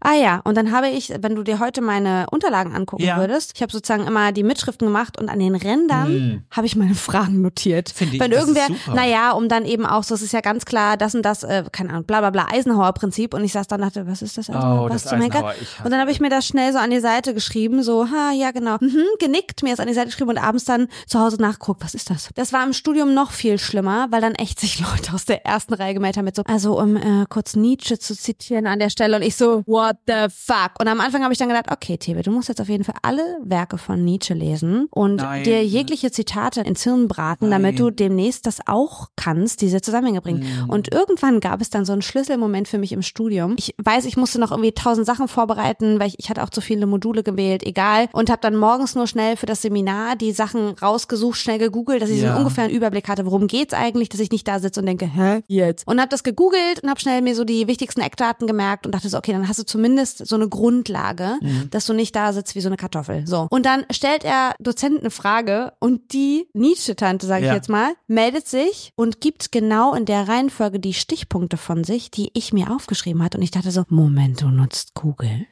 Ah 0.00 0.14
ja, 0.14 0.40
und 0.44 0.56
dann 0.56 0.72
habe 0.72 0.88
ich, 0.88 1.12
wenn 1.20 1.34
du 1.34 1.42
dir 1.42 1.58
heute 1.60 1.80
meine 1.80 2.26
Unterlagen 2.30 2.74
angucken 2.74 3.02
Ja. 3.04 3.16
würdest, 3.18 3.52
ich 3.54 3.62
habe 3.62 3.72
sozusagen 3.72 4.06
immer 4.06 4.32
die 4.32 4.42
Mitschriften 4.42 4.86
gemacht 4.88 5.18
und 5.18 5.28
an 5.28 5.38
den 5.38 5.54
Rändern 5.54 6.06
Hm. 6.08 6.42
habe 6.50 6.66
ich 6.66 6.76
meine 6.76 6.94
Fragen 6.94 7.40
notiert. 7.42 7.90
Finde 7.90 8.14
ich- 8.16 8.20
Wenn 8.20 8.32
irgendwer, 8.32 8.66
super. 8.66 8.94
naja, 8.94 9.32
um 9.32 9.48
dann 9.48 9.64
eben 9.64 9.86
auch 9.86 10.02
so, 10.04 10.14
es 10.14 10.22
ist 10.22 10.32
ja 10.32 10.40
ganz 10.40 10.64
klar, 10.64 10.96
das 10.96 11.14
und 11.14 11.22
das, 11.22 11.42
äh, 11.42 11.64
keine 11.72 11.90
Ahnung, 11.90 12.04
bla 12.04 12.20
bla 12.20 12.30
bla, 12.30 12.46
Eisenhower-Prinzip. 12.50 13.34
Und 13.34 13.44
ich 13.44 13.52
saß 13.52 13.66
da 13.68 13.76
und 13.76 13.82
dachte, 13.82 14.06
was 14.06 14.22
ist 14.22 14.36
das 14.38 14.50
Eisenhower? 14.50 14.86
Oh, 14.86 14.90
was 14.90 15.02
das 15.04 15.10
zum? 15.10 15.20
Eisenhower, 15.20 15.54
Und 15.84 15.90
dann 15.90 16.00
habe 16.00 16.10
ich 16.10 16.20
mir 16.20 16.30
das 16.30 16.46
schnell 16.46 16.72
so 16.72 16.78
an 16.78 16.90
die 16.90 17.00
Seite 17.00 17.34
geschrieben, 17.34 17.82
so, 17.82 18.08
ha, 18.10 18.32
ja 18.32 18.50
genau, 18.50 18.76
mhm, 18.80 19.04
genickt, 19.18 19.62
mir 19.62 19.70
das 19.70 19.80
an 19.80 19.86
die 19.88 19.94
Seite 19.94 20.06
geschrieben 20.08 20.30
und 20.30 20.38
abends 20.38 20.64
dann 20.64 20.88
zu 21.06 21.20
Hause 21.20 21.40
nachgeguckt, 21.40 21.82
was 21.84 21.94
ist 21.94 22.10
das? 22.10 22.28
Das 22.34 22.52
war 22.52 22.64
im 22.64 22.72
Studium 22.72 23.14
noch 23.14 23.30
viel 23.30 23.58
schlimmer, 23.58 24.06
weil 24.10 24.20
dann 24.20 24.34
echt 24.34 24.60
sich 24.60 24.78
Leute 24.80 25.12
aus 25.14 25.24
der 25.24 25.44
ersten 25.46 25.74
Reihe 25.74 25.94
gemeldet 25.94 26.18
haben 26.18 26.24
mit 26.24 26.36
so, 26.36 26.42
also 26.46 26.78
um 26.80 26.96
äh, 26.96 27.24
kurz 27.28 27.56
Nietzsche 27.56 27.98
zu 27.98 28.16
zitieren 28.16 28.66
an 28.66 28.78
der 28.78 28.90
Stelle 28.90 29.16
und 29.16 29.22
ich 29.22 29.36
so, 29.36 29.62
what 29.84 29.96
the 30.06 30.26
fuck? 30.34 30.72
Und 30.80 30.88
am 30.88 31.00
Anfang 31.00 31.22
habe 31.22 31.32
ich 31.32 31.38
dann 31.38 31.48
gedacht, 31.48 31.66
okay, 31.70 31.96
Tebe, 31.96 32.22
du 32.22 32.30
musst 32.30 32.48
jetzt 32.48 32.60
auf 32.60 32.68
jeden 32.68 32.84
Fall 32.84 32.94
alle 33.02 33.38
Werke 33.44 33.78
von 33.78 34.04
Nietzsche 34.04 34.34
lesen 34.34 34.86
und 34.90 35.16
Nein. 35.16 35.44
dir 35.44 35.64
jegliche 35.64 36.10
Zitate 36.10 36.60
ins 36.62 36.82
Hirn 36.82 37.08
braten, 37.08 37.50
damit 37.50 37.74
Nein. 37.74 37.84
du 37.84 37.90
demnächst 37.90 38.46
das 38.46 38.58
auch 38.66 39.08
kannst, 39.16 39.60
diese 39.60 39.80
Zusammenhänge 39.80 40.20
bringen. 40.20 40.40
Mhm. 40.64 40.70
Und 40.70 40.92
irgendwann 40.92 41.40
gab 41.40 41.60
es 41.60 41.70
dann 41.70 41.84
so 41.84 41.92
einen 41.92 42.02
Schlüsselmoment 42.02 42.68
für 42.68 42.78
mich 42.78 42.92
im 42.92 43.02
Studium. 43.02 43.54
Ich 43.58 43.74
weiß, 43.82 44.04
ich 44.06 44.16
musste 44.16 44.38
noch 44.38 44.50
irgendwie 44.50 44.72
tausend 44.72 45.06
Sachen 45.06 45.28
vorbereiten, 45.28 46.00
weil 46.00 46.08
ich, 46.08 46.18
ich 46.18 46.30
hatte 46.30 46.42
auch 46.42 46.50
zu 46.50 46.60
viele 46.60 46.86
Module 46.86 47.22
gewählt, 47.22 47.62
egal. 47.64 48.08
Und 48.12 48.30
habe 48.30 48.40
dann 48.40 48.56
morgens 48.56 48.94
nur 48.94 49.06
schnell 49.06 49.36
für 49.36 49.46
das 49.46 49.62
Seminar 49.62 50.16
die 50.16 50.32
Sachen 50.32 50.70
rausgesucht, 50.80 51.38
schnell 51.38 51.58
gegoogelt, 51.58 52.02
dass 52.02 52.10
ich 52.10 52.20
so 52.20 52.26
Ja. 52.26 52.36
einen 52.36 52.70
Überblick 52.70 53.08
hatte, 53.08 53.26
worum 53.26 53.46
geht's 53.46 53.74
eigentlich, 53.74 54.08
dass 54.08 54.20
ich 54.20 54.30
nicht 54.30 54.46
da 54.46 54.58
sitze 54.58 54.80
und 54.80 54.86
denke, 54.86 55.06
hä, 55.06 55.42
jetzt? 55.48 55.86
Und 55.86 55.98
habe 56.00 56.08
das 56.08 56.22
gegoogelt 56.22 56.80
und 56.82 56.88
habe 56.90 57.00
schnell 57.00 57.20
mir 57.22 57.34
so 57.34 57.44
die 57.44 57.66
wichtigsten 57.66 58.00
Eckdaten 58.00 58.46
gemerkt 58.46 58.86
und 58.86 58.94
dachte 58.94 59.08
so, 59.08 59.18
okay, 59.18 59.32
dann 59.32 59.48
hast 59.48 59.58
du 59.58 59.63
zumindest 59.64 60.26
so 60.26 60.36
eine 60.36 60.48
Grundlage, 60.48 61.38
dass 61.70 61.86
du 61.86 61.92
nicht 61.92 62.14
da 62.16 62.32
sitzt 62.32 62.54
wie 62.54 62.60
so 62.60 62.68
eine 62.68 62.76
Kartoffel. 62.76 63.26
So. 63.26 63.46
Und 63.50 63.66
dann 63.66 63.84
stellt 63.90 64.24
er 64.24 64.54
Dozent 64.60 65.00
eine 65.00 65.10
Frage 65.10 65.72
und 65.80 66.12
die 66.12 66.48
Nietzsche-Tante, 66.54 67.26
sage 67.26 67.42
ich 67.42 67.48
Ja. 67.48 67.54
jetzt 67.54 67.68
mal, 67.68 67.94
meldet 68.06 68.46
sich 68.48 68.92
und 68.96 69.20
gibt 69.20 69.52
genau 69.52 69.94
in 69.94 70.04
der 70.04 70.28
Reihenfolge 70.28 70.80
die 70.80 70.94
Stichpunkte 70.94 71.56
von 71.56 71.84
sich, 71.84 72.10
die 72.10 72.30
ich 72.34 72.52
mir 72.52 72.70
aufgeschrieben 72.74 73.22
hatte. 73.22 73.38
Und 73.38 73.44
ich 73.44 73.50
dachte 73.50 73.70
so, 73.70 73.84
Moment, 73.88 74.42
du 74.42 74.48
nutzt 74.48 74.94
Google. 74.94 75.46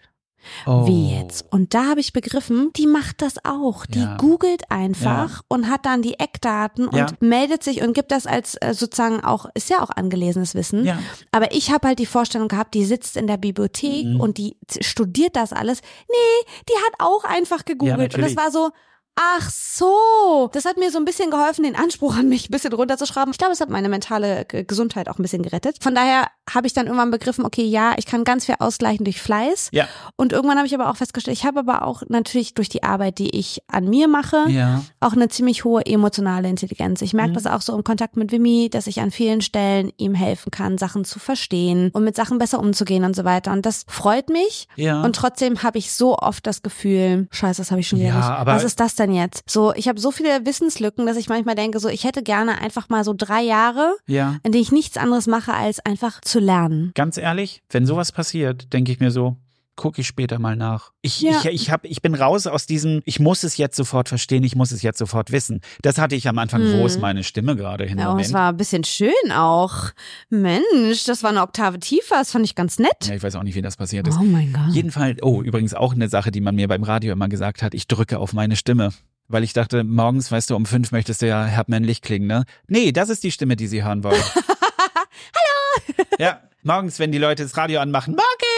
Oh. 0.67 0.87
Wie 0.87 1.15
jetzt? 1.15 1.45
Und 1.51 1.75
da 1.75 1.87
habe 1.89 2.01
ich 2.01 2.13
begriffen, 2.13 2.73
die 2.77 2.87
macht 2.87 3.23
das 3.23 3.45
auch. 3.45 3.87
Die 3.87 4.01
Ja. 4.01 4.17
googelt 4.17 4.71
einfach 4.71 5.43
und 5.49 5.69
hat 5.69 5.87
dann 5.87 6.03
die 6.03 6.19
Eckdaten 6.19 6.89
und 6.89 6.97
Ja. 6.99 7.07
meldet 7.21 7.63
sich 7.63 7.83
und 7.83 7.93
gibt 7.93 8.11
das 8.13 8.27
als 8.27 8.57
äh, 8.57 8.75
sozusagen 8.75 9.23
auch, 9.25 9.47
ist 9.55 9.71
ja 9.71 9.83
auch 9.83 9.91
angelesenes 9.91 10.55
Wissen. 10.55 10.85
Ja. 10.85 10.99
Aber 11.31 11.53
ich 11.55 11.71
habe 11.71 11.89
halt 11.89 11.99
die 11.99 12.07
Vorstellung 12.07 12.49
gehabt, 12.49 12.75
die 12.75 12.85
sitzt 12.85 13.17
in 13.17 13.27
der 13.27 13.37
Bibliothek 13.37 14.07
Mhm. 14.07 14.21
und 14.21 14.39
die 14.39 14.57
studiert 14.81 15.37
das 15.37 15.53
alles. 15.53 15.81
Nee, 16.09 16.53
die 16.69 16.75
hat 16.87 16.95
auch 16.99 17.25
einfach 17.25 17.65
gegoogelt. 17.65 18.15
und 18.17 18.23
es 18.25 18.37
war 18.37 18.51
so, 18.51 18.71
Ach 19.15 19.51
so, 19.51 20.49
das 20.55 20.65
hat 20.65 20.79
mir 20.79 20.91
so 20.91 20.99
ein 20.99 21.05
bisschen 21.05 21.31
geholfen, 21.31 21.65
den 21.65 21.77
Anspruch 21.77 22.17
an 22.17 22.31
mich 22.31 22.49
ein 22.49 22.51
bisschen 22.51 22.73
runterzuschrauben. 22.73 23.31
Ich 23.33 23.39
glaube, 23.39 23.53
es 23.53 23.61
hat 23.61 23.69
meine 23.69 23.91
mentale 23.91 24.47
G- 24.47 24.65
Gesundheit 24.65 25.09
auch 25.11 25.19
ein 25.19 25.23
bisschen 25.23 25.43
gerettet. 25.43 25.77
Von 25.83 25.95
daher 25.95 26.29
habe 26.51 26.67
ich 26.67 26.73
dann 26.73 26.87
irgendwann 26.87 27.11
begriffen, 27.11 27.45
okay, 27.45 27.63
ja, 27.65 27.93
ich 27.99 28.07
kann 28.07 28.25
ganz 28.25 28.47
viel 28.47 28.55
ausgleichen 28.59 29.05
durch 29.05 29.21
Fleiß. 29.21 29.69
Ja. 29.73 29.87
Und 30.17 30.33
irgendwann 30.33 30.57
habe 30.57 30.67
ich 30.67 30.75
aber 30.75 30.89
auch 30.91 30.97
festgestellt, 30.97 31.37
ich 31.37 31.45
habe 31.45 31.61
aber 31.61 31.83
auch 31.87 32.03
natürlich 32.09 32.55
durch 32.55 32.71
die 32.71 32.83
Arbeit, 32.83 33.19
die 33.19 33.37
ich 33.39 33.61
an 33.69 33.85
mir 33.89 34.09
mache, 34.09 34.47
Ja. 34.49 34.83
auch 35.01 35.13
eine 35.13 35.29
ziemlich 35.29 35.65
hohe 35.65 35.85
emotionale 35.85 36.49
Intelligenz. 36.49 37.03
Ich 37.03 37.13
merke 37.13 37.31
Mhm. 37.31 37.35
das 37.35 37.47
auch 37.47 37.61
so 37.61 37.75
im 37.77 37.85
Kontakt 37.85 38.17
mit 38.17 38.33
Wimi, 38.33 38.71
dass 38.71 38.87
ich 38.87 39.01
an 39.01 39.11
vielen 39.11 39.43
Stellen 39.43 39.93
ihm 39.99 40.15
helfen 40.15 40.51
kann, 40.51 40.79
Sachen 40.79 41.05
zu 41.05 41.19
verstehen 41.19 41.91
und 41.93 42.03
mit 42.05 42.17
Sachen 42.17 42.39
besser 42.39 42.59
umzugehen 42.59 43.05
und 43.05 43.15
so 43.15 43.25
weiter. 43.25 43.53
Und 43.53 43.67
das 43.67 43.85
freut 43.89 44.31
mich. 44.31 44.69
Ja. 44.77 45.03
Und 45.03 45.17
trotzdem 45.17 45.63
habe 45.63 45.77
ich 45.79 45.93
so 45.93 46.17
oft 46.17 46.47
das 46.47 46.63
Gefühl, 46.63 47.29
scheiße, 47.31 47.61
das 47.61 47.71
habe 47.71 47.81
ich 47.83 47.89
schon 47.89 47.99
wieder 47.99 48.09
Ja, 48.09 48.17
nicht. 48.17 48.27
aber- 48.29 48.55
Was 48.55 48.65
ist 48.65 48.81
das 48.81 48.95
denn 48.95 49.02
jetzt? 49.11 49.49
So, 49.49 49.73
ich 49.75 49.89
habe 49.89 49.99
so 49.99 50.11
viele 50.11 50.45
Wissenslücken, 50.47 51.07
dass 51.07 51.17
ich 51.17 51.29
manchmal 51.29 51.55
denke, 51.55 51.81
so, 51.81 51.89
ich 51.89 52.05
hätte 52.05 52.23
gerne 52.23 52.61
einfach 52.61 52.89
mal 52.89 53.03
so 53.03 53.15
drei 53.17 53.43
Jahre, 53.43 53.97
ja. 54.07 54.37
in 54.43 54.53
denen 54.53 54.63
ich 54.63 54.73
nichts 54.73 54.97
anderes 54.97 55.27
mache, 55.27 55.55
als 55.55 55.81
einfach 55.81 56.21
zu 56.21 56.39
lernen. 56.39 56.93
Ganz 56.95 57.17
ehrlich, 57.17 57.63
wenn 57.71 57.87
sowas 57.87 58.13
passiert, 58.13 58.73
denke 58.73 58.93
ich 58.93 59.01
mir 59.01 59.11
so, 59.11 59.37
gucke 59.75 60.01
ich 60.03 60.07
später 60.07 60.39
mal 60.39 60.55
nach. 60.57 60.93
Ich, 61.01 61.21
Ja. 61.21 61.39
ich, 61.41 61.47
ich, 61.47 61.71
hab, 61.71 61.85
ich 61.85 62.03
bin 62.03 62.15
raus 62.15 62.47
aus 62.47 62.67
diesem, 62.67 63.03
ich 63.05 63.19
muss 63.21 63.43
es 63.43 63.57
jetzt 63.57 63.77
sofort 63.77 64.09
verstehen, 64.09 64.45
ich 64.45 64.55
muss 64.55 64.71
es 64.71 64.83
jetzt 64.83 64.99
sofort 64.99 65.33
wissen. 65.33 65.61
Das 65.83 65.99
hatte 65.99 66.15
ich 66.15 66.29
am 66.29 66.39
Anfang, 66.39 66.63
wo 66.63 66.79
Hm. 66.81 66.87
ist 66.87 67.01
meine 67.01 67.25
Stimme 67.25 67.57
gerade 67.57 67.85
hin? 67.85 67.99
Ja, 67.99 68.17
es 68.19 68.33
war 68.33 68.51
ein 68.51 68.57
bisschen 68.57 68.85
schön 68.85 69.13
auch. 69.35 69.91
Mensch, 70.29 71.05
das 71.07 71.23
war 71.23 71.31
eine 71.31 71.43
Oktave 71.43 71.79
tiefer, 71.79 72.17
das 72.17 72.31
fand 72.33 72.45
ich 72.45 72.55
ganz 72.55 72.79
nett. 72.79 72.91
ja, 73.05 73.15
ich 73.15 73.23
weiß 73.23 73.35
auch 73.37 73.43
nicht, 73.43 73.55
wie 73.55 73.63
das 73.63 73.77
passiert 73.77 74.07
ist. 74.09 74.19
Oh 74.21 74.25
mein 74.25 74.53
Gott. 74.53 74.73
Jedenfalls, 74.75 75.19
oh, 75.23 75.43
übrigens 75.43 75.75
auch 75.75 75.95
eine 75.95 76.09
Sache, 76.09 76.31
die 76.31 76.41
man 76.41 76.55
mir 76.55 76.69
beim 76.69 76.83
Radio 76.83 77.13
immer 77.13 77.29
gesagt 77.29 77.63
hat, 77.63 77.75
ich 77.75 77.89
drücke 77.89 78.19
auf 78.19 78.33
meine 78.33 78.57
Stimme. 78.57 78.91
Weil 79.29 79.45
ich 79.45 79.53
dachte, 79.55 79.85
morgens, 79.85 80.31
weißt 80.31 80.51
du, 80.51 80.57
um 80.57 80.67
fünf 80.67 80.93
möchtest 80.93 81.23
du 81.23 81.29
ja 81.29 81.45
herbmännlich 81.45 82.03
klingen, 82.03 82.27
ne? 82.27 82.45
Nee, 82.67 82.93
das 82.93 83.09
ist 83.09 83.23
die 83.25 83.31
Stimme, 83.31 83.57
die 83.57 83.67
sie 83.69 83.83
hören 83.85 84.05
wollen. 84.05 84.21
Hallo! 84.35 86.05
Ja, 86.19 86.41
morgens, 86.63 86.99
wenn 86.99 87.11
die 87.13 87.19
Leute 87.19 87.43
das 87.43 87.57
Radio 87.57 87.81
anmachen, 87.81 88.13
morgen! 88.15 88.52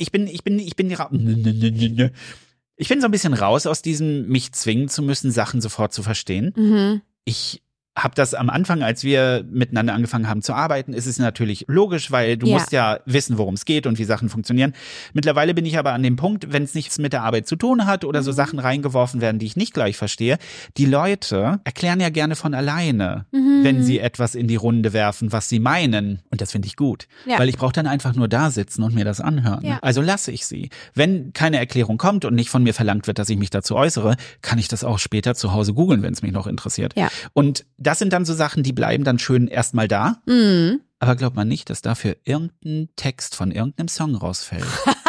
Ich 0.00 0.10
bin, 0.10 0.26
ich 0.26 0.42
bin, 0.44 0.58
ich 0.58 0.76
bin, 0.76 0.90
ich 0.90 2.88
bin 2.88 3.00
so 3.00 3.06
ein 3.06 3.10
bisschen 3.10 3.34
raus 3.34 3.66
aus 3.66 3.82
diesem, 3.82 4.26
mich 4.28 4.52
zwingen 4.52 4.88
zu 4.88 5.02
müssen, 5.02 5.30
Sachen 5.30 5.60
sofort 5.60 5.92
zu 5.92 6.02
verstehen. 6.02 6.54
Mhm. 6.56 7.02
Ich 7.24 7.62
habe 8.02 8.14
das 8.14 8.34
am 8.34 8.50
Anfang, 8.50 8.82
als 8.82 9.04
wir 9.04 9.44
miteinander 9.50 9.94
angefangen 9.94 10.28
haben 10.28 10.42
zu 10.42 10.52
arbeiten, 10.54 10.92
ist 10.92 11.06
es 11.06 11.18
natürlich 11.18 11.64
logisch, 11.68 12.10
weil 12.10 12.36
du 12.36 12.46
Ja. 12.46 12.54
musst 12.54 12.72
ja 12.72 12.98
wissen, 13.06 13.38
worum 13.38 13.54
es 13.54 13.64
geht 13.64 13.86
und 13.86 13.98
wie 13.98 14.04
Sachen 14.04 14.28
funktionieren. 14.28 14.72
Mittlerweile 15.12 15.54
bin 15.54 15.66
ich 15.66 15.78
aber 15.78 15.92
an 15.92 16.02
dem 16.02 16.16
Punkt, 16.16 16.52
wenn 16.52 16.62
es 16.62 16.74
nichts 16.74 16.98
mit 16.98 17.12
der 17.12 17.22
Arbeit 17.22 17.46
zu 17.46 17.56
tun 17.56 17.86
hat 17.86 18.04
oder 18.04 18.20
Mhm. 18.20 18.24
so 18.24 18.32
Sachen 18.32 18.58
reingeworfen 18.58 19.20
werden, 19.20 19.38
die 19.38 19.46
ich 19.46 19.56
nicht 19.56 19.74
gleich 19.74 19.96
verstehe. 19.96 20.38
Die 20.76 20.86
Leute 20.86 21.60
erklären 21.64 22.00
ja 22.00 22.08
gerne 22.08 22.36
von 22.36 22.54
alleine, 22.54 23.26
Mhm. 23.32 23.64
wenn 23.64 23.82
sie 23.82 23.98
etwas 24.00 24.34
in 24.34 24.48
die 24.48 24.56
Runde 24.56 24.92
werfen, 24.92 25.32
was 25.32 25.48
sie 25.48 25.60
meinen. 25.60 26.22
Und 26.30 26.40
das 26.40 26.52
finde 26.52 26.66
ich 26.68 26.76
gut, 26.76 27.06
Ja. 27.26 27.38
weil 27.38 27.48
ich 27.48 27.56
brauche 27.58 27.72
dann 27.72 27.86
einfach 27.86 28.14
nur 28.14 28.28
da 28.28 28.50
sitzen 28.50 28.82
und 28.82 28.94
mir 28.94 29.04
das 29.04 29.20
anhören. 29.20 29.64
Ja. 29.64 29.78
Also 29.82 30.00
lasse 30.02 30.32
ich 30.32 30.46
sie. 30.46 30.70
Wenn 30.94 31.32
keine 31.32 31.58
Erklärung 31.58 31.98
kommt 31.98 32.24
und 32.24 32.34
nicht 32.34 32.48
von 32.50 32.62
mir 32.62 32.74
verlangt 32.74 33.06
wird, 33.06 33.18
dass 33.18 33.28
ich 33.28 33.38
mich 33.38 33.50
dazu 33.50 33.76
äußere, 33.76 34.16
kann 34.42 34.58
ich 34.58 34.68
das 34.68 34.84
auch 34.84 34.98
später 34.98 35.34
zu 35.34 35.52
Hause 35.52 35.74
googeln, 35.74 36.02
wenn 36.02 36.12
es 36.12 36.22
mich 36.22 36.32
noch 36.32 36.46
interessiert. 36.46 36.94
Und 37.32 37.64
das 37.90 37.98
sind 37.98 38.12
dann 38.12 38.24
so 38.24 38.34
Sachen, 38.34 38.62
die 38.62 38.72
bleiben 38.72 39.02
dann 39.02 39.18
schön 39.18 39.48
erstmal 39.48 39.88
da. 39.88 40.22
Mhm. 40.24 40.80
Aber 41.00 41.16
glaubt 41.16 41.34
man 41.34 41.48
nicht, 41.48 41.70
dass 41.70 41.82
dafür 41.82 42.16
irgendein 42.24 42.88
Text 42.94 43.34
von 43.34 43.50
irgendeinem 43.50 43.88
Song 43.88 44.14
rausfällt. 44.14 44.64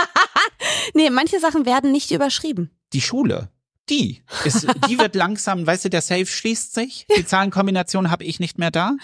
Nee, 0.94 1.10
manche 1.10 1.40
Sachen 1.40 1.66
werden 1.66 1.92
nicht 1.92 2.12
überschrieben. 2.12 2.72
Die 2.92 3.02
Schule. 3.02 3.50
Die 3.90 4.24
ist, 4.46 4.66
die 4.90 4.98
wird 4.98 5.16
langsam, 5.16 5.66
weißt 5.68 5.86
du, 5.86 5.90
der 5.90 6.02
Safe 6.02 6.26
schließt 6.26 6.74
sich, 6.74 7.06
die 7.18 7.26
Zahlenkombination 7.26 8.10
habe 8.10 8.24
ich 8.24 8.40
nicht 8.40 8.58
mehr 8.58 8.72
da. 8.72 8.96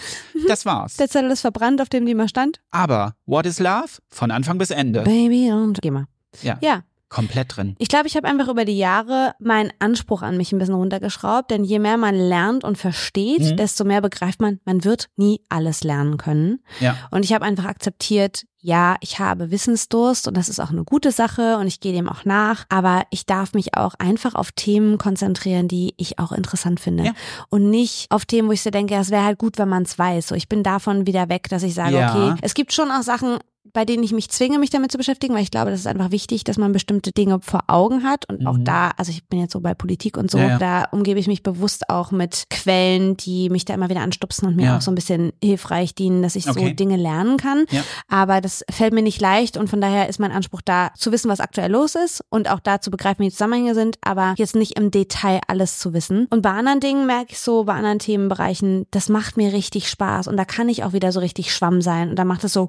Das 0.47 0.65
war's. 0.65 0.95
Der 0.97 1.07
Zettel 1.07 1.29
ist 1.31 1.41
verbrannt, 1.41 1.79
auf 1.81 1.89
dem 1.89 2.05
die 2.05 2.15
mal 2.15 2.27
stand. 2.27 2.61
Aber 2.71 3.15
What 3.25 3.45
is 3.45 3.59
Love? 3.59 3.89
Von 4.09 4.31
Anfang 4.31 4.57
bis 4.57 4.71
Ende. 4.71 5.03
Baby 5.03 5.51
und 5.51 5.81
geh 5.81 5.91
mal. 5.91 6.07
Ja, 6.41 6.57
Ja, 6.61 6.83
komplett 7.09 7.55
drin. 7.55 7.75
ich 7.79 7.87
glaube, 7.87 8.07
ich 8.07 8.15
habe 8.17 8.27
einfach 8.27 8.47
über 8.49 8.65
die 8.65 8.77
Jahre 8.77 9.33
meinen 9.39 9.71
Anspruch 9.79 10.21
an 10.21 10.35
mich 10.37 10.51
ein 10.51 10.59
bisschen 10.59 10.75
runtergeschraubt, 10.75 11.51
denn 11.51 11.63
je 11.63 11.79
mehr 11.79 11.97
man 11.97 12.15
lernt 12.15 12.63
und 12.63 12.77
versteht, 12.77 13.41
Mhm. 13.41 13.57
desto 13.57 13.83
mehr 13.85 14.01
begreift 14.01 14.41
man, 14.41 14.59
man 14.65 14.83
wird 14.83 15.07
nie 15.15 15.41
alles 15.49 15.83
lernen 15.83 16.17
können. 16.17 16.59
Ja. 16.79 16.95
Und 17.11 17.23
ich 17.23 17.33
habe 17.33 17.45
einfach 17.45 17.65
akzeptiert, 17.65 18.43
ja, 18.59 18.97
ich 19.01 19.19
habe 19.19 19.51
Wissensdurst 19.51 20.27
und 20.27 20.35
das 20.35 20.49
ist 20.49 20.59
auch 20.59 20.71
eine 20.71 20.83
gute 20.83 21.11
Sache 21.11 21.57
und 21.57 21.67
ich 21.67 21.79
gehe 21.79 21.93
dem 21.93 22.09
auch 22.09 22.25
nach, 22.25 22.65
aber 22.69 23.03
ich 23.11 23.25
darf 23.25 23.53
mich 23.53 23.77
auch 23.77 23.93
einfach 23.99 24.35
auf 24.35 24.51
Themen 24.51 24.97
konzentrieren, 24.97 25.67
die 25.69 25.93
ich 25.97 26.19
auch 26.19 26.31
interessant 26.33 26.79
finde 26.79 27.05
Ja. 27.05 27.11
und 27.49 27.69
nicht 27.69 28.07
auf 28.11 28.25
Themen, 28.25 28.49
wo 28.49 28.51
ich 28.51 28.61
so 28.63 28.69
denke, 28.71 28.95
es 28.95 29.09
wäre 29.11 29.23
halt 29.23 29.37
gut, 29.39 29.57
wenn 29.57 29.69
man 29.69 29.83
es 29.83 29.97
weiß. 29.97 30.27
So, 30.29 30.35
ich 30.35 30.49
bin 30.49 30.63
davon 30.63 31.05
wieder 31.07 31.29
weg, 31.29 31.47
dass 31.49 31.63
ich 31.63 31.73
sage, 31.75 31.95
Ja. 31.97 32.11
okay, 32.13 32.39
es 32.41 32.53
gibt 32.55 32.73
schon 32.73 32.91
auch 32.91 33.03
Sachen, 33.03 33.37
bei 33.73 33.85
denen 33.85 34.03
ich 34.03 34.11
mich 34.11 34.29
zwinge, 34.29 34.59
mich 34.59 34.69
damit 34.69 34.91
zu 34.91 34.97
beschäftigen, 34.97 35.33
weil 35.33 35.43
ich 35.43 35.51
glaube, 35.51 35.71
das 35.71 35.79
ist 35.81 35.87
einfach 35.87 36.11
wichtig, 36.11 36.43
dass 36.43 36.57
man 36.57 36.71
bestimmte 36.71 37.11
Dinge 37.11 37.39
vor 37.41 37.61
Augen 37.67 38.03
hat 38.03 38.29
und 38.29 38.45
auch 38.47 38.57
Mhm. 38.57 38.63
da, 38.65 38.91
also 38.97 39.11
ich 39.11 39.25
bin 39.27 39.39
jetzt 39.39 39.53
so 39.53 39.59
bei 39.59 39.73
Politik 39.73 40.17
und 40.17 40.29
so, 40.31 40.37
Ja, 40.37 40.47
ja. 40.49 40.57
da 40.59 40.83
umgebe 40.91 41.19
ich 41.19 41.27
mich 41.27 41.43
bewusst 41.43 41.89
auch 41.89 42.11
mit 42.11 42.43
Quellen, 42.49 43.17
die 43.17 43.49
mich 43.49 43.65
da 43.65 43.73
immer 43.73 43.89
wieder 43.89 44.01
anstupsen 44.01 44.47
und 44.47 44.55
mir 44.55 44.65
Ja. 44.65 44.77
auch 44.77 44.81
so 44.81 44.91
ein 44.91 44.95
bisschen 44.95 45.33
hilfreich 45.43 45.95
dienen, 45.95 46.21
dass 46.21 46.35
ich 46.35 46.45
so 46.45 46.51
Okay. 46.51 46.73
Dinge 46.73 46.97
lernen 46.97 47.37
kann. 47.37 47.65
Aber 48.07 48.41
das 48.41 48.63
fällt 48.69 48.93
mir 48.93 49.01
nicht 49.03 49.21
leicht 49.21 49.57
und 49.57 49.69
von 49.69 49.81
daher 49.81 50.09
ist 50.09 50.19
mein 50.19 50.31
Anspruch 50.31 50.61
da, 50.63 50.91
zu 50.95 51.11
wissen, 51.11 51.29
was 51.29 51.39
aktuell 51.39 51.71
los 51.71 51.95
ist 51.95 52.23
und 52.29 52.49
auch 52.49 52.59
da 52.59 52.81
zu 52.81 52.91
begreifen, 52.91 53.19
wie 53.21 53.27
die 53.29 53.31
Zusammenhänge 53.31 53.73
sind, 53.75 53.97
aber 54.01 54.33
jetzt 54.37 54.55
nicht 54.55 54.77
im 54.77 54.91
Detail 54.91 55.41
alles 55.47 55.79
zu 55.79 55.93
wissen. 55.93 56.27
Und 56.29 56.41
bei 56.41 56.51
anderen 56.51 56.79
Dingen 56.79 57.05
merke 57.07 57.31
ich 57.31 57.39
so, 57.39 57.63
bei 57.65 57.73
anderen 57.73 57.99
Themenbereichen, 57.99 58.85
das 58.91 59.09
macht 59.09 59.37
mir 59.37 59.53
richtig 59.53 59.89
Spaß 59.89 60.27
und 60.27 60.37
da 60.37 60.45
kann 60.45 60.69
ich 60.69 60.83
auch 60.83 60.93
wieder 60.93 61.11
so 61.11 61.19
richtig 61.19 61.53
Schwamm 61.53 61.81
sein 61.81 62.09
und 62.09 62.15
da 62.17 62.25
macht 62.25 62.43
es 62.43 62.53
so 62.53 62.67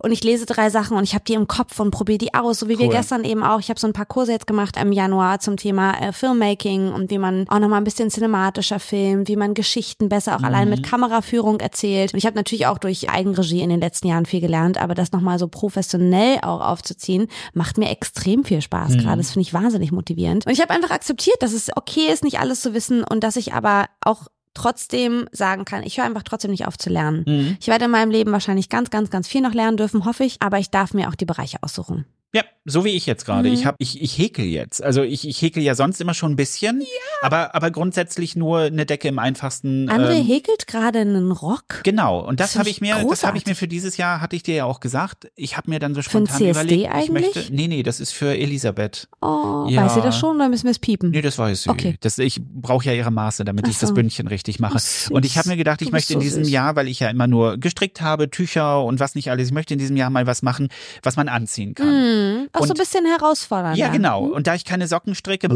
und 0.00 0.12
ich 0.12 0.22
lese 0.24 0.33
drei 0.44 0.70
Sachen 0.70 0.96
und 0.96 1.04
ich 1.04 1.14
habe 1.14 1.24
die 1.24 1.34
im 1.34 1.46
Kopf 1.46 1.78
und 1.80 1.90
probiere 1.90 2.18
die 2.18 2.34
aus, 2.34 2.58
so 2.58 2.68
wie 2.68 2.78
wir 2.78 2.86
Cool. 2.86 2.92
gestern 2.92 3.24
eben 3.24 3.42
auch. 3.42 3.60
Ich 3.60 3.68
habe 3.70 3.78
so 3.80 3.86
ein 3.86 3.92
paar 3.92 4.06
Kurse 4.06 4.32
jetzt 4.32 4.46
gemacht 4.46 4.76
im 4.76 4.92
Januar 4.92 5.38
zum 5.38 5.56
Thema 5.56 5.92
äh, 6.00 6.12
Filmmaking 6.12 6.92
und 6.92 7.10
wie 7.10 7.18
man 7.18 7.46
auch 7.48 7.58
nochmal 7.58 7.80
ein 7.80 7.84
bisschen 7.84 8.10
cinematischer 8.10 8.80
filmt, 8.80 9.28
wie 9.28 9.36
man 9.36 9.54
Geschichten 9.54 10.08
besser 10.08 10.36
auch 10.36 10.42
allein 10.42 10.68
mit 10.68 10.82
Kameraführung 10.82 11.60
erzählt. 11.60 12.12
Und 12.12 12.18
ich 12.18 12.26
habe 12.26 12.36
natürlich 12.36 12.66
auch 12.66 12.78
durch 12.78 13.08
Eigenregie 13.08 13.60
in 13.60 13.70
den 13.70 13.80
letzten 13.80 14.08
Jahren 14.08 14.26
viel 14.26 14.40
gelernt, 14.40 14.78
aber 14.78 14.94
das 14.94 15.12
nochmal 15.12 15.38
so 15.38 15.48
professionell 15.48 16.38
auch 16.42 16.60
aufzuziehen, 16.60 17.28
macht 17.52 17.78
mir 17.78 17.90
extrem 17.90 18.44
viel 18.44 18.60
Spaß 18.60 18.96
gerade. 18.98 19.18
Das 19.18 19.30
finde 19.30 19.46
ich 19.46 19.54
wahnsinnig 19.54 19.92
motivierend. 19.92 20.46
Und 20.46 20.52
ich 20.52 20.60
habe 20.60 20.70
einfach 20.74 20.90
akzeptiert, 20.90 21.36
dass 21.40 21.52
es 21.52 21.70
okay 21.76 22.12
ist, 22.12 22.24
nicht 22.24 22.40
alles 22.40 22.60
zu 22.60 22.74
wissen 22.74 23.04
und 23.04 23.22
dass 23.22 23.36
ich 23.36 23.52
aber 23.54 23.86
auch 24.04 24.26
trotzdem 24.54 25.28
sagen 25.32 25.64
kann, 25.64 25.82
ich 25.82 25.98
höre 25.98 26.04
einfach 26.04 26.22
trotzdem 26.22 26.50
nicht 26.50 26.66
auf 26.66 26.78
zu 26.78 26.90
lernen. 26.90 27.24
Mhm. 27.26 27.56
Ich 27.60 27.66
werde 27.66 27.86
in 27.86 27.90
meinem 27.90 28.10
Leben 28.10 28.32
wahrscheinlich 28.32 28.68
ganz, 28.68 28.90
ganz, 28.90 29.10
ganz 29.10 29.28
viel 29.28 29.40
noch 29.40 29.54
lernen 29.54 29.76
dürfen, 29.76 30.04
hoffe 30.04 30.24
ich, 30.24 30.40
aber 30.40 30.58
ich 30.58 30.70
darf 30.70 30.94
mir 30.94 31.08
auch 31.08 31.14
die 31.14 31.26
Bereiche 31.26 31.58
aussuchen. 31.60 32.06
Ja, 32.34 32.42
so 32.64 32.84
wie 32.84 32.90
ich 32.90 33.06
jetzt 33.06 33.24
gerade. 33.26 33.48
Mhm. 33.48 33.54
Ich 33.54 33.64
hab, 33.66 33.76
ich, 33.78 34.02
ich 34.02 34.18
häkel 34.18 34.44
jetzt. 34.44 34.82
Also 34.82 35.02
ich, 35.02 35.28
ich 35.28 35.40
häkel 35.40 35.62
ja 35.62 35.74
sonst 35.74 36.00
immer 36.00 36.14
schon 36.14 36.32
ein 36.32 36.36
bisschen, 36.36 36.82
aber, 37.22 37.54
aber 37.54 37.70
grundsätzlich 37.70 38.34
nur 38.36 38.60
eine 38.60 38.86
Decke 38.86 39.06
im 39.08 39.18
einfachsten. 39.20 39.88
André 39.88 40.14
ähm, 40.20 40.26
häkelt 40.26 40.66
gerade 40.66 40.98
einen 41.00 41.30
Rock. 41.30 41.82
Genau, 41.84 42.18
und 42.20 42.40
das 42.40 42.52
Das 42.54 42.58
habe 42.58 42.68
ich 42.68 42.76
ich 42.76 42.80
mir, 42.80 42.88
das 42.88 42.96
habe 42.96 43.02
ich 43.04 43.08
großartig. 43.08 43.46
mir 43.46 43.54
für 43.54 43.68
dieses 43.68 43.96
Jahr, 43.98 44.20
hatte 44.20 44.34
ich 44.34 44.42
dir 44.42 44.54
ja 44.56 44.64
auch 44.64 44.80
gesagt. 44.80 45.30
Ich 45.36 45.56
habe 45.56 45.70
mir 45.70 45.78
dann 45.78 45.94
so 45.94 46.02
Für 46.02 46.10
spontan 46.10 46.38
CSD 46.38 46.50
überlegt, 46.50 46.80
ich 46.82 46.90
eigentlich? 46.90 47.34
möchte. 47.36 47.54
Nee, 47.54 47.68
nee, 47.68 47.82
das 47.84 48.00
ist 48.00 48.10
für 48.12 48.36
Elisabeth. 48.36 49.08
Oh, 49.22 49.66
Ja. 49.68 49.84
weiß 49.84 49.94
sie 49.94 50.00
das 50.00 50.18
schon 50.18 50.34
oder 50.36 50.48
müssen 50.48 50.64
wir 50.64 50.72
es 50.72 50.78
piepen? 50.80 51.10
Nee, 51.10 51.22
das 51.22 51.38
weiß 51.38 51.64
sie. 51.64 51.70
Okay. 51.70 51.96
Das, 52.00 52.18
ich 52.18 52.40
brauche 52.42 52.84
ja 52.86 52.94
ihre 52.94 53.12
Maße, 53.12 53.44
damit 53.44 53.66
Ach 53.66 53.70
ich 53.70 53.78
das 53.78 53.90
so. 53.90 53.94
Bündchen 53.94 54.26
richtig 54.26 54.58
mache. 54.58 54.78
Oh, 55.10 55.14
und 55.14 55.24
ich 55.24 55.38
habe 55.38 55.48
mir 55.50 55.56
gedacht, 55.56 55.82
ich 55.82 55.92
möchte 55.92 56.14
in 56.14 56.18
so 56.18 56.24
diesem 56.24 56.44
süß. 56.44 56.52
Jahr, 56.52 56.74
weil 56.74 56.88
ich 56.88 56.98
ja 56.98 57.10
immer 57.10 57.28
nur 57.28 57.58
gestrickt 57.58 58.00
habe, 58.00 58.28
Tücher 58.30 58.82
und 58.82 58.98
was 58.98 59.14
nicht 59.14 59.30
alles, 59.30 59.48
ich 59.48 59.54
möchte 59.54 59.74
in 59.74 59.78
diesem 59.78 59.96
Jahr 59.96 60.10
mal 60.10 60.26
was 60.26 60.42
machen, 60.42 60.68
was 61.04 61.14
man 61.16 61.28
anziehen 61.28 61.74
kann. 61.74 62.23
Hm, 62.24 62.48
auch 62.52 62.60
so 62.60 62.64
ein 62.66 62.70
Und- 62.70 62.78
bisschen 62.78 63.06
herausfordernd. 63.06 63.76
Ja, 63.76 63.88
genau. 63.88 64.24
Und 64.24 64.46
da 64.46 64.54
ich 64.54 64.64
keine 64.64 64.86
Socken 64.88 65.14
stricke, 65.14 65.48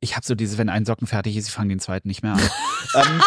ich 0.00 0.16
habe 0.16 0.26
so 0.26 0.34
diese, 0.34 0.58
wenn 0.58 0.68
ein 0.68 0.84
Socken 0.84 1.06
fertig 1.06 1.36
ist, 1.36 1.48
ich 1.48 1.52
fange 1.54 1.68
den 1.70 1.80
zweiten 1.80 2.08
nicht 2.08 2.22
mehr 2.22 2.32
an. 2.32 2.40
ähm, 2.96 3.22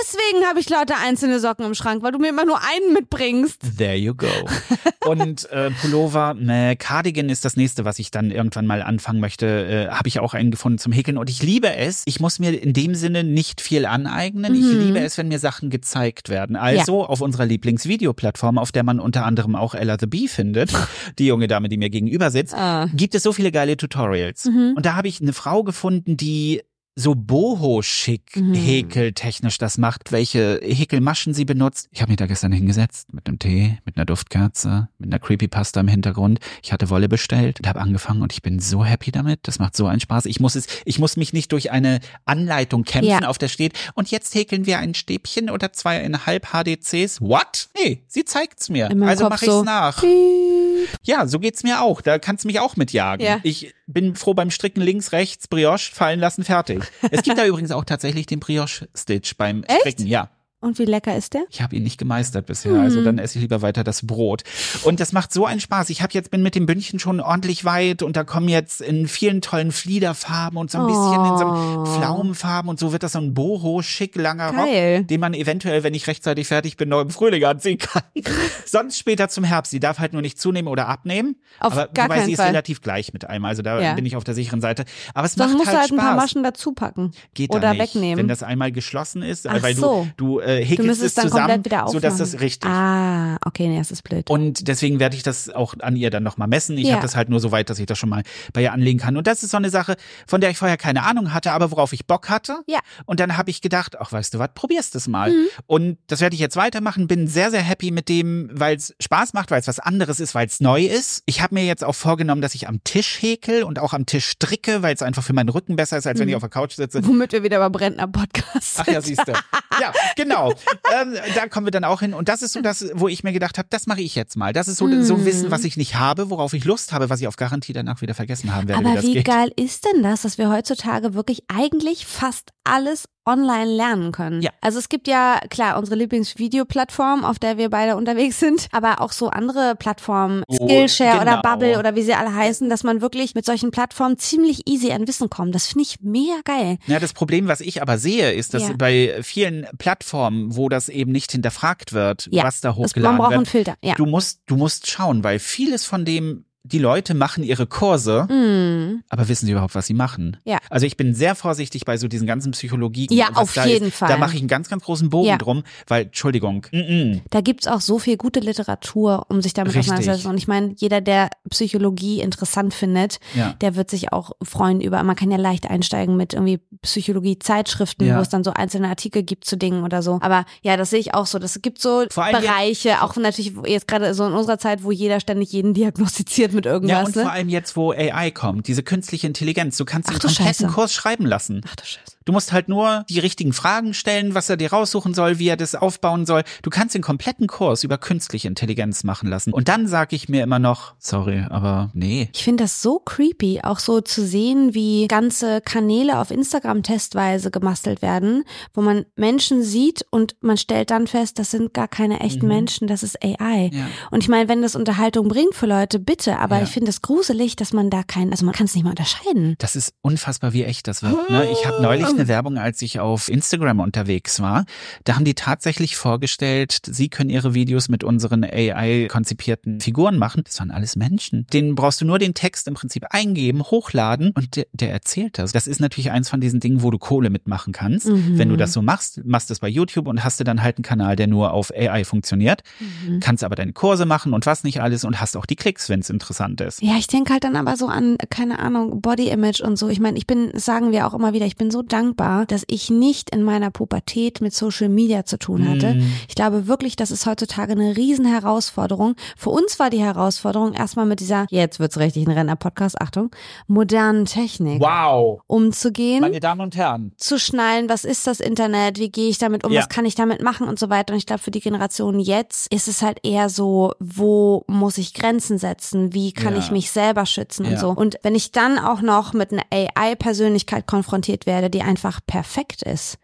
Deswegen 0.00 0.44
habe 0.46 0.60
ich 0.60 0.68
lauter 0.68 0.96
einzelne 1.02 1.40
Socken 1.40 1.64
im 1.66 1.74
Schrank, 1.74 2.02
weil 2.02 2.12
du 2.12 2.18
mir 2.18 2.28
immer 2.30 2.44
nur 2.44 2.58
einen 2.62 2.92
mitbringst. 2.92 3.76
There 3.78 3.94
you 3.96 4.14
go. 4.14 4.26
Und 5.06 5.50
äh, 5.50 5.70
Pullover, 5.70 6.34
ne, 6.34 6.76
Cardigan 6.76 7.28
ist 7.28 7.44
das 7.44 7.56
nächste, 7.56 7.84
was 7.84 7.98
ich 7.98 8.10
dann 8.10 8.30
irgendwann 8.30 8.66
mal 8.66 8.82
anfangen 8.82 9.20
möchte. 9.20 9.46
Äh, 9.46 9.88
Habe 9.94 10.08
ich 10.08 10.18
auch 10.20 10.32
einen 10.34 10.50
gefunden 10.50 10.78
zum 10.78 10.92
Häkeln. 10.92 11.18
Und 11.18 11.28
ich 11.28 11.42
liebe 11.42 11.74
es. 11.74 12.02
Ich 12.06 12.20
muss 12.20 12.38
mir 12.38 12.58
in 12.60 12.72
dem 12.72 12.94
Sinne 12.94 13.22
nicht 13.24 13.60
viel 13.60 13.84
aneignen. 13.86 14.54
Ich 14.54 14.62
Mhm. 14.62 14.80
liebe 14.80 14.98
es, 15.00 15.18
wenn 15.18 15.28
mir 15.28 15.38
Sachen 15.38 15.68
gezeigt 15.70 16.28
werden. 16.30 16.56
Also 16.56 17.04
auf 17.06 17.20
unserer 17.20 17.44
Lieblingsvideoplattform, 17.46 18.58
auf 18.58 18.72
der 18.72 18.82
man 18.82 18.98
unter 19.00 19.24
anderem 19.26 19.56
auch 19.56 19.74
Ella 19.74 19.96
the 20.00 20.06
Bee 20.06 20.28
findet, 20.28 20.72
die 21.18 21.26
junge 21.26 21.48
Dame, 21.48 21.68
die 21.68 21.76
mir 21.76 21.90
gegenüber 21.90 22.30
sitzt, 22.30 22.54
Ah. 22.54 22.88
gibt 22.94 23.14
es 23.14 23.22
so 23.22 23.32
viele 23.32 23.52
geile 23.52 23.76
Tutorials. 23.76 24.46
Mhm. 24.46 24.74
Und 24.76 24.86
da 24.86 24.94
habe 24.96 25.08
ich 25.08 25.20
eine 25.20 25.32
Frau 25.32 25.64
gefunden, 25.64 26.16
die 26.16 26.62
so 26.96 27.14
boho-schick 27.16 28.36
Mhm. 28.36 28.54
häkeltechnisch 28.54 29.58
das 29.58 29.78
macht, 29.78 30.12
welche 30.12 30.60
Häkelmaschen 30.62 31.34
sie 31.34 31.44
benutzt. 31.44 31.88
Ich 31.90 32.00
habe 32.00 32.10
mich 32.10 32.18
da 32.18 32.26
gestern 32.26 32.52
hingesetzt 32.52 33.12
mit 33.12 33.26
einem 33.26 33.38
Tee, 33.38 33.78
mit 33.84 33.96
einer 33.96 34.04
Duftkerze, 34.04 34.88
mit 34.98 35.08
einer 35.12 35.18
Creepypasta 35.18 35.80
im 35.80 35.88
Hintergrund. 35.88 36.38
Ich 36.62 36.72
hatte 36.72 36.90
Wolle 36.90 37.08
bestellt 37.08 37.58
und 37.60 37.66
habe 37.66 37.80
angefangen 37.80 38.22
und 38.22 38.32
ich 38.32 38.42
bin 38.42 38.60
so 38.60 38.84
happy 38.84 39.10
damit. 39.10 39.40
Das 39.42 39.58
macht 39.58 39.76
so 39.76 39.86
einen 39.86 40.00
Spaß. 40.00 40.26
Ich 40.26 40.38
muss 40.38 40.54
es, 40.54 40.66
ich 40.84 40.98
muss 41.00 41.16
mich 41.16 41.32
nicht 41.32 41.50
durch 41.52 41.72
eine 41.72 42.00
Anleitung 42.26 42.84
kämpfen, 42.84 43.08
Ja. 43.10 43.18
auf 43.28 43.38
der 43.38 43.48
steht, 43.48 43.72
und 43.94 44.10
jetzt 44.10 44.34
häkeln 44.34 44.66
wir 44.66 44.78
ein 44.78 44.94
Stäbchen 44.94 45.50
oder 45.50 45.72
zweieinhalb 45.72 46.46
HDCs. 46.52 47.20
What? 47.20 47.68
Nee, 47.76 48.02
sie 48.06 48.24
zeigt's 48.24 48.68
mir. 48.70 48.88
Also 49.02 49.28
mache 49.28 49.44
ich's 49.44 49.54
so. 49.54 49.64
nach. 49.64 50.00
Piep. 50.00 50.63
Ja, 51.02 51.26
so 51.26 51.38
geht's 51.38 51.62
mir 51.62 51.82
auch. 51.82 52.00
Da 52.00 52.18
kannst 52.18 52.44
du 52.44 52.48
mich 52.48 52.60
auch 52.60 52.76
mitjagen. 52.76 53.24
Ja. 53.24 53.40
Ich 53.42 53.74
bin 53.86 54.14
froh 54.14 54.34
beim 54.34 54.50
Stricken 54.50 54.82
links, 54.82 55.12
rechts, 55.12 55.48
Brioche 55.48 55.92
fallen 55.92 56.20
lassen, 56.20 56.44
fertig. 56.44 56.84
Es 57.10 57.22
gibt 57.22 57.38
da 57.38 57.46
übrigens 57.46 57.70
auch 57.70 57.84
tatsächlich 57.84 58.26
den 58.26 58.40
Brioche-Stitch 58.40 59.36
beim 59.36 59.62
Echt? 59.64 59.80
Stricken, 59.80 60.06
ja. 60.06 60.30
Und 60.64 60.78
wie 60.78 60.86
lecker 60.86 61.14
ist 61.14 61.34
der? 61.34 61.42
Ich 61.50 61.60
habe 61.60 61.76
ihn 61.76 61.82
nicht 61.82 61.98
gemeistert 61.98 62.46
bisher, 62.46 62.72
Mhm. 62.72 62.80
also 62.80 63.04
dann 63.04 63.18
esse 63.18 63.36
ich 63.38 63.42
lieber 63.42 63.60
weiter 63.60 63.84
das 63.84 64.06
Brot. 64.06 64.42
Und 64.84 64.98
das 64.98 65.12
macht 65.12 65.32
so 65.32 65.44
einen 65.44 65.60
Spaß. 65.60 65.90
Ich 65.90 66.00
habe 66.02 66.12
jetzt 66.14 66.30
bin 66.30 66.42
mit 66.42 66.54
dem 66.54 66.64
Bündchen 66.64 66.98
schon 66.98 67.20
ordentlich 67.20 67.64
weit 67.66 68.02
und 68.02 68.16
da 68.16 68.24
kommen 68.24 68.48
jetzt 68.48 68.80
in 68.80 69.06
vielen 69.06 69.42
tollen 69.42 69.72
Fliederfarben 69.72 70.58
und 70.58 70.70
so 70.70 70.78
ein 70.78 70.86
bisschen 70.86 71.24
in 71.24 71.38
so 71.38 71.46
einem 71.46 71.78
Oh. 71.78 71.84
Pflaumenfarben 71.84 72.68
und 72.70 72.78
so 72.78 72.92
wird 72.92 73.02
das 73.02 73.12
so 73.12 73.18
ein 73.18 73.34
boho 73.34 73.82
schick 73.82 74.16
langer 74.16 74.52
Geil. 74.52 74.98
Rock, 75.00 75.08
den 75.08 75.20
man 75.20 75.34
eventuell, 75.34 75.82
wenn 75.82 75.92
ich 75.94 76.06
rechtzeitig 76.06 76.46
fertig 76.46 76.76
bin, 76.76 76.88
noch 76.88 77.00
im 77.02 77.10
Frühling 77.10 77.44
anziehen 77.44 77.78
kann. 77.78 78.02
Sonst 78.64 78.98
später 78.98 79.28
zum 79.28 79.44
Herbst. 79.44 79.70
Sie 79.70 79.80
darf 79.80 79.98
halt 79.98 80.12
nur 80.14 80.22
nicht 80.22 80.40
zunehmen 80.40 80.68
oder 80.68 80.88
abnehmen. 80.88 81.36
Auf 81.60 81.72
aber 81.72 81.88
gar 81.88 82.06
wobei 82.06 82.16
keinen 82.16 82.26
sie 82.26 82.32
ist 82.32 82.38
Fall. 82.38 82.48
relativ 82.48 82.80
gleich 82.80 83.12
mit 83.12 83.26
einem, 83.28 83.44
also 83.44 83.62
da 83.62 83.80
Ja. 83.80 83.92
bin 83.94 84.06
ich 84.06 84.16
auf 84.16 84.24
der 84.24 84.34
sicheren 84.34 84.60
Seite. 84.60 84.84
Aber 85.12 85.26
es 85.26 85.34
Sonst 85.34 85.50
macht 85.50 85.58
musst 85.58 85.68
halt 85.68 85.78
halt 85.80 85.90
ein 85.92 85.96
Spaß. 85.98 86.06
paar 86.06 86.16
Maschen 86.16 86.42
dazu 86.42 86.72
packen. 86.72 87.12
Geht 87.34 87.52
da 87.52 87.58
oder 87.58 87.70
nicht, 87.74 87.94
wegnehmen. 87.94 88.18
Wenn 88.18 88.28
das 88.28 88.42
einmal 88.42 88.72
geschlossen 88.72 89.22
ist, 89.22 89.46
Ach 89.46 89.62
weil 89.62 89.74
so. 89.76 90.06
du, 90.16 90.38
du 90.38 90.40
äh, 90.40 90.53
Du 90.60 90.64
häkelst 90.64 91.02
es 91.02 91.14
dann 91.14 91.28
zusammen, 91.28 91.62
so 91.86 92.00
dass 92.00 92.16
das 92.18 92.40
richtig. 92.40 92.70
Ah, 92.70 93.36
okay, 93.44 93.68
nee, 93.68 93.78
das 93.78 93.90
ist 93.90 94.02
blöd. 94.02 94.28
Und 94.30 94.68
deswegen 94.68 95.00
werde 95.00 95.16
ich 95.16 95.22
das 95.22 95.48
auch 95.50 95.74
an 95.80 95.96
ihr 95.96 96.10
dann 96.10 96.22
nochmal 96.22 96.48
messen. 96.48 96.76
Ich 96.78 96.86
Ja. 96.88 96.94
habe 96.94 97.02
das 97.02 97.16
halt 97.16 97.28
nur 97.28 97.40
so 97.40 97.52
weit, 97.52 97.70
dass 97.70 97.78
ich 97.78 97.86
das 97.86 97.98
schon 97.98 98.08
mal 98.08 98.22
bei 98.52 98.62
ihr 98.62 98.72
anlegen 98.72 98.98
kann. 98.98 99.16
Und 99.16 99.26
das 99.26 99.42
ist 99.42 99.50
so 99.50 99.56
eine 99.56 99.70
Sache, 99.70 99.96
von 100.26 100.40
der 100.40 100.50
ich 100.50 100.58
vorher 100.58 100.76
keine 100.76 101.02
Ahnung 101.04 101.32
hatte, 101.34 101.52
aber 101.52 101.70
worauf 101.70 101.92
ich 101.92 102.06
Bock 102.06 102.28
hatte. 102.28 102.58
Ja. 102.66 102.80
Und 103.06 103.20
dann 103.20 103.36
habe 103.36 103.50
ich 103.50 103.60
gedacht, 103.60 103.96
ach, 104.00 104.12
weißt 104.12 104.34
du 104.34 104.38
was, 104.38 104.50
probierst 104.54 104.94
es 104.94 105.08
mal. 105.08 105.30
Mhm. 105.30 105.46
Und 105.66 105.98
das 106.06 106.20
werde 106.20 106.34
ich 106.34 106.40
jetzt 106.40 106.56
weitermachen. 106.56 107.06
Bin 107.06 107.28
sehr, 107.28 107.50
sehr 107.50 107.62
happy 107.62 107.90
mit 107.90 108.08
dem, 108.08 108.50
weil 108.52 108.76
es 108.76 108.94
Spaß 109.00 109.32
macht, 109.32 109.50
weil 109.50 109.60
es 109.60 109.68
was 109.68 109.78
anderes 109.80 110.20
ist, 110.20 110.34
weil 110.34 110.46
es 110.46 110.60
neu 110.60 110.84
ist. 110.84 111.22
Ich 111.26 111.40
habe 111.42 111.54
mir 111.54 111.64
jetzt 111.64 111.84
auch 111.84 111.94
vorgenommen, 111.94 112.40
dass 112.42 112.54
ich 112.54 112.68
am 112.68 112.82
Tisch 112.84 113.20
häkel 113.20 113.62
und 113.62 113.78
auch 113.78 113.92
am 113.92 114.06
Tisch 114.06 114.26
stricke, 114.26 114.82
weil 114.82 114.94
es 114.94 115.02
einfach 115.02 115.22
für 115.22 115.32
meinen 115.32 115.48
Rücken 115.48 115.76
besser 115.76 115.96
ist, 115.98 116.06
als 116.06 116.18
wenn 116.18 116.28
ich 116.28 116.34
auf 116.36 116.42
der 116.42 116.50
Couch 116.50 116.74
sitze. 116.74 117.06
Womit 117.06 117.32
wir 117.32 117.42
wieder 117.42 117.58
bei 117.58 117.68
Brentner 117.68 118.06
Podcast 118.06 118.76
Ach 118.78 118.86
ja, 118.86 119.00
siehst 119.00 119.26
du. 119.26 119.32
Ja, 119.80 119.92
genau. 120.16 120.43
Ähm, 120.50 121.14
da 121.34 121.48
kommen 121.48 121.66
wir 121.66 121.70
dann 121.70 121.84
auch 121.84 122.00
hin. 122.00 122.14
Und 122.14 122.28
das 122.28 122.42
ist 122.42 122.52
so 122.52 122.62
das, 122.62 122.86
wo 122.94 123.08
ich 123.08 123.24
mir 123.24 123.32
gedacht 123.32 123.58
habe, 123.58 123.68
das 123.70 123.86
mache 123.86 124.00
ich 124.00 124.14
jetzt 124.14 124.36
mal. 124.36 124.52
Das 124.52 124.68
ist 124.68 124.78
so, 124.78 124.88
so 125.02 125.14
ein 125.14 125.24
Wissen, 125.24 125.50
was 125.50 125.64
ich 125.64 125.76
nicht 125.76 125.96
habe, 125.96 126.30
worauf 126.30 126.54
ich 126.54 126.64
Lust 126.64 126.92
habe, 126.92 127.10
was 127.10 127.20
ich 127.20 127.28
auf 127.28 127.36
Garantie 127.36 127.72
danach 127.72 128.00
wieder 128.00 128.14
vergessen 128.14 128.54
haben 128.54 128.68
werde, 128.68 128.82
wie 128.84 128.88
Aber 128.88 129.02
wie 129.02 129.12
geht. 129.14 129.26
geil 129.26 129.52
ist 129.56 129.84
denn 129.84 130.02
das, 130.02 130.22
dass 130.22 130.38
wir 130.38 130.50
heutzutage 130.50 131.14
wirklich 131.14 131.42
eigentlich 131.48 132.06
fast 132.06 132.53
alles 132.64 133.04
online 133.26 133.66
lernen 133.76 134.12
können? 134.12 134.42
Ja. 134.42 134.50
Also 134.60 134.78
es 134.78 134.88
gibt 134.88 135.06
ja, 135.08 135.40
klar, 135.50 135.78
unsere 135.78 135.96
Lieblingsvideoplattform, 135.96 137.24
auf 137.24 137.38
der 137.38 137.56
wir 137.58 137.70
beide 137.70 137.96
unterwegs 137.96 138.38
sind, 138.40 138.68
aber 138.72 139.00
auch 139.00 139.12
so 139.12 139.28
andere 139.30 139.74
Plattformen, 139.76 140.42
Oh, 140.48 140.66
Skillshare 140.68 141.20
oder 141.22 141.36
genau. 141.36 141.42
Bubble 141.42 141.78
oder 141.78 141.94
wie 141.94 142.02
sie 142.02 142.14
alle 142.14 142.34
heißen, 142.34 142.68
dass 142.68 142.82
man 142.84 143.00
wirklich 143.00 143.34
mit 143.34 143.44
solchen 143.46 143.70
Plattformen 143.70 144.18
ziemlich 144.18 144.66
easy 144.68 144.92
an 144.92 145.06
Wissen 145.08 145.30
kommt. 145.30 145.54
Das 145.54 145.66
finde 145.68 145.82
ich 145.82 146.00
mega 146.00 146.40
geil. 146.44 146.78
Ja, 146.86 147.00
das 147.00 147.12
Problem, 147.12 147.48
was 147.48 147.60
ich 147.60 147.80
aber 147.82 147.98
sehe, 147.98 148.32
ist, 148.32 148.54
dass 148.54 148.62
Ja. 148.68 148.74
bei 148.76 149.18
vielen 149.22 149.66
Plattformen, 149.78 150.56
wo 150.56 150.68
das 150.68 150.88
eben 150.88 151.12
nicht 151.12 151.32
hinterfragt 151.32 151.92
wird, 151.92 152.28
Ja. 152.30 152.44
was 152.44 152.60
da 152.60 152.70
Das, 152.70 152.76
man 152.78 152.86
hochgeladen 152.86 153.18
braucht 153.18 153.32
einen 153.32 153.40
wird, 153.40 153.48
Filter. 153.48 153.74
Ja. 153.82 153.94
du 153.94 154.06
musst, 154.06 154.40
du 154.46 154.56
musst 154.56 154.88
schauen, 154.90 155.24
weil 155.24 155.38
vieles 155.38 155.84
von 155.84 156.04
dem, 156.04 156.44
die 156.66 156.78
Leute 156.78 157.12
machen 157.14 157.44
ihre 157.44 157.66
Kurse, 157.66 158.24
Mm. 158.30 159.02
aber 159.10 159.28
wissen 159.28 159.44
sie 159.46 159.52
überhaupt, 159.52 159.74
was 159.74 159.86
sie 159.86 159.92
machen? 159.94 160.38
Ja. 160.44 160.58
Also 160.70 160.86
ich 160.86 160.96
bin 160.96 161.14
sehr 161.14 161.34
vorsichtig 161.34 161.84
bei 161.84 161.98
so 161.98 162.08
diesen 162.08 162.26
ganzen 162.26 162.52
Psychologie. 162.52 163.06
Ja, 163.10 163.28
auf 163.34 163.54
jeden 163.66 163.88
ist. 163.88 163.96
Fall. 163.98 164.08
Da 164.08 164.16
mache 164.16 164.34
ich 164.34 164.40
einen 164.40 164.48
ganz, 164.48 164.68
ganz 164.70 164.82
großen 164.82 165.10
Bogen 165.10 165.28
Ja. 165.28 165.36
drum, 165.36 165.62
weil, 165.88 166.04
Entschuldigung, 166.06 166.66
mm 166.72 166.76
-mm. 166.76 167.20
Da 167.30 167.42
gibt's 167.42 167.66
auch 167.66 167.82
so 167.82 167.98
viel 167.98 168.16
gute 168.16 168.40
Literatur, 168.40 169.26
um 169.28 169.42
sich 169.42 169.52
damit 169.52 169.76
auseinanderzusetzen. 169.76 170.30
Und 170.30 170.38
ich 170.38 170.48
meine, 170.48 170.74
jeder, 170.78 171.02
der 171.02 171.28
Psychologie 171.50 172.20
interessant 172.20 172.72
findet, 172.72 173.18
Ja. 173.34 173.52
der 173.60 173.76
wird 173.76 173.90
sich 173.90 174.12
auch 174.14 174.32
freuen 174.42 174.80
über, 174.80 175.02
man 175.02 175.16
kann 175.16 175.30
ja 175.30 175.36
leicht 175.36 175.68
einsteigen 175.68 176.16
mit 176.16 176.32
irgendwie 176.32 176.60
Psychologie-Zeitschriften, 176.82 178.06
Ja. 178.06 178.16
wo 178.16 178.22
es 178.22 178.28
dann 178.30 178.42
so 178.44 178.52
einzelne 178.52 178.88
Artikel 178.88 179.22
gibt 179.22 179.44
zu 179.44 179.56
Dingen 179.56 179.84
oder 179.84 180.02
so. 180.02 180.18
Aber 180.22 180.44
ja, 180.62 180.76
das 180.76 180.90
sehe 180.90 181.00
ich 181.00 181.14
auch 181.14 181.26
so. 181.26 181.38
Das 181.38 181.60
gibt 181.62 181.80
so 181.80 182.04
Bereiche, 182.14 183.02
auch 183.02 183.16
natürlich 183.16 183.52
jetzt 183.66 183.86
gerade 183.86 184.14
so 184.14 184.26
in 184.26 184.32
unserer 184.32 184.58
Zeit, 184.58 184.82
wo 184.82 184.90
jeder 184.90 185.20
ständig 185.20 185.52
jeden 185.52 185.74
diagnostiziert 185.74 186.53
mit 186.54 186.66
irgendwas. 186.66 186.90
Ja, 186.90 187.04
und 187.04 187.16
ne? 187.16 187.22
vor 187.22 187.32
allem 187.32 187.48
jetzt, 187.48 187.76
wo 187.76 187.92
AI 187.92 188.30
kommt, 188.30 188.68
diese 188.68 188.82
künstliche 188.82 189.26
Intelligenz, 189.26 189.76
du 189.76 189.84
kannst 189.84 190.08
Ach 190.08 190.14
den 190.14 190.20
kompletten 190.20 190.46
Scheiße. 190.54 190.66
Kurs 190.68 190.92
schreiben 190.92 191.26
lassen. 191.26 191.60
Ach 191.66 191.76
du 191.76 191.84
Scheiße. 191.84 192.13
Du 192.24 192.32
musst 192.32 192.52
halt 192.52 192.68
nur 192.68 193.04
die 193.08 193.18
richtigen 193.18 193.52
Fragen 193.52 193.94
stellen, 193.94 194.34
was 194.34 194.48
er 194.48 194.56
dir 194.56 194.72
raussuchen 194.72 195.14
soll, 195.14 195.38
wie 195.38 195.48
er 195.48 195.56
das 195.56 195.74
aufbauen 195.74 196.26
soll. 196.26 196.42
Du 196.62 196.70
kannst 196.70 196.94
den 196.94 197.02
kompletten 197.02 197.46
Kurs 197.46 197.84
über 197.84 197.98
künstliche 197.98 198.48
Intelligenz 198.48 199.04
machen 199.04 199.28
lassen. 199.28 199.52
Und 199.52 199.68
dann 199.68 199.86
sage 199.86 200.16
ich 200.16 200.28
mir 200.28 200.42
immer 200.42 200.58
noch, 200.58 200.94
sorry, 200.98 201.44
aber 201.50 201.90
nee. 201.94 202.28
Ich 202.34 202.44
finde 202.44 202.64
das 202.64 202.80
so 202.82 202.98
creepy, 202.98 203.60
auch 203.62 203.78
so 203.78 204.00
zu 204.00 204.24
sehen, 204.26 204.74
wie 204.74 205.06
ganze 205.08 205.60
Kanäle 205.60 206.18
auf 206.18 206.30
Instagram 206.30 206.82
testweise 206.82 207.50
gemastelt 207.50 208.00
werden, 208.02 208.44
wo 208.72 208.80
man 208.80 209.04
Menschen 209.16 209.62
sieht 209.62 210.04
und 210.10 210.36
man 210.40 210.56
stellt 210.56 210.90
dann 210.90 211.06
fest, 211.06 211.38
das 211.38 211.50
sind 211.50 211.74
gar 211.74 211.88
keine 211.88 212.20
echten 212.20 212.46
Menschen, 212.46 212.88
das 212.88 213.02
ist 213.02 213.22
AI. 213.22 213.70
Ja. 213.72 213.86
Und 214.10 214.22
ich 214.22 214.28
meine, 214.28 214.48
wenn 214.48 214.62
das 214.62 214.76
Unterhaltung 214.76 215.28
bringt 215.28 215.54
für 215.54 215.66
Leute, 215.66 215.98
bitte, 215.98 216.38
aber 216.38 216.56
Ja. 216.58 216.62
ich 216.64 216.70
finde 216.70 216.90
es 216.90 217.02
gruselig, 217.02 217.56
dass 217.56 217.72
man 217.72 217.90
da 217.90 218.02
keinen, 218.02 218.30
also 218.32 218.44
man 218.44 218.54
kann 218.54 218.66
es 218.66 218.74
nicht 218.74 218.84
mal 218.84 218.90
unterscheiden. 218.90 219.56
Das 219.58 219.76
ist 219.76 219.92
unfassbar, 220.00 220.52
wie 220.52 220.64
echt 220.64 220.88
das 220.88 221.02
wird. 221.02 221.30
Ne? 221.30 221.48
Ich 221.52 221.66
habe 221.66 221.82
neulich 221.82 222.13
eine 222.14 222.28
Werbung, 222.28 222.58
als 222.58 222.82
ich 222.82 223.00
auf 223.00 223.28
Instagram 223.28 223.80
unterwegs 223.80 224.40
war. 224.40 224.64
Da 225.04 225.16
haben 225.16 225.24
die 225.24 225.34
tatsächlich 225.34 225.96
vorgestellt, 225.96 226.78
sie 226.86 227.08
können 227.08 227.30
ihre 227.30 227.54
Videos 227.54 227.88
mit 227.88 228.04
unseren 228.04 228.44
AI-konzipierten 228.44 229.80
Figuren 229.80 230.18
machen. 230.18 230.42
Das 230.44 230.58
waren 230.60 230.70
alles 230.70 230.96
Menschen. 230.96 231.46
Den 231.52 231.74
brauchst 231.74 232.00
du 232.00 232.04
nur 232.04 232.18
den 232.18 232.34
Text 232.34 232.68
im 232.68 232.74
Prinzip 232.74 233.04
eingeben, 233.10 233.62
hochladen 233.62 234.32
und 234.34 234.56
der, 234.56 234.66
der 234.72 234.92
erzählt 234.92 235.38
das. 235.38 235.52
Das 235.52 235.66
ist 235.66 235.80
natürlich 235.80 236.10
eins 236.10 236.28
von 236.28 236.40
diesen 236.40 236.60
Dingen, 236.60 236.82
wo 236.82 236.90
du 236.90 236.98
Kohle 236.98 237.30
mitmachen 237.30 237.72
kannst. 237.72 238.08
Mhm. 238.08 238.38
Wenn 238.38 238.48
du 238.48 238.56
das 238.56 238.72
so 238.72 238.82
machst, 238.82 239.24
machst 239.24 239.50
es 239.50 239.60
bei 239.60 239.68
YouTube 239.68 240.08
und 240.08 240.24
hast 240.24 240.40
du 240.40 240.44
dann 240.44 240.62
halt 240.62 240.76
einen 240.76 240.84
Kanal, 240.84 241.16
der 241.16 241.26
nur 241.26 241.52
auf 241.52 241.72
AI 241.74 242.04
funktioniert. 242.04 242.62
Mhm. 242.80 243.20
Kannst 243.20 243.44
aber 243.44 243.56
deine 243.56 243.72
Kurse 243.72 244.06
machen 244.06 244.32
und 244.32 244.46
was 244.46 244.64
nicht 244.64 244.80
alles 244.80 245.04
und 245.04 245.20
hast 245.20 245.36
auch 245.36 245.46
die 245.46 245.56
Klicks, 245.56 245.88
wenn 245.88 246.00
es 246.00 246.10
interessant 246.10 246.60
ist. 246.60 246.82
Ja, 246.82 246.96
ich 246.96 247.06
denke 247.06 247.32
halt 247.32 247.44
dann 247.44 247.56
aber 247.56 247.76
so 247.76 247.86
an, 247.86 248.16
keine 248.30 248.58
Ahnung, 248.58 249.00
Body 249.00 249.28
Image 249.28 249.60
und 249.60 249.76
so. 249.76 249.88
Ich 249.88 250.00
meine, 250.00 250.18
ich 250.18 250.26
bin, 250.26 250.50
sagen 250.54 250.92
wir 250.92 251.06
auch 251.06 251.14
immer 251.14 251.32
wieder, 251.32 251.46
ich 251.46 251.56
bin 251.56 251.70
so 251.70 251.82
dankbar, 251.82 252.03
dass 252.12 252.64
ich 252.66 252.90
nicht 252.90 253.30
in 253.30 253.42
meiner 253.42 253.70
Pubertät 253.70 254.40
mit 254.40 254.54
Social 254.54 254.88
Media 254.88 255.24
zu 255.24 255.38
tun 255.38 255.68
hatte. 255.68 255.94
Mm. 255.94 256.12
Ich 256.28 256.34
glaube 256.34 256.66
wirklich, 256.66 256.96
das 256.96 257.10
ist 257.10 257.26
heutzutage 257.26 257.72
eine 257.72 257.96
riesen 257.96 258.26
Herausforderung. 258.26 259.14
Für 259.36 259.50
uns 259.50 259.78
war 259.78 259.90
die 259.90 260.00
Herausforderung 260.02 260.72
erstmal 260.74 261.06
mit 261.06 261.20
dieser, 261.20 261.46
jetzt 261.50 261.80
wird's 261.80 261.98
richtig 261.98 262.26
ein 262.26 262.32
Renner-Podcast, 262.32 263.00
Achtung, 263.00 263.30
modernen 263.66 264.26
Technik 264.26 264.80
Wow! 264.80 265.40
umzugehen 265.46 266.20
Meine 266.20 266.40
Damen 266.40 266.60
und 266.60 266.76
Herren. 266.76 267.12
zu 267.16 267.38
schnallen, 267.38 267.88
was 267.88 268.04
ist 268.04 268.26
das 268.26 268.40
Internet, 268.40 268.98
wie 268.98 269.10
gehe 269.10 269.28
ich 269.30 269.38
damit 269.38 269.64
um, 269.64 269.72
Ja. 269.72 269.80
was 269.80 269.88
kann 269.88 270.04
ich 270.04 270.14
damit 270.14 270.42
machen 270.42 270.68
und 270.68 270.78
so 270.78 270.90
weiter. 270.90 271.12
Und 271.14 271.18
ich 271.18 271.26
glaube, 271.26 271.42
für 271.42 271.50
die 271.50 271.60
Generation 271.60 272.20
jetzt 272.20 272.72
ist 272.72 272.88
es 272.88 273.02
halt 273.02 273.18
eher 273.24 273.48
so, 273.48 273.92
wo 274.00 274.64
muss 274.68 274.98
ich 274.98 275.14
Grenzen 275.14 275.58
setzen, 275.58 276.12
wie 276.12 276.32
kann 276.32 276.54
Ja. 276.54 276.58
ich 276.60 276.70
mich 276.70 276.90
selber 276.90 277.26
schützen 277.26 277.64
Ja. 277.64 277.72
und 277.72 277.78
so. 277.78 277.90
Und 277.90 278.18
wenn 278.22 278.34
ich 278.34 278.52
dann 278.52 278.78
auch 278.78 279.00
noch 279.00 279.32
mit 279.32 279.52
einer 279.52 279.62
AI-Persönlichkeit 279.72 280.86
konfrontiert 280.86 281.46
werde, 281.46 281.70
die 281.70 281.82
einfach 281.94 282.18
perfekt 282.26 282.82
ist, 282.82 283.18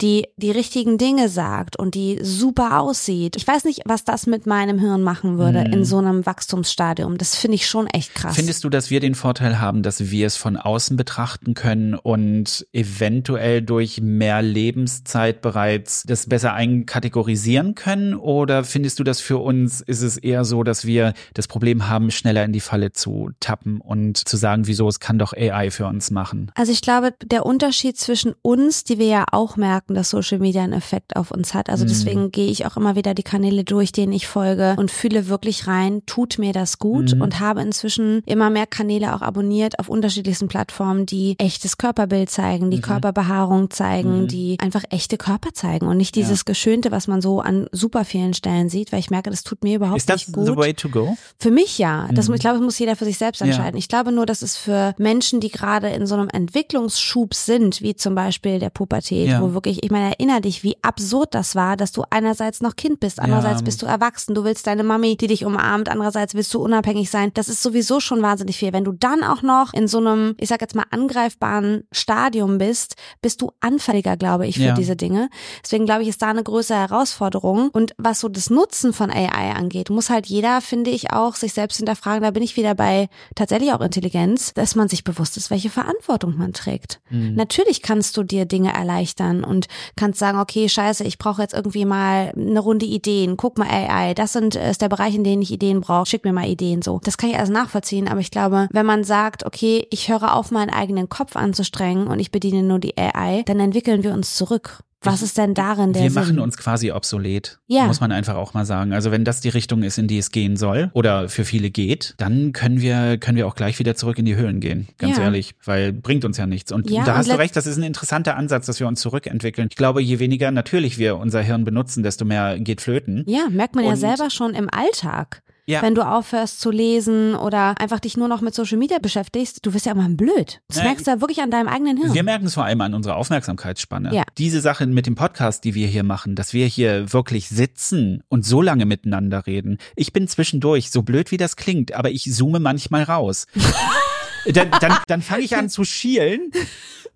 die 0.00 0.26
die 0.38 0.50
richtigen 0.50 0.96
Dinge 0.96 1.28
sagt 1.28 1.78
und 1.78 1.94
die 1.94 2.20
super 2.22 2.80
aussieht. 2.80 3.36
Ich 3.36 3.46
weiß 3.46 3.64
nicht, 3.64 3.82
was 3.84 4.04
das 4.04 4.26
mit 4.26 4.46
meinem 4.46 4.78
Hirn 4.78 5.02
machen 5.02 5.36
würde 5.36 5.60
in 5.60 5.84
so 5.84 5.98
einem 5.98 6.24
Wachstumsstadium. 6.24 7.18
Das 7.18 7.36
finde 7.36 7.56
ich 7.56 7.66
schon 7.66 7.86
echt 7.88 8.14
krass. 8.14 8.32
Mhm. 8.32 8.36
Findest 8.36 8.64
du, 8.64 8.70
dass 8.70 8.88
wir 8.88 9.00
den 9.00 9.14
Vorteil 9.14 9.60
haben, 9.60 9.82
dass 9.82 10.10
wir 10.10 10.26
es 10.26 10.38
von 10.38 10.56
außen 10.56 10.96
betrachten 10.96 11.52
können 11.52 11.94
und 11.94 12.66
eventuell 12.72 13.60
durch 13.60 14.00
mehr 14.00 14.40
Lebenszeit 14.40 15.42
bereits 15.42 16.04
das 16.04 16.26
besser 16.26 16.54
einkategorisieren 16.54 17.74
können? 17.74 18.14
Oder 18.14 18.64
findest 18.64 18.98
du, 19.00 19.04
dass 19.04 19.20
für 19.20 19.36
uns 19.36 19.82
ist 19.82 20.00
es 20.00 20.16
eher 20.16 20.46
so, 20.46 20.62
dass 20.62 20.86
wir 20.86 21.12
das 21.34 21.46
Problem 21.46 21.90
haben, 21.90 22.10
schneller 22.10 22.42
in 22.42 22.52
die 22.52 22.60
Falle 22.60 22.92
zu 22.92 23.32
tappen 23.40 23.82
und 23.82 24.26
zu 24.26 24.38
sagen, 24.38 24.66
wieso 24.66 24.88
es 24.88 24.98
kann 24.98 25.18
doch 25.18 25.34
AI 25.34 25.70
für 25.70 25.86
uns 25.86 26.10
machen? 26.10 26.50
Also 26.54 26.72
ich 26.72 26.80
glaube, 26.80 27.12
der 27.22 27.44
Unterschied 27.44 27.98
zwischen 27.98 28.13
uns, 28.42 28.84
die 28.84 28.98
wir 28.98 29.06
ja 29.06 29.24
auch 29.32 29.56
merken, 29.56 29.94
dass 29.94 30.10
Social 30.10 30.38
Media 30.38 30.62
einen 30.62 30.72
Effekt 30.72 31.16
auf 31.16 31.30
uns 31.30 31.54
hat. 31.54 31.68
Also 31.70 31.84
Mhm. 31.84 31.88
deswegen 31.88 32.30
gehe 32.30 32.48
ich 32.50 32.66
auch 32.66 32.76
immer 32.76 32.96
wieder 32.96 33.14
die 33.14 33.22
Kanäle 33.22 33.64
durch, 33.64 33.92
denen 33.92 34.12
ich 34.12 34.26
folge 34.26 34.74
und 34.78 34.90
fühle 34.90 35.28
wirklich 35.28 35.66
rein, 35.66 36.02
tut 36.06 36.38
mir 36.38 36.52
das 36.52 36.78
gut 36.78 37.14
Mhm. 37.14 37.20
und 37.22 37.40
habe 37.40 37.60
inzwischen 37.62 38.22
immer 38.26 38.50
mehr 38.50 38.66
Kanäle 38.66 39.14
auch 39.14 39.22
abonniert 39.22 39.78
auf 39.78 39.88
unterschiedlichsten 39.88 40.48
Plattformen, 40.48 41.06
die 41.06 41.34
echtes 41.38 41.78
Körperbild 41.78 42.30
zeigen, 42.30 42.66
Mhm. 42.66 42.70
die 42.70 42.80
Körperbehaarung 42.80 43.70
zeigen, 43.70 44.28
die 44.28 44.56
einfach 44.60 44.82
echte 44.90 45.16
Körper 45.18 45.52
zeigen 45.52 45.86
und 45.86 45.96
nicht 45.96 46.14
dieses 46.14 46.44
Geschönte, 46.44 46.90
was 46.90 47.08
man 47.08 47.20
so 47.22 47.40
an 47.40 47.66
super 47.72 48.04
vielen 48.04 48.34
Stellen 48.34 48.68
sieht, 48.68 48.92
weil 48.92 49.00
ich 49.00 49.10
merke, 49.10 49.30
das 49.30 49.42
tut 49.44 49.62
mir 49.64 49.76
überhaupt 49.76 49.98
Ist 49.98 50.08
das 50.10 50.26
nicht 50.28 50.32
gut. 50.34 50.46
the 50.46 50.56
way 50.56 50.74
to 50.74 50.88
go? 50.88 51.16
Für 51.38 51.50
mich 51.50 51.78
ja. 51.78 52.08
Das, 52.12 52.28
Ich 52.28 52.40
glaube, 52.40 52.58
das 52.58 52.64
muss 52.64 52.78
jeder 52.78 52.96
für 52.96 53.04
sich 53.04 53.18
selbst 53.18 53.40
Ja. 53.40 53.46
entscheiden. 53.46 53.76
Ich 53.78 53.88
glaube 53.88 54.10
nur, 54.12 54.26
dass 54.26 54.42
es 54.42 54.56
für 54.56 54.94
Menschen, 54.98 55.40
die 55.40 55.50
gerade 55.50 55.88
in 55.88 56.06
so 56.06 56.14
einem 56.14 56.28
Entwicklungsschub 56.28 57.34
sind, 57.34 57.80
wie 57.82 57.93
zum 58.00 58.14
Beispiel 58.14 58.58
der 58.58 58.70
Pubertät, 58.70 59.28
Ja. 59.28 59.40
wo 59.42 59.54
wirklich, 59.54 59.82
ich 59.82 59.90
meine, 59.90 60.10
erinner 60.14 60.40
dich, 60.40 60.62
wie 60.62 60.76
absurd 60.82 61.34
das 61.34 61.54
war, 61.54 61.76
dass 61.76 61.92
du 61.92 62.04
einerseits 62.10 62.60
noch 62.60 62.76
Kind 62.76 63.00
bist, 63.00 63.20
andererseits 63.20 63.60
Ja. 63.60 63.64
bist 63.64 63.82
du 63.82 63.86
erwachsen, 63.86 64.34
du 64.34 64.44
willst 64.44 64.66
deine 64.66 64.82
Mami, 64.84 65.16
die 65.16 65.26
dich 65.26 65.44
umarmt, 65.44 65.88
andererseits 65.88 66.34
willst 66.34 66.52
du 66.54 66.60
unabhängig 66.62 67.10
sein. 67.10 67.30
Das 67.34 67.48
ist 67.48 67.62
sowieso 67.62 68.00
schon 68.00 68.22
wahnsinnig 68.22 68.56
viel. 68.56 68.72
Wenn 68.72 68.84
du 68.84 68.92
dann 68.92 69.22
auch 69.22 69.42
noch 69.42 69.72
in 69.72 69.88
so 69.88 69.98
einem, 69.98 70.34
ich 70.38 70.48
sag 70.48 70.60
jetzt 70.60 70.74
mal, 70.74 70.84
angreifbaren 70.90 71.84
Stadium 71.92 72.58
bist, 72.58 72.96
bist 73.22 73.40
du 73.40 73.50
anfälliger, 73.60 74.16
glaube 74.16 74.46
ich, 74.46 74.56
für 74.56 74.62
Ja. 74.64 74.74
diese 74.74 74.96
Dinge. 74.96 75.28
Deswegen 75.62 75.84
glaube 75.86 76.02
ich, 76.02 76.08
ist 76.08 76.22
da 76.22 76.28
eine 76.28 76.42
größere 76.42 76.78
Herausforderung. 76.78 77.68
Und 77.70 77.94
was 77.98 78.20
so 78.20 78.28
das 78.28 78.50
Nutzen 78.50 78.92
von 78.92 79.10
AI 79.10 79.52
angeht, 79.54 79.90
muss 79.90 80.10
halt 80.10 80.26
jeder, 80.26 80.60
finde 80.60 80.90
ich, 80.90 81.12
auch 81.12 81.34
sich 81.34 81.52
selbst 81.52 81.76
hinterfragen. 81.78 82.22
Da 82.22 82.30
bin 82.30 82.42
ich 82.42 82.56
wieder 82.56 82.74
bei 82.74 83.08
tatsächlich 83.34 83.72
auch 83.72 83.80
Intelligenz, 83.80 84.52
dass 84.54 84.74
man 84.74 84.88
sich 84.88 85.04
bewusst 85.04 85.36
ist, 85.36 85.50
welche 85.50 85.70
Verantwortung 85.70 86.36
man 86.36 86.52
trägt. 86.52 87.00
Mhm. 87.10 87.34
Natürlich 87.34 87.82
kannst 87.84 88.16
du 88.16 88.24
dir 88.24 88.46
Dinge 88.46 88.74
erleichtern 88.74 89.44
und 89.44 89.68
kannst 89.94 90.18
sagen, 90.18 90.40
okay, 90.40 90.68
scheiße, 90.68 91.04
ich 91.04 91.18
brauche 91.18 91.42
jetzt 91.42 91.54
irgendwie 91.54 91.84
mal 91.84 92.32
eine 92.34 92.58
Runde 92.58 92.86
Ideen. 92.86 93.36
Guck 93.36 93.58
mal 93.58 93.68
AI, 93.68 94.14
das 94.14 94.32
sind, 94.32 94.56
ist 94.56 94.82
der 94.82 94.88
Bereich, 94.88 95.14
in 95.14 95.22
dem 95.22 95.40
ich 95.42 95.52
Ideen 95.52 95.80
brauche. 95.80 96.06
Schick 96.06 96.24
mir 96.24 96.32
mal 96.32 96.48
Ideen 96.48 96.82
so. 96.82 97.00
Das 97.04 97.16
kann 97.16 97.30
ich 97.30 97.36
alles 97.36 97.50
nachvollziehen, 97.50 98.08
aber 98.08 98.20
ich 98.20 98.32
glaube, 98.32 98.68
wenn 98.72 98.86
man 98.86 99.04
sagt, 99.04 99.46
okay, 99.46 99.86
ich 99.90 100.08
höre 100.08 100.34
auf, 100.34 100.50
meinen 100.50 100.70
eigenen 100.70 101.08
Kopf 101.08 101.36
anzustrengen 101.36 102.08
und 102.08 102.18
ich 102.18 102.32
bediene 102.32 102.62
nur 102.62 102.78
die 102.78 102.96
AI, 102.96 103.42
dann 103.46 103.60
entwickeln 103.60 104.02
wir 104.02 104.12
uns 104.12 104.34
zurück. 104.34 104.82
Was 105.06 105.22
ist 105.22 105.36
denn 105.38 105.54
darin 105.54 105.92
der 105.92 106.02
Wir 106.02 106.10
Sinn? 106.10 106.22
machen 106.22 106.38
uns 106.38 106.56
quasi 106.56 106.90
obsolet, 106.92 107.58
Ja. 107.66 107.84
muss 107.86 108.00
man 108.00 108.12
einfach 108.12 108.34
auch 108.36 108.54
mal 108.54 108.64
sagen. 108.64 108.92
Also 108.92 109.10
wenn 109.10 109.24
das 109.24 109.40
die 109.40 109.48
Richtung 109.48 109.82
ist, 109.82 109.98
in 109.98 110.08
die 110.08 110.18
es 110.18 110.30
gehen 110.30 110.56
soll 110.56 110.90
oder 110.94 111.28
für 111.28 111.44
viele 111.44 111.70
geht, 111.70 112.14
dann 112.18 112.52
können 112.52 112.80
wir 112.80 113.18
können 113.18 113.36
wir 113.36 113.46
auch 113.46 113.54
gleich 113.54 113.78
wieder 113.78 113.94
zurück 113.94 114.18
in 114.18 114.24
die 114.24 114.36
Höhlen 114.36 114.60
gehen, 114.60 114.88
ganz 114.98 115.16
Ja. 115.16 115.24
ehrlich, 115.24 115.54
weil 115.64 115.92
bringt 115.92 116.24
uns 116.24 116.36
ja 116.36 116.46
nichts. 116.46 116.72
Und 116.72 116.90
Ja, 116.90 117.04
da 117.04 117.12
und 117.12 117.18
hast 117.18 117.30
du 117.30 117.38
recht, 117.38 117.54
das 117.56 117.66
ist 117.66 117.76
ein 117.76 117.82
interessanter 117.82 118.36
Ansatz, 118.36 118.66
dass 118.66 118.80
wir 118.80 118.86
uns 118.88 119.00
zurückentwickeln. 119.00 119.68
Ich 119.70 119.76
glaube, 119.76 120.02
je 120.02 120.18
weniger 120.18 120.50
natürlich 120.50 120.98
wir 120.98 121.16
unser 121.16 121.40
Hirn 121.42 121.64
benutzen, 121.64 122.02
desto 122.02 122.24
mehr 122.24 122.58
geht 122.58 122.80
flöten. 122.80 123.24
Ja, 123.26 123.48
merkt 123.50 123.74
man 123.74 123.84
ja 123.84 123.90
Und- 123.92 123.96
selber 123.96 124.30
schon 124.30 124.54
im 124.54 124.68
Alltag. 124.70 125.42
Ja. 125.66 125.80
Wenn 125.80 125.94
du 125.94 126.02
aufhörst 126.06 126.60
zu 126.60 126.70
lesen 126.70 127.34
oder 127.34 127.74
einfach 127.80 127.98
dich 127.98 128.18
nur 128.18 128.28
noch 128.28 128.42
mit 128.42 128.54
Social 128.54 128.76
Media 128.76 128.98
beschäftigst, 128.98 129.64
du 129.64 129.72
wirst 129.72 129.86
ja 129.86 129.92
immer 129.92 130.08
blöd. 130.10 130.60
Das 130.68 130.78
Ja, 130.78 130.84
merkst 130.84 131.06
du 131.06 131.10
ja 131.12 131.20
wirklich 131.22 131.40
an 131.40 131.50
deinem 131.50 131.68
eigenen 131.68 131.96
Hirn. 131.96 132.12
Wir 132.12 132.22
merken 132.22 132.44
es 132.44 132.54
vor 132.54 132.64
allem 132.64 132.82
an 132.82 132.92
unserer 132.92 133.16
Aufmerksamkeitsspanne. 133.16 134.14
Ja. 134.14 134.24
Diese 134.36 134.60
Sache 134.60 134.86
mit 134.86 135.06
dem 135.06 135.14
Podcast, 135.14 135.64
die 135.64 135.74
wir 135.74 135.86
hier 135.86 136.02
machen, 136.02 136.34
dass 136.34 136.52
wir 136.52 136.66
hier 136.66 137.12
wirklich 137.14 137.48
sitzen 137.48 138.22
und 138.28 138.44
so 138.44 138.60
lange 138.60 138.84
miteinander 138.84 139.46
reden. 139.46 139.78
Ich 139.96 140.12
bin 140.12 140.28
zwischendurch, 140.28 140.90
so 140.90 141.02
blöd 141.02 141.30
wie 141.30 141.38
das 141.38 141.56
klingt, 141.56 141.94
aber 141.94 142.10
ich 142.10 142.30
zoome 142.30 142.60
manchmal 142.60 143.04
raus. 143.04 143.46
dann 144.52 144.70
dann, 144.80 144.98
dann 145.06 145.22
fange 145.22 145.44
ich 145.44 145.56
an 145.56 145.70
zu 145.70 145.84
schielen, 145.84 146.50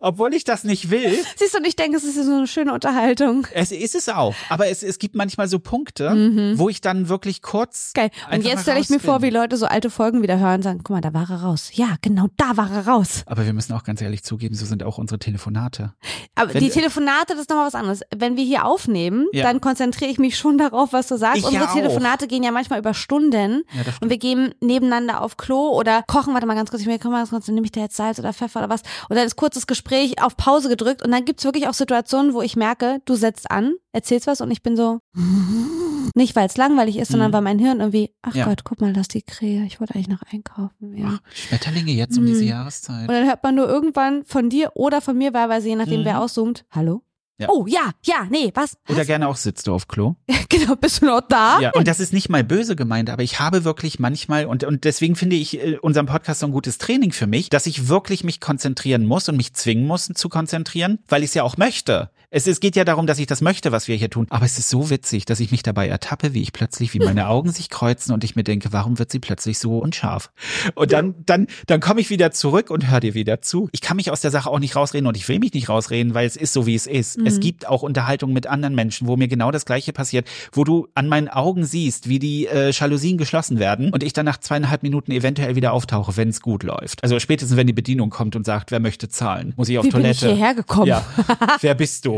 obwohl 0.00 0.34
ich 0.34 0.44
das 0.44 0.64
nicht 0.64 0.90
will. 0.90 1.12
Siehst 1.36 1.54
du, 1.54 1.58
und 1.58 1.66
ich 1.66 1.76
denke, 1.76 1.96
es 1.96 2.04
ist 2.04 2.14
so 2.16 2.32
eine 2.32 2.46
schöne 2.46 2.72
Unterhaltung. 2.72 3.46
Es 3.52 3.72
ist 3.72 3.94
es 3.94 4.08
auch, 4.08 4.34
aber 4.48 4.68
es, 4.68 4.82
es 4.82 4.98
gibt 4.98 5.14
manchmal 5.14 5.48
so 5.48 5.58
Punkte, 5.58 6.54
wo 6.56 6.68
ich 6.68 6.80
dann 6.80 7.08
wirklich 7.08 7.42
kurz. 7.42 7.92
Mhm. 7.94 8.00
Geil. 8.00 8.10
Und 8.32 8.44
jetzt 8.44 8.62
stelle 8.62 8.80
ich 8.80 8.88
mir 8.90 8.98
bin. 8.98 9.06
vor, 9.06 9.22
wie 9.22 9.30
Leute 9.30 9.56
so 9.56 9.66
alte 9.66 9.90
Folgen 9.90 10.22
wieder 10.22 10.38
hören 10.38 10.56
und 10.56 10.62
sagen, 10.62 10.80
guck 10.82 10.90
mal, 10.94 11.00
da 11.00 11.12
war 11.14 11.28
er 11.30 11.42
raus. 11.42 11.70
Ja, 11.72 11.96
genau, 12.02 12.26
da 12.36 12.56
war 12.56 12.70
er 12.70 12.86
raus. 12.86 13.22
Aber 13.26 13.44
wir 13.46 13.52
müssen 13.52 13.72
auch 13.72 13.84
ganz 13.84 14.00
ehrlich 14.00 14.22
zugeben, 14.22 14.54
so 14.54 14.66
sind 14.66 14.82
auch 14.82 14.98
unsere 14.98 15.18
Telefonate. 15.18 15.92
Aber 16.34 16.54
Wenn- 16.54 16.62
die 16.62 16.70
Telefonate, 16.70 17.32
das 17.32 17.40
ist 17.40 17.50
nochmal 17.50 17.66
was 17.66 17.74
anderes. 17.74 18.00
Wenn 18.14 18.36
wir 18.36 18.44
hier 18.44 18.64
aufnehmen, 18.64 19.26
Ja. 19.32 19.44
dann 19.44 19.60
konzentriere 19.60 20.10
ich 20.10 20.18
mich 20.18 20.36
schon 20.38 20.58
darauf, 20.58 20.92
was 20.92 21.08
du 21.08 21.16
sagst. 21.16 21.38
Ich 21.38 21.44
Unsere 21.44 21.64
ja. 21.64 21.72
Telefonate 21.72 22.26
gehen 22.28 22.42
ja 22.42 22.50
manchmal 22.52 22.78
über 22.78 22.94
Stunden. 22.94 23.62
Ja, 23.74 23.82
und 24.00 24.10
wir 24.10 24.18
gehen 24.18 24.54
nebeneinander 24.60 25.20
auf 25.22 25.36
Klo 25.36 25.70
oder 25.70 26.02
kochen, 26.06 26.34
warte 26.34 26.46
mal 26.46 26.54
ganz 26.54 26.70
kurz, 26.70 26.82
ich 26.82 26.88
mir, 26.88 26.98
komm 26.98 27.12
mal 27.12 27.18
ganz 27.18 27.30
kurz, 27.30 27.48
nehme 27.48 27.64
ich 27.64 27.72
da 27.72 27.80
jetzt 27.80 27.96
Salz 27.96 28.18
oder 28.18 28.32
Pfeffer 28.32 28.60
oder 28.60 28.68
was. 28.68 28.82
Und 29.08 29.16
dann 29.16 29.26
ist 29.26 29.36
kurzes 29.36 29.66
Gespräch 29.66 29.87
auf 30.20 30.36
Pause 30.36 30.68
gedrückt 30.68 31.02
und 31.02 31.10
dann 31.10 31.24
gibt's 31.24 31.44
wirklich 31.44 31.66
auch 31.68 31.74
Situationen, 31.74 32.34
wo 32.34 32.42
ich 32.42 32.56
merke, 32.56 33.00
du 33.04 33.14
setzt 33.14 33.50
an, 33.50 33.74
erzählst 33.92 34.26
was 34.26 34.40
und 34.40 34.50
ich 34.50 34.62
bin 34.62 34.76
so, 34.76 35.00
nicht 36.14 36.36
weil 36.36 36.46
es 36.46 36.56
langweilig 36.56 36.98
ist, 36.98 37.10
sondern 37.12 37.32
weil 37.32 37.42
mein 37.42 37.58
Hirn 37.58 37.80
irgendwie, 37.80 38.12
ach 38.22 38.32
Mhm. 38.34 38.38
Ja. 38.38 38.44
Gott, 38.46 38.64
guck 38.64 38.80
mal, 38.80 38.92
das 38.92 39.02
ist 39.02 39.14
die 39.14 39.22
Krähe, 39.22 39.64
ich 39.64 39.80
wollte 39.80 39.94
eigentlich 39.94 40.08
noch 40.08 40.22
einkaufen. 40.32 40.96
Ja. 40.96 41.14
Ach, 41.18 41.32
Schmetterlinge 41.34 41.92
jetzt 41.92 42.18
um 42.18 42.26
diese 42.26 42.44
Jahreszeit. 42.44 43.08
Und 43.08 43.14
dann 43.14 43.26
hört 43.26 43.42
man 43.42 43.54
nur 43.54 43.68
irgendwann 43.68 44.24
von 44.24 44.48
dir 44.50 44.72
oder 44.74 45.00
von 45.00 45.16
mir 45.16 45.32
wahlweise, 45.34 45.68
je 45.68 45.76
nachdem 45.76 46.00
Mhm. 46.00 46.04
wer 46.06 46.20
auszoomt, 46.20 46.64
hallo? 46.70 47.02
Ja. 47.40 47.46
Oh, 47.50 47.66
ja, 47.68 47.92
ja, 48.04 48.26
nee, 48.28 48.50
was? 48.54 48.76
Oder 48.88 49.04
gerne 49.04 49.28
auch 49.28 49.36
sitzt 49.36 49.68
du 49.68 49.74
auf 49.74 49.86
Klo. 49.86 50.16
genau, 50.48 50.74
bist 50.74 51.02
du 51.02 51.06
noch 51.06 51.20
da? 51.20 51.60
Ja, 51.60 51.70
und 51.72 51.86
das 51.86 52.00
ist 52.00 52.12
nicht 52.12 52.28
mal 52.28 52.42
böse 52.42 52.74
gemeint, 52.74 53.10
aber 53.10 53.22
ich 53.22 53.38
habe 53.38 53.62
wirklich 53.62 54.00
manchmal, 54.00 54.46
und, 54.46 54.64
und 54.64 54.82
deswegen 54.82 55.14
finde 55.14 55.36
ich 55.36 55.56
äh, 55.62 55.78
unseren 55.78 56.06
Podcast 56.06 56.40
so 56.40 56.46
ein 56.46 56.52
gutes 56.52 56.78
Training 56.78 57.12
für 57.12 57.28
mich, 57.28 57.48
dass 57.48 57.66
ich 57.66 57.88
wirklich 57.88 58.24
mich 58.24 58.40
konzentrieren 58.40 59.06
muss 59.06 59.28
und 59.28 59.36
mich 59.36 59.54
zwingen 59.54 59.86
muss 59.86 60.06
zu 60.06 60.28
konzentrieren, 60.28 60.98
weil 61.06 61.22
ich 61.22 61.28
es 61.30 61.34
ja 61.34 61.44
auch 61.44 61.56
möchte. 61.56 62.10
Es, 62.30 62.46
es 62.46 62.60
geht 62.60 62.76
ja 62.76 62.84
darum, 62.84 63.06
dass 63.06 63.18
ich 63.18 63.26
das 63.26 63.40
möchte, 63.40 63.72
was 63.72 63.88
wir 63.88 63.96
hier 63.96 64.10
tun. 64.10 64.26
Aber 64.28 64.44
es 64.44 64.58
ist 64.58 64.68
so 64.68 64.90
witzig, 64.90 65.24
dass 65.24 65.40
ich 65.40 65.50
mich 65.50 65.62
dabei 65.62 65.88
ertappe, 65.88 66.34
wie 66.34 66.42
ich 66.42 66.52
plötzlich, 66.52 66.92
wie 66.92 66.98
meine 66.98 67.26
Augen 67.28 67.52
sich 67.52 67.70
kreuzen 67.70 68.12
und 68.12 68.22
ich 68.22 68.36
mir 68.36 68.44
denke, 68.44 68.70
warum 68.70 68.98
wird 68.98 69.10
sie 69.10 69.18
plötzlich 69.18 69.58
so 69.58 69.78
unscharf? 69.78 70.30
Und 70.74 70.92
dann, 70.92 71.14
dann, 71.24 71.46
dann 71.66 71.80
komme 71.80 72.02
ich 72.02 72.10
wieder 72.10 72.30
zurück 72.30 72.70
und 72.70 72.90
höre 72.90 73.00
dir 73.00 73.14
wieder 73.14 73.40
zu. 73.40 73.70
Ich 73.72 73.80
kann 73.80 73.96
mich 73.96 74.10
aus 74.10 74.20
der 74.20 74.30
Sache 74.30 74.50
auch 74.50 74.58
nicht 74.58 74.76
rausreden 74.76 75.06
und 75.06 75.16
ich 75.16 75.26
will 75.26 75.38
mich 75.38 75.54
nicht 75.54 75.70
rausreden, 75.70 76.12
weil 76.12 76.26
es 76.26 76.36
ist 76.36 76.52
so, 76.52 76.66
wie 76.66 76.74
es 76.74 76.86
ist. 76.86 77.18
Mhm. 77.18 77.26
Es 77.26 77.40
gibt 77.40 77.66
auch 77.66 77.82
Unterhaltungen 77.82 78.34
mit 78.34 78.46
anderen 78.46 78.74
Menschen, 78.74 79.08
wo 79.08 79.16
mir 79.16 79.28
genau 79.28 79.50
das 79.50 79.64
Gleiche 79.64 79.94
passiert, 79.94 80.28
wo 80.52 80.64
du 80.64 80.88
an 80.94 81.08
meinen 81.08 81.28
Augen 81.28 81.64
siehst, 81.64 82.10
wie 82.10 82.18
die 82.18 82.46
äh, 82.46 82.72
Jalousien 82.72 83.16
geschlossen 83.16 83.58
werden 83.58 83.90
und 83.90 84.02
ich 84.02 84.12
dann 84.12 84.26
nach 84.26 84.38
zweieinhalb 84.38 84.82
Minuten 84.82 85.12
eventuell 85.12 85.56
wieder 85.56 85.72
auftauche, 85.72 86.18
wenn 86.18 86.28
es 86.28 86.42
gut 86.42 86.62
läuft. 86.62 87.02
Also 87.02 87.18
spätestens, 87.20 87.56
wenn 87.56 87.66
die 87.66 87.72
Bedienung 87.72 88.10
kommt 88.10 88.36
und 88.36 88.44
sagt, 88.44 88.70
wer 88.70 88.80
möchte 88.80 89.08
zahlen, 89.08 89.54
muss 89.56 89.70
ich 89.70 89.78
auf 89.78 89.86
Wie 89.86 89.90
bin 89.90 90.04
ich 90.04 90.20
Toilette. 90.20 90.36
hierher 90.36 90.54
gekommen? 90.54 90.88
Ja. 90.88 91.06
wer 91.62 91.74
bist 91.74 92.04
du? 92.04 92.17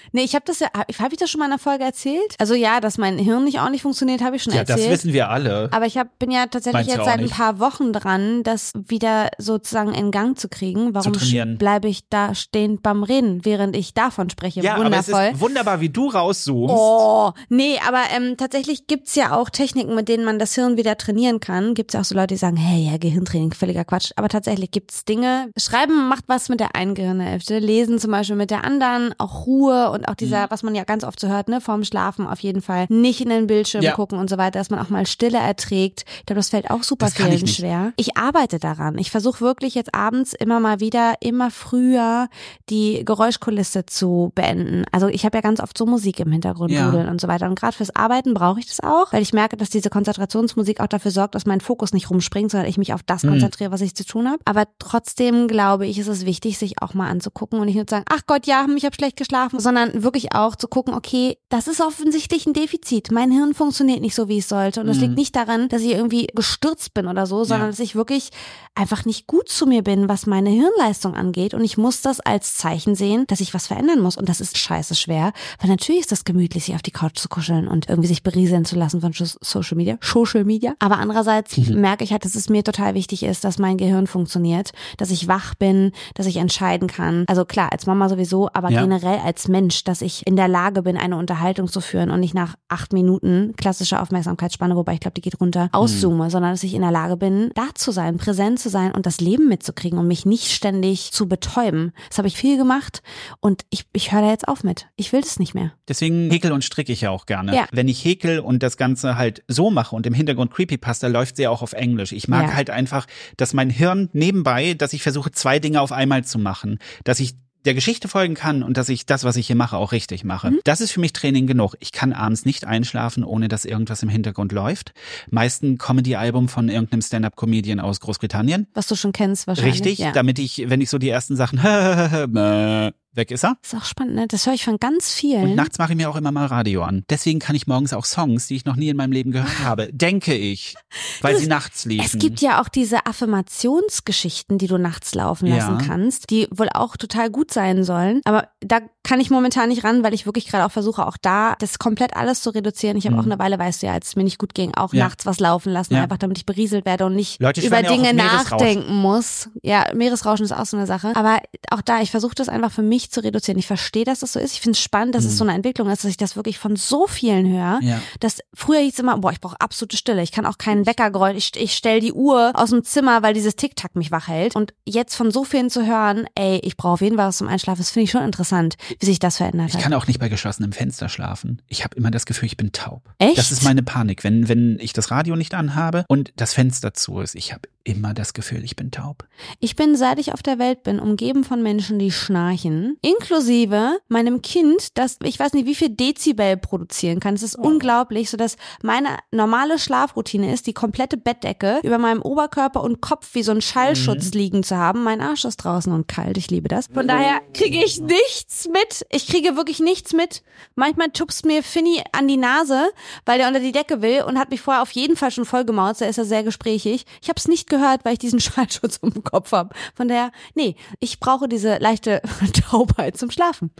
Nee, 0.13 0.23
ich 0.23 0.35
habe 0.35 0.43
das 0.45 0.59
ja, 0.59 0.67
habe 0.73 1.13
ich 1.13 1.17
das 1.19 1.29
schon 1.29 1.39
mal 1.39 1.45
in 1.45 1.51
einer 1.51 1.59
Folge 1.59 1.83
erzählt? 1.83 2.35
Also 2.39 2.53
ja, 2.53 2.79
dass 2.81 2.97
mein 2.97 3.17
Hirn 3.17 3.43
nicht 3.45 3.59
ordentlich 3.59 3.81
funktioniert, 3.81 4.21
habe 4.21 4.35
ich 4.35 4.43
schon 4.43 4.53
Ja, 4.53 4.59
erzählt. 4.59 4.79
das 4.79 4.89
wissen 4.89 5.13
wir 5.13 5.29
alle. 5.29 5.69
Aber 5.71 5.85
ich 5.85 5.97
hab, 5.97 6.17
bin 6.19 6.31
ja 6.31 6.45
tatsächlich 6.47 6.87
Meinst 6.87 6.89
jetzt 6.95 7.05
seit 7.05 7.17
ein 7.19 7.23
nicht? 7.23 7.33
paar 7.35 7.59
Wochen 7.59 7.93
dran, 7.93 8.43
das 8.43 8.73
wieder 8.75 9.29
sozusagen 9.37 9.93
in 9.93 10.11
Gang 10.11 10.37
zu 10.37 10.49
kriegen. 10.49 10.93
Warum 10.93 11.13
bleibe 11.57 11.87
ich 11.87 12.07
da 12.09 12.35
stehend 12.35 12.83
beim 12.83 13.03
Reden, 13.03 13.45
während 13.45 13.75
ich 13.75 13.93
davon 13.93 14.29
spreche? 14.29 14.61
ja, 14.61 14.75
aber 14.75 14.83
es 14.85 15.07
Wundervoll. 15.07 15.29
ist 15.33 15.39
wunderbar, 15.39 15.81
wie 15.81 15.89
du 15.89 16.09
rauszoomst. 16.09 16.75
Oh, 16.77 17.31
nee, 17.49 17.79
aber 17.87 18.01
ähm, 18.15 18.35
tatsächlich 18.37 18.87
gibt's 18.87 19.15
ja 19.15 19.35
auch 19.35 19.49
Techniken, 19.49 19.95
mit 19.95 20.09
denen 20.09 20.25
man 20.25 20.39
das 20.39 20.55
Hirn 20.55 20.77
wieder 20.77 20.97
trainieren 20.97 21.39
kann. 21.39 21.73
Gibt's 21.73 21.93
ja 21.93 22.01
auch 22.01 22.05
so 22.05 22.15
Leute, 22.15 22.27
die 22.27 22.37
sagen, 22.37 22.57
hey, 22.57 22.89
ja, 22.91 22.97
Gehirntraining, 22.97 23.53
völliger 23.53 23.85
Quatsch. 23.85 24.11
Aber 24.15 24.29
tatsächlich 24.29 24.71
gibt's 24.71 25.05
Dinge. 25.05 25.51
Schreiben 25.57 26.07
macht 26.09 26.25
was 26.27 26.49
mit 26.49 26.59
der 26.59 26.75
einen 26.75 26.95
Gehirnhälfte, 26.95 27.59
Lesen 27.59 27.99
zum 27.99 28.11
Beispiel 28.11 28.35
mit 28.35 28.51
der 28.51 28.63
anderen, 28.63 29.13
auch 29.17 29.45
Ruhe 29.45 29.89
und 29.91 30.00
auch 30.07 30.15
dieser, 30.15 30.43
Mhm. 30.43 30.47
was 30.49 30.63
man 30.63 30.75
ja 30.75 30.83
ganz 30.83 31.03
oft 31.03 31.19
so 31.19 31.27
hört, 31.27 31.49
ne, 31.49 31.61
vorm 31.61 31.83
Schlafen 31.83 32.27
auf 32.27 32.39
jeden 32.39 32.61
Fall, 32.61 32.85
nicht 32.89 33.21
in 33.21 33.29
den 33.29 33.47
Bildschirm 33.47 33.83
Ja. 33.83 33.93
gucken 33.93 34.17
und 34.19 34.29
so 34.29 34.37
weiter, 34.37 34.59
dass 34.59 34.69
man 34.69 34.79
auch 34.79 34.89
mal 34.89 35.05
Stille 35.05 35.37
erträgt. 35.37 36.05
Ich 36.19 36.25
glaube, 36.25 36.39
das 36.39 36.49
fällt 36.49 36.69
auch 36.69 36.83
super 36.83 37.07
ich 37.07 37.13
vielen 37.13 37.29
nicht. 37.41 37.55
schwer. 37.55 37.93
Ich 37.97 38.17
arbeite 38.17 38.59
daran. 38.59 38.97
Ich 38.97 39.11
versuche 39.11 39.41
wirklich 39.41 39.75
jetzt 39.75 39.93
abends 39.95 40.33
immer 40.33 40.59
mal 40.59 40.79
wieder, 40.79 41.15
immer 41.21 41.51
früher 41.51 42.27
die 42.69 43.03
Geräuschkulisse 43.05 43.85
zu 43.85 44.31
beenden. 44.35 44.83
Also 44.91 45.07
ich 45.07 45.25
habe 45.25 45.37
ja 45.37 45.41
ganz 45.41 45.59
oft 45.59 45.77
so 45.77 45.85
Musik 45.85 46.19
im 46.19 46.31
Hintergrund 46.31 46.71
Ja. 46.71 46.89
und 46.89 47.19
so 47.21 47.27
weiter. 47.27 47.47
Und 47.47 47.59
gerade 47.59 47.75
fürs 47.75 47.95
Arbeiten 47.95 48.33
brauche 48.33 48.59
ich 48.59 48.67
das 48.67 48.79
auch, 48.79 49.11
weil 49.13 49.21
ich 49.21 49.33
merke, 49.33 49.57
dass 49.57 49.69
diese 49.69 49.89
Konzentrationsmusik 49.89 50.79
auch 50.79 50.87
dafür 50.87 51.11
sorgt, 51.11 51.35
dass 51.35 51.45
mein 51.45 51.61
Fokus 51.61 51.93
nicht 51.93 52.09
rumspringt, 52.09 52.51
sondern 52.51 52.69
ich 52.69 52.77
mich 52.77 52.93
auf 52.93 53.03
das 53.03 53.23
Mhm. 53.23 53.29
konzentriere, 53.31 53.71
was 53.71 53.81
ich 53.81 53.95
zu 53.95 54.05
tun 54.05 54.27
habe. 54.27 54.39
Aber 54.45 54.65
trotzdem 54.79 55.47
glaube 55.47 55.87
ich, 55.87 55.97
ist 55.99 56.07
es 56.07 56.25
wichtig, 56.25 56.57
sich 56.57 56.81
auch 56.81 56.93
mal 56.93 57.09
anzugucken 57.09 57.59
und 57.59 57.65
nicht 57.65 57.75
nur 57.75 57.87
zu 57.87 57.95
sagen, 57.95 58.05
ach 58.09 58.21
Gott, 58.27 58.45
ja, 58.45 58.65
ich 58.75 58.85
habe 58.85 58.95
schlecht 58.95 59.17
geschlafen, 59.17 59.59
sondern 59.59 59.90
wirklich 59.93 60.33
auch 60.33 60.55
zu 60.55 60.67
gucken, 60.67 60.93
okay, 60.93 61.37
das 61.49 61.67
ist 61.67 61.81
offensichtlich 61.81 62.45
ein 62.45 62.53
Defizit. 62.53 63.11
Mein 63.11 63.31
Hirn 63.31 63.53
funktioniert 63.53 64.01
nicht 64.01 64.15
so, 64.15 64.27
wie 64.27 64.37
es 64.39 64.49
sollte. 64.49 64.81
Und 64.81 64.87
das 64.87 64.97
Mhm. 64.97 65.03
liegt 65.03 65.15
nicht 65.17 65.35
daran, 65.35 65.69
dass 65.69 65.81
ich 65.81 65.91
irgendwie 65.91 66.27
gestürzt 66.33 66.93
bin 66.93 67.07
oder 67.07 67.25
so, 67.25 67.43
sondern 67.43 67.67
Ja. 67.67 67.71
dass 67.71 67.79
ich 67.79 67.95
wirklich 67.95 68.29
einfach 68.75 69.05
nicht 69.05 69.27
gut 69.27 69.49
zu 69.49 69.65
mir 69.65 69.83
bin, 69.83 70.07
was 70.09 70.25
meine 70.25 70.49
Hirnleistung 70.49 71.15
angeht. 71.15 71.53
Und 71.53 71.63
ich 71.63 71.77
muss 71.77 72.01
das 72.01 72.19
als 72.21 72.55
Zeichen 72.55 72.95
sehen, 72.95 73.25
dass 73.27 73.39
ich 73.41 73.53
was 73.53 73.67
verändern 73.67 73.99
muss. 74.01 74.17
Und 74.17 74.29
das 74.29 74.41
ist 74.41 74.57
scheiße 74.57 74.95
schwer, 74.95 75.33
weil 75.59 75.69
natürlich 75.69 76.01
ist 76.01 76.11
das 76.11 76.23
gemütlich, 76.23 76.65
sich 76.65 76.75
auf 76.75 76.81
die 76.81 76.91
Couch 76.91 77.17
zu 77.17 77.27
kuscheln 77.29 77.67
und 77.67 77.89
irgendwie 77.89 78.07
sich 78.07 78.23
berieseln 78.23 78.65
zu 78.65 78.75
lassen 78.75 79.01
von 79.01 79.11
Social 79.13 79.77
Media. 79.77 79.97
Social 80.01 80.43
Media. 80.45 80.73
Aber 80.79 80.97
andererseits 80.99 81.57
merke 81.57 82.03
ich 82.03 82.11
halt, 82.11 82.23
dass 82.25 82.35
es 82.35 82.49
mir 82.49 82.63
total 82.63 82.93
wichtig 82.93 83.23
ist, 83.23 83.43
dass 83.43 83.57
mein 83.59 83.77
Gehirn 83.77 84.07
funktioniert, 84.07 84.71
dass 84.97 85.11
ich 85.11 85.27
wach 85.27 85.55
bin, 85.55 85.91
dass 86.15 86.25
ich 86.25 86.37
entscheiden 86.37 86.87
kann. 86.87 87.25
Also 87.27 87.45
klar, 87.45 87.71
als 87.71 87.85
Mama 87.85 88.07
sowieso, 88.09 88.49
aber 88.53 88.69
Ja. 88.71 88.81
generell 88.81 89.19
als 89.19 89.47
Mensch, 89.47 89.80
dass 89.83 90.01
ich 90.01 90.25
in 90.27 90.35
der 90.35 90.47
Lage 90.47 90.81
bin, 90.83 90.97
eine 90.97 91.17
Unterhaltung 91.17 91.67
zu 91.67 91.81
führen 91.81 92.11
und 92.11 92.19
nicht 92.19 92.33
nach 92.33 92.55
acht 92.67 92.93
Minuten 92.93 93.53
klassische 93.57 93.99
Aufmerksamkeitsspanne, 94.01 94.75
wobei 94.75 94.93
ich 94.93 94.99
glaube, 94.99 95.13
die 95.15 95.21
geht 95.21 95.39
runter, 95.39 95.69
auszoome, 95.71 96.29
sondern 96.29 96.51
dass 96.51 96.63
ich 96.63 96.73
in 96.73 96.81
der 96.81 96.91
Lage 96.91 97.17
bin, 97.17 97.51
da 97.55 97.69
zu 97.75 97.91
sein, 97.91 98.17
präsent 98.17 98.59
zu 98.59 98.69
sein 98.69 98.91
und 98.93 99.05
das 99.05 99.19
Leben 99.21 99.47
mitzukriegen 99.47 99.97
und 99.99 100.07
mich 100.07 100.25
nicht 100.25 100.51
ständig 100.51 101.11
zu 101.11 101.27
betäuben. 101.27 101.91
Das 102.09 102.17
habe 102.17 102.27
ich 102.27 102.37
viel 102.37 102.57
gemacht 102.57 103.01
und 103.39 103.63
ich, 103.69 103.85
ich 103.93 104.11
höre 104.11 104.21
da 104.21 104.29
jetzt 104.29 104.47
auf 104.47 104.63
mit. 104.63 104.87
Ich 104.95 105.11
will 105.13 105.21
das 105.21 105.39
nicht 105.39 105.53
mehr. 105.53 105.71
Deswegen 105.87 106.29
häkel 106.31 106.51
und 106.51 106.63
stricke 106.63 106.91
ich 106.91 107.01
ja 107.01 107.09
auch 107.11 107.25
gerne. 107.25 107.55
Ja. 107.55 107.65
Wenn 107.71 107.87
ich 107.87 108.03
häkel 108.05 108.39
und 108.39 108.63
das 108.63 108.77
Ganze 108.77 109.15
halt 109.17 109.43
so 109.47 109.71
mache 109.71 109.95
und 109.95 110.05
im 110.05 110.13
Hintergrund 110.13 110.51
Creepypasta 110.53 111.07
läuft 111.07 111.35
sie 111.37 111.43
ja 111.43 111.49
auch 111.49 111.61
auf 111.61 111.73
Englisch. 111.73 112.11
Ich 112.11 112.27
mag 112.27 112.49
Ja. 112.49 112.53
halt 112.55 112.69
einfach, 112.69 113.07
dass 113.37 113.53
mein 113.53 113.69
Hirn 113.69 114.09
nebenbei, 114.13 114.73
dass 114.73 114.93
ich 114.93 115.03
versuche, 115.03 115.31
zwei 115.31 115.59
Dinge 115.59 115.81
auf 115.81 115.91
einmal 115.91 116.23
zu 116.23 116.39
machen. 116.39 116.79
Dass 117.03 117.19
ich 117.19 117.35
der 117.65 117.73
Geschichte 117.73 118.07
folgen 118.07 118.33
kann 118.33 118.63
und 118.63 118.77
dass 118.77 118.89
ich 118.89 119.05
das, 119.05 119.23
was 119.23 119.35
ich 119.35 119.47
hier 119.47 119.55
mache, 119.55 119.77
auch 119.77 119.91
richtig 119.91 120.23
mache. 120.23 120.51
Mhm. 120.51 120.59
Das 120.63 120.81
ist 120.81 120.91
für 120.91 120.99
mich 120.99 121.13
Training 121.13 121.47
genug. 121.47 121.75
Ich 121.79 121.91
kann 121.91 122.13
abends 122.13 122.45
nicht 122.45 122.65
einschlafen, 122.65 123.23
ohne 123.23 123.47
dass 123.47 123.65
irgendwas 123.65 124.01
im 124.03 124.09
Hintergrund 124.09 124.51
läuft. 124.51 124.93
Meist 125.29 125.63
ein 125.63 125.77
Comedy-Album 125.77 126.49
von 126.49 126.69
irgendeinem 126.69 127.01
Stand-Up-Comedian 127.01 127.79
aus 127.79 127.99
Großbritannien. 127.99 128.67
Was 128.73 128.87
du 128.87 128.95
schon 128.95 129.11
kennst 129.11 129.47
wahrscheinlich. 129.47 129.75
Richtig, 129.75 129.99
Ja. 129.99 130.11
damit 130.11 130.39
ich, 130.39 130.63
wenn 130.69 130.81
ich 130.81 130.89
so 130.89 130.97
die 130.97 131.09
ersten 131.09 131.35
Sachen 131.35 131.59
weg 133.13 133.31
ist 133.31 133.43
er. 133.43 133.57
ist 133.63 133.75
auch 133.75 133.83
spannend, 133.85 134.15
ne? 134.15 134.25
Das 134.27 134.45
höre 134.45 134.53
ich 134.53 134.63
von 134.63 134.77
ganz 134.77 135.11
vielen. 135.13 135.43
Und 135.51 135.55
nachts 135.55 135.77
mache 135.77 135.91
ich 135.93 135.97
mir 135.97 136.09
auch 136.09 136.15
immer 136.15 136.31
mal 136.31 136.45
Radio 136.45 136.83
an. 136.83 137.03
Deswegen 137.09 137.39
kann 137.39 137.55
ich 137.55 137.67
morgens 137.67 137.93
auch 137.93 138.05
Songs, 138.05 138.47
die 138.47 138.55
ich 138.55 138.65
noch 138.65 138.75
nie 138.75 138.89
in 138.89 138.97
meinem 138.97 139.11
Leben 139.11 139.31
gehört 139.31 139.59
habe, 139.63 139.87
denke 139.93 140.33
ich, 140.33 140.75
weil 141.21 141.33
Du, 141.35 141.41
sie 141.41 141.47
nachts 141.47 141.85
liefen. 141.85 142.05
Es 142.05 142.17
gibt 142.17 142.41
ja 142.41 142.61
auch 142.61 142.69
diese 142.69 143.05
Affirmationsgeschichten, 143.05 144.57
die 144.57 144.67
du 144.67 144.77
nachts 144.77 145.13
laufen 145.15 145.47
lassen 145.47 145.77
Ja. 145.79 145.85
kannst, 145.85 146.29
die 146.29 146.47
wohl 146.51 146.69
auch 146.73 146.97
total 146.97 147.29
gut 147.29 147.51
sein 147.51 147.83
sollen. 147.83 148.21
Aber 148.25 148.47
da 148.61 148.79
kann 149.03 149.19
ich 149.19 149.29
momentan 149.29 149.69
nicht 149.69 149.83
ran, 149.83 150.03
weil 150.03 150.13
ich 150.13 150.25
wirklich 150.25 150.47
gerade 150.47 150.65
auch 150.65 150.71
versuche, 150.71 151.05
auch 151.07 151.17
da 151.21 151.55
das 151.59 151.79
komplett 151.79 152.15
alles 152.15 152.41
zu 152.41 152.51
reduzieren. 152.51 152.97
Ich 152.97 153.07
habe 153.07 153.17
auch 153.19 153.25
eine 153.25 153.39
Weile, 153.39 153.57
weißt 153.57 153.81
du 153.81 153.87
ja, 153.87 153.93
als 153.93 154.09
es 154.09 154.15
mir 154.15 154.23
nicht 154.23 154.37
gut 154.37 154.53
ging, 154.53 154.73
auch 154.75 154.91
Mhm. 154.93 154.99
Ja. 154.99 155.05
nachts 155.05 155.25
was 155.25 155.39
laufen 155.39 155.71
lassen, 155.73 155.95
Ja. 155.95 156.03
einfach 156.03 156.17
damit 156.17 156.37
ich 156.37 156.45
berieselt 156.45 156.85
werde 156.85 157.05
und 157.05 157.15
nicht 157.15 157.41
Leute 157.41 157.61
über 157.61 157.81
Dinge 157.81 158.13
nachdenken 158.13 158.95
muss. 158.95 159.49
Ja, 159.63 159.85
Meeresrauschen 159.95 160.45
ist 160.45 160.51
auch 160.51 160.65
so 160.65 160.77
eine 160.77 160.85
Sache. 160.85 161.15
Aber 161.15 161.39
auch 161.71 161.81
da, 161.81 162.01
ich 162.01 162.11
versuche 162.11 162.35
das 162.35 162.49
einfach 162.49 162.71
für 162.71 162.83
mich 162.83 163.00
zu 163.09 163.23
reduzieren. 163.23 163.57
Ich 163.57 163.67
verstehe, 163.67 164.03
dass 164.05 164.19
das 164.19 164.33
so 164.33 164.39
ist. 164.39 164.53
Ich 164.53 164.61
finde 164.61 164.75
es 164.77 164.81
spannend, 164.83 165.15
dass 165.15 165.25
es 165.25 165.37
so 165.37 165.43
eine 165.43 165.53
Entwicklung 165.53 165.89
ist, 165.89 166.03
dass 166.03 166.11
ich 166.11 166.17
das 166.17 166.35
wirklich 166.35 166.59
von 166.59 166.75
so 166.75 167.07
vielen 167.07 167.51
höre. 167.51 167.79
Mhm. 167.81 167.87
Ja. 167.87 168.01
Das 168.19 168.39
früher 168.53 168.79
hieß 168.79 168.99
immer, 168.99 169.17
boah, 169.17 169.31
ich 169.31 169.39
brauche 169.41 169.59
absolute 169.59 169.97
Stille. 169.97 170.21
Ich 170.21 170.31
kann 170.31 170.45
auch 170.45 170.57
keinen 170.57 170.85
Weckergeräusch. 170.85 171.35
Ich, 171.37 171.51
ich 171.55 171.73
stelle 171.73 172.01
die 172.01 172.13
Uhr 172.13 172.51
aus 172.53 172.69
dem 172.69 172.83
Zimmer, 172.83 173.23
weil 173.23 173.33
dieses 173.33 173.55
Tick-Tack 173.55 173.95
mich 173.95 174.11
wach 174.11 174.27
hält. 174.27 174.55
Und 174.55 174.73
jetzt 174.85 175.15
von 175.15 175.31
so 175.31 175.43
vielen 175.43 175.69
zu 175.69 175.85
hören, 175.85 176.25
ey, 176.35 176.59
ich 176.63 176.77
brauche 176.77 176.93
auf 176.93 177.01
jeden 177.01 177.15
Fall 177.17 177.27
was 177.29 177.37
zum 177.37 177.47
Einschlafen, 177.47 177.79
das 177.79 177.89
finde 177.91 178.03
ich 178.03 178.11
schon 178.11 178.23
interessant, 178.23 178.75
wie 178.99 179.05
sich 179.05 179.19
das 179.19 179.37
verändert 179.37 179.69
Ich 179.69 179.75
hat. 179.75 179.81
kann 179.83 179.93
auch 179.93 180.07
nicht 180.07 180.19
bei 180.19 180.29
geschlossenem 180.29 180.73
Fenster 180.73 181.09
schlafen. 181.09 181.61
Ich 181.67 181.83
habe 181.83 181.95
immer 181.95 182.11
das 182.11 182.25
Gefühl, 182.25 182.47
ich 182.47 182.57
bin 182.57 182.71
taub. 182.71 183.01
Echt? 183.17 183.37
Das 183.37 183.51
ist 183.51 183.63
meine 183.63 183.83
Panik, 183.83 184.23
wenn 184.23 184.47
wenn 184.49 184.77
ich 184.79 184.93
das 184.93 185.11
Radio 185.11 185.35
nicht 185.35 185.53
anhabe 185.53 186.05
und 186.07 186.33
das 186.35 186.53
Fenster 186.53 186.93
zu 186.93 187.19
ist. 187.21 187.35
Ich 187.35 187.53
habe 187.53 187.61
immer 187.83 188.13
das 188.13 188.33
Gefühl, 188.33 188.63
ich 188.63 188.75
bin 188.75 188.91
taub. 188.91 189.25
Ich 189.59 189.75
bin, 189.75 189.95
seit 189.95 190.19
ich 190.19 190.33
auf 190.33 190.43
der 190.43 190.59
Welt 190.59 190.83
bin, 190.83 190.99
umgeben 190.99 191.43
von 191.43 191.63
Menschen, 191.63 191.99
die 191.99 192.11
schnarchen, 192.11 192.97
inklusive 193.01 193.99
meinem 194.07 194.41
Kind, 194.41 194.97
das, 194.97 195.17
ich 195.23 195.39
weiß 195.39 195.53
nicht, 195.53 195.65
wie 195.65 195.75
viel 195.75 195.89
Dezibel 195.89 196.57
produzieren 196.57 197.19
kann. 197.19 197.33
Es 197.33 197.43
ist 197.43 197.55
unglaublich, 197.55 198.29
so 198.29 198.37
dass 198.37 198.57
meine 198.81 199.17
normale 199.31 199.79
Schlafroutine 199.79 200.53
ist, 200.53 200.67
die 200.67 200.73
komplette 200.73 201.17
Bettdecke 201.17 201.79
über 201.83 201.97
meinem 201.97 202.21
Oberkörper 202.21 202.83
und 202.83 203.01
Kopf 203.01 203.29
wie 203.33 203.43
so 203.43 203.51
ein 203.51 203.61
Schallschutz 203.61 204.31
liegen 204.33 204.63
zu 204.63 204.77
haben. 204.77 205.03
Mein 205.03 205.21
Arsch 205.21 205.45
ist 205.45 205.57
draußen 205.57 205.91
und 205.91 206.07
kalt, 206.07 206.37
ich 206.37 206.49
liebe 206.49 206.67
das. 206.67 206.87
Von 206.93 207.07
daher 207.07 207.41
kriege 207.53 207.83
ich 207.83 207.99
nichts 207.99 208.67
mit. 208.67 209.05
Ich 209.09 209.27
kriege 209.27 209.55
wirklich 209.55 209.79
nichts 209.79 210.13
mit. 210.13 210.43
Manchmal 210.75 211.09
tupst 211.09 211.45
mir 211.45 211.63
Finny 211.63 212.03
an 212.11 212.27
die 212.27 212.37
Nase, 212.37 212.91
weil 213.25 213.37
der 213.37 213.47
unter 213.47 213.59
die 213.59 213.71
Decke 213.71 214.01
will 214.01 214.23
und 214.23 214.37
hat 214.37 214.51
mich 214.51 214.61
vorher 214.61 214.81
auf 214.81 214.91
jeden 214.91 215.15
Fall 215.15 215.31
schon 215.31 215.45
voll 215.45 215.65
gemauzt. 215.65 216.01
Da 216.01 216.05
ist 216.05 216.17
er 216.17 216.25
sehr 216.25 216.43
gesprächig. 216.43 217.05
Ich 217.21 217.29
habe 217.29 217.37
es 217.37 217.47
nicht 217.47 217.70
gehört, 217.71 218.05
weil 218.05 218.13
ich 218.13 218.19
diesen 218.19 218.39
Schallschutz 218.39 218.99
um 219.01 219.09
den 219.11 219.23
Kopf 219.23 219.51
habe. 219.51 219.73
Von 219.95 220.07
daher, 220.07 220.31
nee, 220.53 220.75
ich 220.99 221.19
brauche 221.19 221.47
diese 221.49 221.77
leichte 221.79 222.21
Taubheit 222.69 223.17
zum 223.17 223.31
Schlafen. 223.31 223.71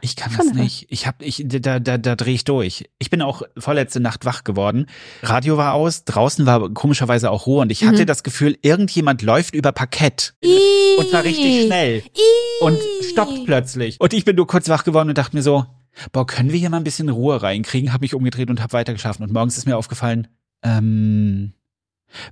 Ich 0.00 0.16
kann 0.16 0.30
das 0.32 0.40
Wunderbar. 0.40 0.62
nicht. 0.64 0.86
Ich 0.88 1.06
hab, 1.06 1.20
ich, 1.20 1.44
da, 1.46 1.78
da, 1.78 1.98
da 1.98 2.16
drehe 2.16 2.32
ich 2.34 2.44
durch. 2.44 2.88
Ich 2.98 3.10
bin 3.10 3.20
auch 3.20 3.42
vorletzte 3.58 4.00
Nacht 4.00 4.24
wach 4.24 4.44
geworden. 4.44 4.86
Radio 5.22 5.58
war 5.58 5.74
aus, 5.74 6.04
draußen 6.06 6.46
war 6.46 6.70
komischerweise 6.70 7.30
auch 7.30 7.46
Ruhe 7.46 7.60
und 7.60 7.70
ich 7.70 7.82
Mhm. 7.82 7.88
hatte 7.88 8.06
das 8.06 8.22
Gefühl, 8.22 8.56
irgendjemand 8.62 9.20
läuft 9.20 9.54
über 9.54 9.72
Parkett. 9.72 10.34
Und 10.98 11.08
zwar 11.10 11.24
richtig 11.24 11.66
schnell. 11.66 12.02
Und 12.62 12.78
stoppt 13.10 13.44
plötzlich. 13.44 14.00
Und 14.00 14.14
ich 14.14 14.24
bin 14.24 14.36
nur 14.36 14.46
kurz 14.46 14.68
wach 14.70 14.84
geworden 14.84 15.10
und 15.10 15.18
dachte 15.18 15.36
mir 15.36 15.42
so, 15.42 15.66
boah, 16.12 16.26
können 16.26 16.50
wir 16.52 16.58
hier 16.58 16.70
mal 16.70 16.78
ein 16.78 16.84
bisschen 16.84 17.08
Ruhe 17.10 17.42
reinkriegen? 17.42 17.92
Hab 17.92 18.00
mich 18.00 18.14
umgedreht 18.14 18.48
und 18.48 18.62
hab 18.62 18.72
weitergeschlafen. 18.72 19.24
Und 19.24 19.32
morgens 19.32 19.58
ist 19.58 19.66
mir 19.66 19.76
aufgefallen, 19.76 20.28
ähm, 20.62 21.52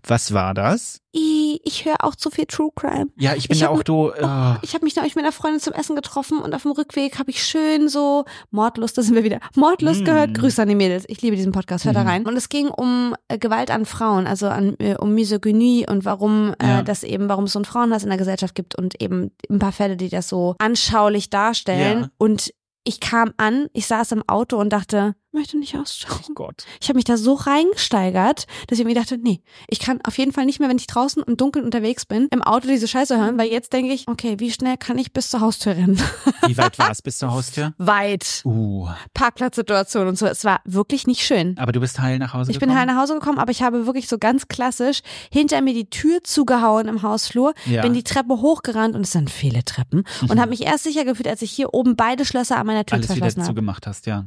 was 0.07 0.33
war 0.33 0.55
das? 0.55 1.01
I, 1.17 1.61
ich 1.65 1.85
höre 1.85 2.05
auch 2.05 2.15
zu 2.15 2.31
viel 2.31 2.45
True 2.47 2.71
Crime. 2.77 3.07
Ja, 3.17 3.35
ich 3.35 3.49
bin 3.49 3.55
Ich 3.57 3.63
ja 3.63 3.71
auch 3.71 3.83
du. 3.83 4.11
Oh, 4.11 4.13
äh, 4.13 4.57
ich 4.63 4.75
habe 4.75 4.85
mich 4.85 4.95
neulich 4.95 5.15
mit 5.17 5.25
einer 5.25 5.33
Freundin 5.33 5.61
zum 5.61 5.73
Essen 5.73 5.97
getroffen 5.97 6.39
und 6.41 6.55
auf 6.55 6.63
dem 6.63 6.73
Rückweg 6.73 7.19
habe 7.19 7.31
ich 7.31 7.43
schön 7.43 7.89
so 7.89 8.25
Mordlust, 8.51 8.99
da 8.99 9.03
sind 9.03 9.15
wir 9.15 9.25
wieder, 9.25 9.41
Mordlust 9.55 10.03
Mm. 10.03 10.05
gehört. 10.05 10.35
Grüße 10.35 10.61
an 10.63 10.69
die 10.69 10.75
Mädels. 10.75 11.05
Ich 11.09 11.23
liebe 11.23 11.35
diesen 11.37 11.53
Podcast, 11.53 11.85
hört 11.87 11.97
da 11.97 12.03
Mhm. 12.03 12.09
rein. 12.09 12.27
Und 12.27 12.37
es 12.37 12.49
ging 12.51 12.69
um 12.69 13.15
äh, 13.29 13.39
Gewalt 13.39 13.71
an 13.71 13.87
Frauen, 13.87 14.27
also 14.27 14.49
an, 14.49 14.77
äh, 14.79 14.97
um 14.97 15.15
Misogynie 15.15 15.87
und 15.89 16.05
warum 16.05 16.55
Ja. 16.63 16.81
äh, 16.81 16.85
das 16.85 17.03
eben, 17.03 17.29
warum 17.29 17.45
es 17.45 17.53
so 17.53 17.59
ein 17.61 17.65
Frauenhass 17.65 18.03
in 18.03 18.11
der 18.11 18.19
Gesellschaft 18.19 18.55
gibt 18.55 18.75
und 18.77 19.01
eben 19.03 19.31
ein 19.51 19.59
paar 19.59 19.73
Fälle, 19.73 19.97
die 19.97 20.11
das 20.11 20.29
so 20.29 20.55
anschaulich 20.59 21.31
darstellen. 21.31 22.01
Ja. 22.03 22.09
Und 22.19 22.53
ich 22.85 23.01
kam 23.01 23.33
an, 23.37 23.67
ich 23.73 23.87
saß 23.87 24.13
im 24.13 24.23
Auto 24.29 24.57
und 24.59 24.71
dachte, 24.73 25.15
möchte 25.33 25.59
nicht 25.59 25.77
aussteigen. 25.77 26.15
oh 26.31 26.33
Gott. 26.35 26.65
Ich 26.81 26.89
habe 26.89 26.97
mich 26.97 27.05
da 27.05 27.17
so 27.17 27.35
reingesteigert, 27.35 28.47
dass 28.67 28.79
ich 28.79 28.85
mir 28.85 28.95
dachte, 28.95 29.19
nee, 29.19 29.41
ich 29.69 29.79
kann 29.79 30.01
auf 30.05 30.17
jeden 30.19 30.33
Fall 30.33 30.47
nicht 30.47 30.59
mehr, 30.59 30.69
wenn 30.69 30.79
ich 30.79 30.87
draußen 30.87 31.23
im 31.23 31.37
Dunkeln 31.37 31.65
unterwegs 31.65 32.07
bin, 32.07 32.29
im 32.31 32.43
Auto 32.43 32.67
diese 32.69 32.89
Scheiße 32.89 33.17
hören, 33.19 33.39
weil 33.39 33.49
jetzt 33.51 33.73
denke 33.73 33.93
ich, 33.93 34.09
okay, 34.09 34.37
wie 34.39 34.51
schnell 34.51 34.77
kann 34.79 34.97
ich 34.99 35.13
bis 35.13 35.31
zur 35.31 35.41
Haustür 35.41 35.77
rennen? 35.77 36.01
Wie 36.47 36.57
weit 36.57 36.79
war 36.79 36.91
es 36.91 37.03
bis 37.03 37.19
zur 37.19 37.31
Haustür? 37.31 37.75
Weit. 37.79 38.41
Uh, 38.45 38.89
Parkplatzsituation 39.13 40.07
und 40.09 40.17
so. 40.19 40.27
Es 40.27 40.45
war 40.45 40.61
wirklich 40.65 41.07
nicht 41.07 41.23
schön. 41.25 41.57
aber 41.59 41.73
du 41.73 41.81
bist 41.81 42.01
heil 42.01 42.19
nach 42.19 42.33
Hause 42.33 42.51
Ich 42.51 42.59
bin 42.59 42.69
gekommen? 42.71 42.79
heil 42.79 42.95
nach 42.95 43.01
Hause 43.03 43.15
gekommen, 43.15 43.39
aber 43.39 43.51
ich 43.51 43.63
habe 43.63 43.85
wirklich 43.87 44.09
so 44.09 44.17
ganz 44.19 44.49
klassisch 44.49 45.01
hinter 45.31 45.61
mir 45.61 45.75
die 45.75 45.91
Tür 45.91 46.23
zugehauen 46.25 46.89
im 46.89 47.03
Hausflur, 47.03 47.53
Ja. 47.67 47.83
bin 47.83 47.93
die 47.93 48.03
Treppe 48.05 48.41
hochgerannt 48.41 48.95
und 48.95 49.03
es 49.03 49.13
sind 49.13 49.31
viele 49.31 49.65
Treppen 49.65 50.05
und 50.23 50.41
habe 50.41 50.51
mich 50.51 50.63
erst 50.65 50.85
sicher 50.85 51.05
gefühlt, 51.05 51.29
als 51.29 51.43
ich 51.43 51.51
hier 51.51 51.75
oben 51.75 51.97
beide 51.97 52.25
Schlösser 52.25 52.57
an 52.57 52.67
meiner 52.67 52.87
Tür 52.87 52.97
Alles 52.97 53.09
wieder 53.11 53.17
verschlossen 53.19 53.43
habe. 53.43 53.51
zugemacht 53.55 53.87
hast, 53.87 54.07
ja. 54.07 54.25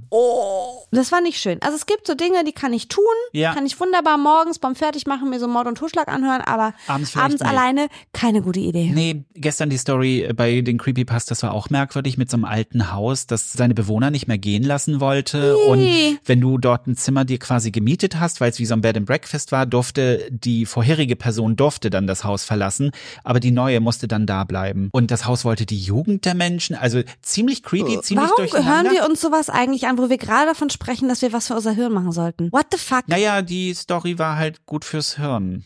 Das 0.92 1.12
war 1.12 1.22
nicht 1.22 1.40
schön. 1.40 1.58
Also 1.62 1.76
es 1.78 1.86
gibt 1.86 2.06
so 2.06 2.16
Dinge, 2.16 2.44
die 2.44 2.52
kann 2.52 2.74
ich 2.74 2.88
tun, 2.90 3.04
Ja. 3.32 3.54
kann 3.54 3.66
ich 3.66 3.80
wunderbar 3.80 4.18
morgens 4.18 4.60
beim 4.60 4.76
Fertigmachen 4.76 5.30
mir 5.30 5.40
so 5.40 5.48
Mord 5.48 5.68
und 5.68 5.78
Totschlag 5.78 6.08
anhören, 6.10 6.42
aber 6.42 6.74
Abends 6.88 7.16
abends 7.16 7.42
alleine 7.42 7.88
keine 8.14 8.42
gute 8.42 8.60
Idee. 8.60 8.92
Nee, 8.94 9.24
gestern 9.34 9.70
die 9.70 9.78
Story 9.78 10.30
bei 10.36 10.60
den 10.62 10.78
Creepypastas 10.78 11.44
war 11.44 11.54
auch 11.54 11.70
merkwürdig 11.70 12.18
mit 12.18 12.30
so 12.30 12.36
einem 12.38 12.44
alten 12.46 12.92
Haus, 12.92 13.26
das 13.26 13.54
seine 13.54 13.74
Bewohner 13.74 14.12
nicht 14.12 14.28
mehr 14.28 14.38
gehen 14.38 14.64
lassen 14.64 15.00
wollte. 15.00 15.56
Ih. 15.66 15.70
Und 15.70 16.20
wenn 16.26 16.42
du 16.42 16.58
dort 16.58 16.88
ein 16.88 16.98
Zimmer 16.98 17.24
dir 17.24 17.40
quasi 17.40 17.72
gemietet 17.72 18.20
hast, 18.20 18.42
weil 18.42 18.50
es 18.52 18.60
wie 18.60 18.66
so 18.66 18.74
ein 18.74 18.82
Bed 18.82 18.98
and 18.98 19.06
Breakfast 19.06 19.54
war, 19.54 19.66
durfte 19.66 20.28
die 20.30 20.66
vorherige 20.66 21.16
Person 21.16 21.56
durfte 21.56 21.90
dann 21.90 22.06
das 22.06 22.26
Haus 22.26 22.44
verlassen, 22.44 22.92
aber 23.24 23.40
die 23.40 23.52
neue 23.52 23.80
musste 23.80 24.10
dann 24.10 24.26
da 24.26 24.44
bleiben. 24.44 24.90
Und 24.92 25.10
das 25.12 25.26
Haus 25.26 25.46
wollte 25.46 25.66
die 25.66 25.80
Jugend 25.80 26.26
der 26.26 26.36
Menschen, 26.36 26.76
also 26.76 27.02
ziemlich 27.22 27.64
creepy, 27.64 28.02
ziemlich 28.02 28.30
Warum 28.30 28.36
durcheinander. 28.50 28.90
hören 28.90 28.92
wir 28.98 29.10
uns 29.10 29.22
sowas 29.22 29.50
eigentlich 29.50 29.88
an, 29.88 29.98
wo 29.98 30.10
wir 30.10 30.18
gerade 30.18 30.48
davon 30.48 30.70
sprechen, 30.70 30.81
dass 31.08 31.22
wir 31.22 31.34
was 31.34 31.48
für 31.48 31.56
unser 31.56 31.72
Hirn 31.72 31.94
machen 31.94 32.12
sollten? 32.12 32.52
What 32.52 32.68
the 32.72 32.78
fuck? 32.78 33.08
naja, 33.08 33.42
die 33.42 33.74
Story 33.74 34.18
war 34.20 34.36
halt 34.38 34.66
gut 34.66 34.86
fürs 34.86 35.18
Hirn. 35.18 35.66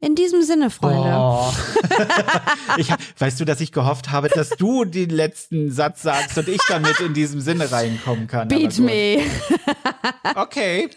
In 0.00 0.14
diesem 0.14 0.42
Sinne, 0.42 0.70
Freunde. 0.70 1.14
Oh. 1.14 1.52
ich, 2.78 2.88
weißt 3.18 3.38
du, 3.38 3.44
dass 3.44 3.60
ich 3.60 3.70
gehofft 3.70 4.10
habe, 4.10 4.28
dass 4.28 4.50
du 4.50 4.84
den 4.84 5.10
letzten 5.10 5.70
Satz 5.70 6.02
sagst 6.02 6.38
und 6.38 6.48
ich 6.48 6.60
damit 6.68 7.00
in 7.00 7.12
diesem 7.12 7.40
Sinne 7.40 7.70
reinkommen 7.70 8.26
kann. 8.26 8.48
Beat 8.48 8.78
me. 8.78 9.18
Okay. 10.34 10.90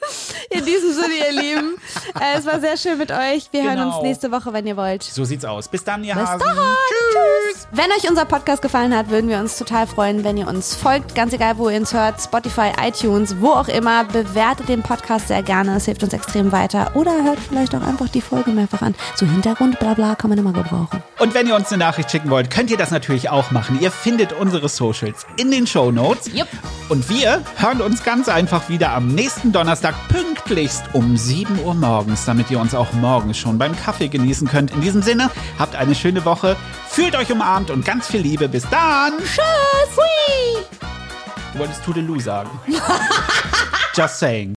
In 0.50 0.66
diesem 0.66 0.92
Sinne, 0.94 1.14
ihr 1.30 1.42
Lieben. 1.42 1.76
Äh, 2.20 2.38
es 2.38 2.46
war 2.46 2.60
sehr 2.60 2.78
schön 2.78 2.98
mit 2.98 3.12
euch. 3.12 3.48
Wir 3.52 3.64
hören 3.64 3.76
Genau. 3.78 3.96
uns 3.96 4.04
nächste 4.04 4.32
Woche, 4.32 4.52
wenn 4.54 4.66
ihr 4.68 4.76
wollt. 4.78 5.04
So 5.04 5.24
sieht's 5.26 5.46
aus. 5.46 5.68
Bis 5.68 5.84
dann, 5.84 6.04
ihr 6.04 6.16
Bis 6.16 6.24
Hasen. 6.28 6.40
dann. 6.40 6.56
Tschüss. 6.58 7.68
Wenn 7.72 7.86
euch 7.92 8.10
unser 8.10 8.26
Podcast 8.26 8.62
gefallen 8.62 8.96
hat, 8.96 9.10
würden 9.10 9.30
wir 9.30 9.38
uns 9.40 9.58
total 9.58 9.88
freuen, 9.88 10.24
wenn 10.24 10.38
ihr 10.38 10.48
uns 10.48 10.76
folgt. 10.76 11.16
Ganz 11.16 11.34
egal, 11.34 11.58
wo 11.58 11.70
ihr 11.70 11.80
uns 11.80 11.94
hört. 11.94 12.22
Spotify, 12.22 12.72
iTunes, 12.82 13.36
wo 13.40 13.50
auch 13.52 13.68
immer. 13.68 14.04
Bewertet 14.06 14.70
den 14.70 14.82
Podcast 14.84 15.28
sehr 15.28 15.44
gerne. 15.44 15.76
Es 15.78 15.86
hilft 15.86 16.04
uns 16.04 16.14
extrem 16.14 16.52
weiter. 16.52 16.92
Oder 16.96 17.24
hört 17.24 17.40
vielleicht 17.40 17.76
auch 17.76 17.82
einfach 17.82 18.10
die 18.10 18.22
Folge 18.22 18.52
mehrfach 18.52 18.82
an. 18.82 18.96
So 19.16 19.26
Hintergrund, 19.26 19.80
bla 19.80 19.94
bla, 19.94 20.16
kann 20.16 20.30
man 20.30 20.40
immer 20.40 20.54
gebrauchen. 20.54 21.04
Und 21.20 21.34
wenn 21.34 21.48
ihr 21.48 21.56
uns 21.56 21.72
eine 21.72 21.84
Nachricht 21.84 22.12
schicken 22.12 22.30
wollt, 22.30 22.50
könnt 22.50 22.72
ihr 22.72 22.78
das 22.78 22.92
natürlich 22.92 23.30
auch 23.30 23.52
machen. 23.52 23.80
Ihr 23.82 23.92
findet 23.92 24.34
unsere 24.34 24.70
Socials 24.70 25.26
in 25.38 25.52
den 25.52 25.68
Show 25.68 25.92
Notes. 25.92 26.30
Jupp. 26.34 26.48
Und 26.90 27.10
wir 27.10 27.42
hören 27.58 27.82
uns 27.82 28.04
ganz 28.04 28.30
einfach 28.30 28.70
wieder 28.70 28.90
am 28.98 29.14
nächsten 29.14 29.52
Donnerstag 29.52 29.94
pünktlichst 30.08 30.86
um 30.94 31.16
7 31.16 31.60
Uhr 31.60 31.76
morgens, 31.76 32.26
damit 32.26 32.50
ihr 32.50 32.60
uns 32.60 32.74
auch 32.74 32.94
morgens 32.94 33.38
schon 33.38 33.60
beim 33.60 33.76
Kaffee 33.76 34.08
genießen 34.08 34.48
könnt. 34.48 34.72
In 34.72 34.82
diesem 34.82 35.04
Sinne, 35.04 35.30
habt 35.60 35.76
eine 35.76 35.94
schöne 35.94 36.26
Woche, 36.26 36.56
fühlt 36.90 37.16
euch 37.16 37.32
umarmt 37.32 37.70
und 37.70 37.86
ganz 37.86 38.08
viel 38.08 38.22
Liebe. 38.22 38.50
Bis 38.50 38.68
dann. 38.72 39.14
Tschüss. 39.20 39.38
Hui. 39.96 40.64
Du 41.54 41.60
wolltest 41.60 41.86
Toodaloo 41.86 42.20
sagen. 42.20 42.50
Just 43.96 44.18
saying. 44.18 44.46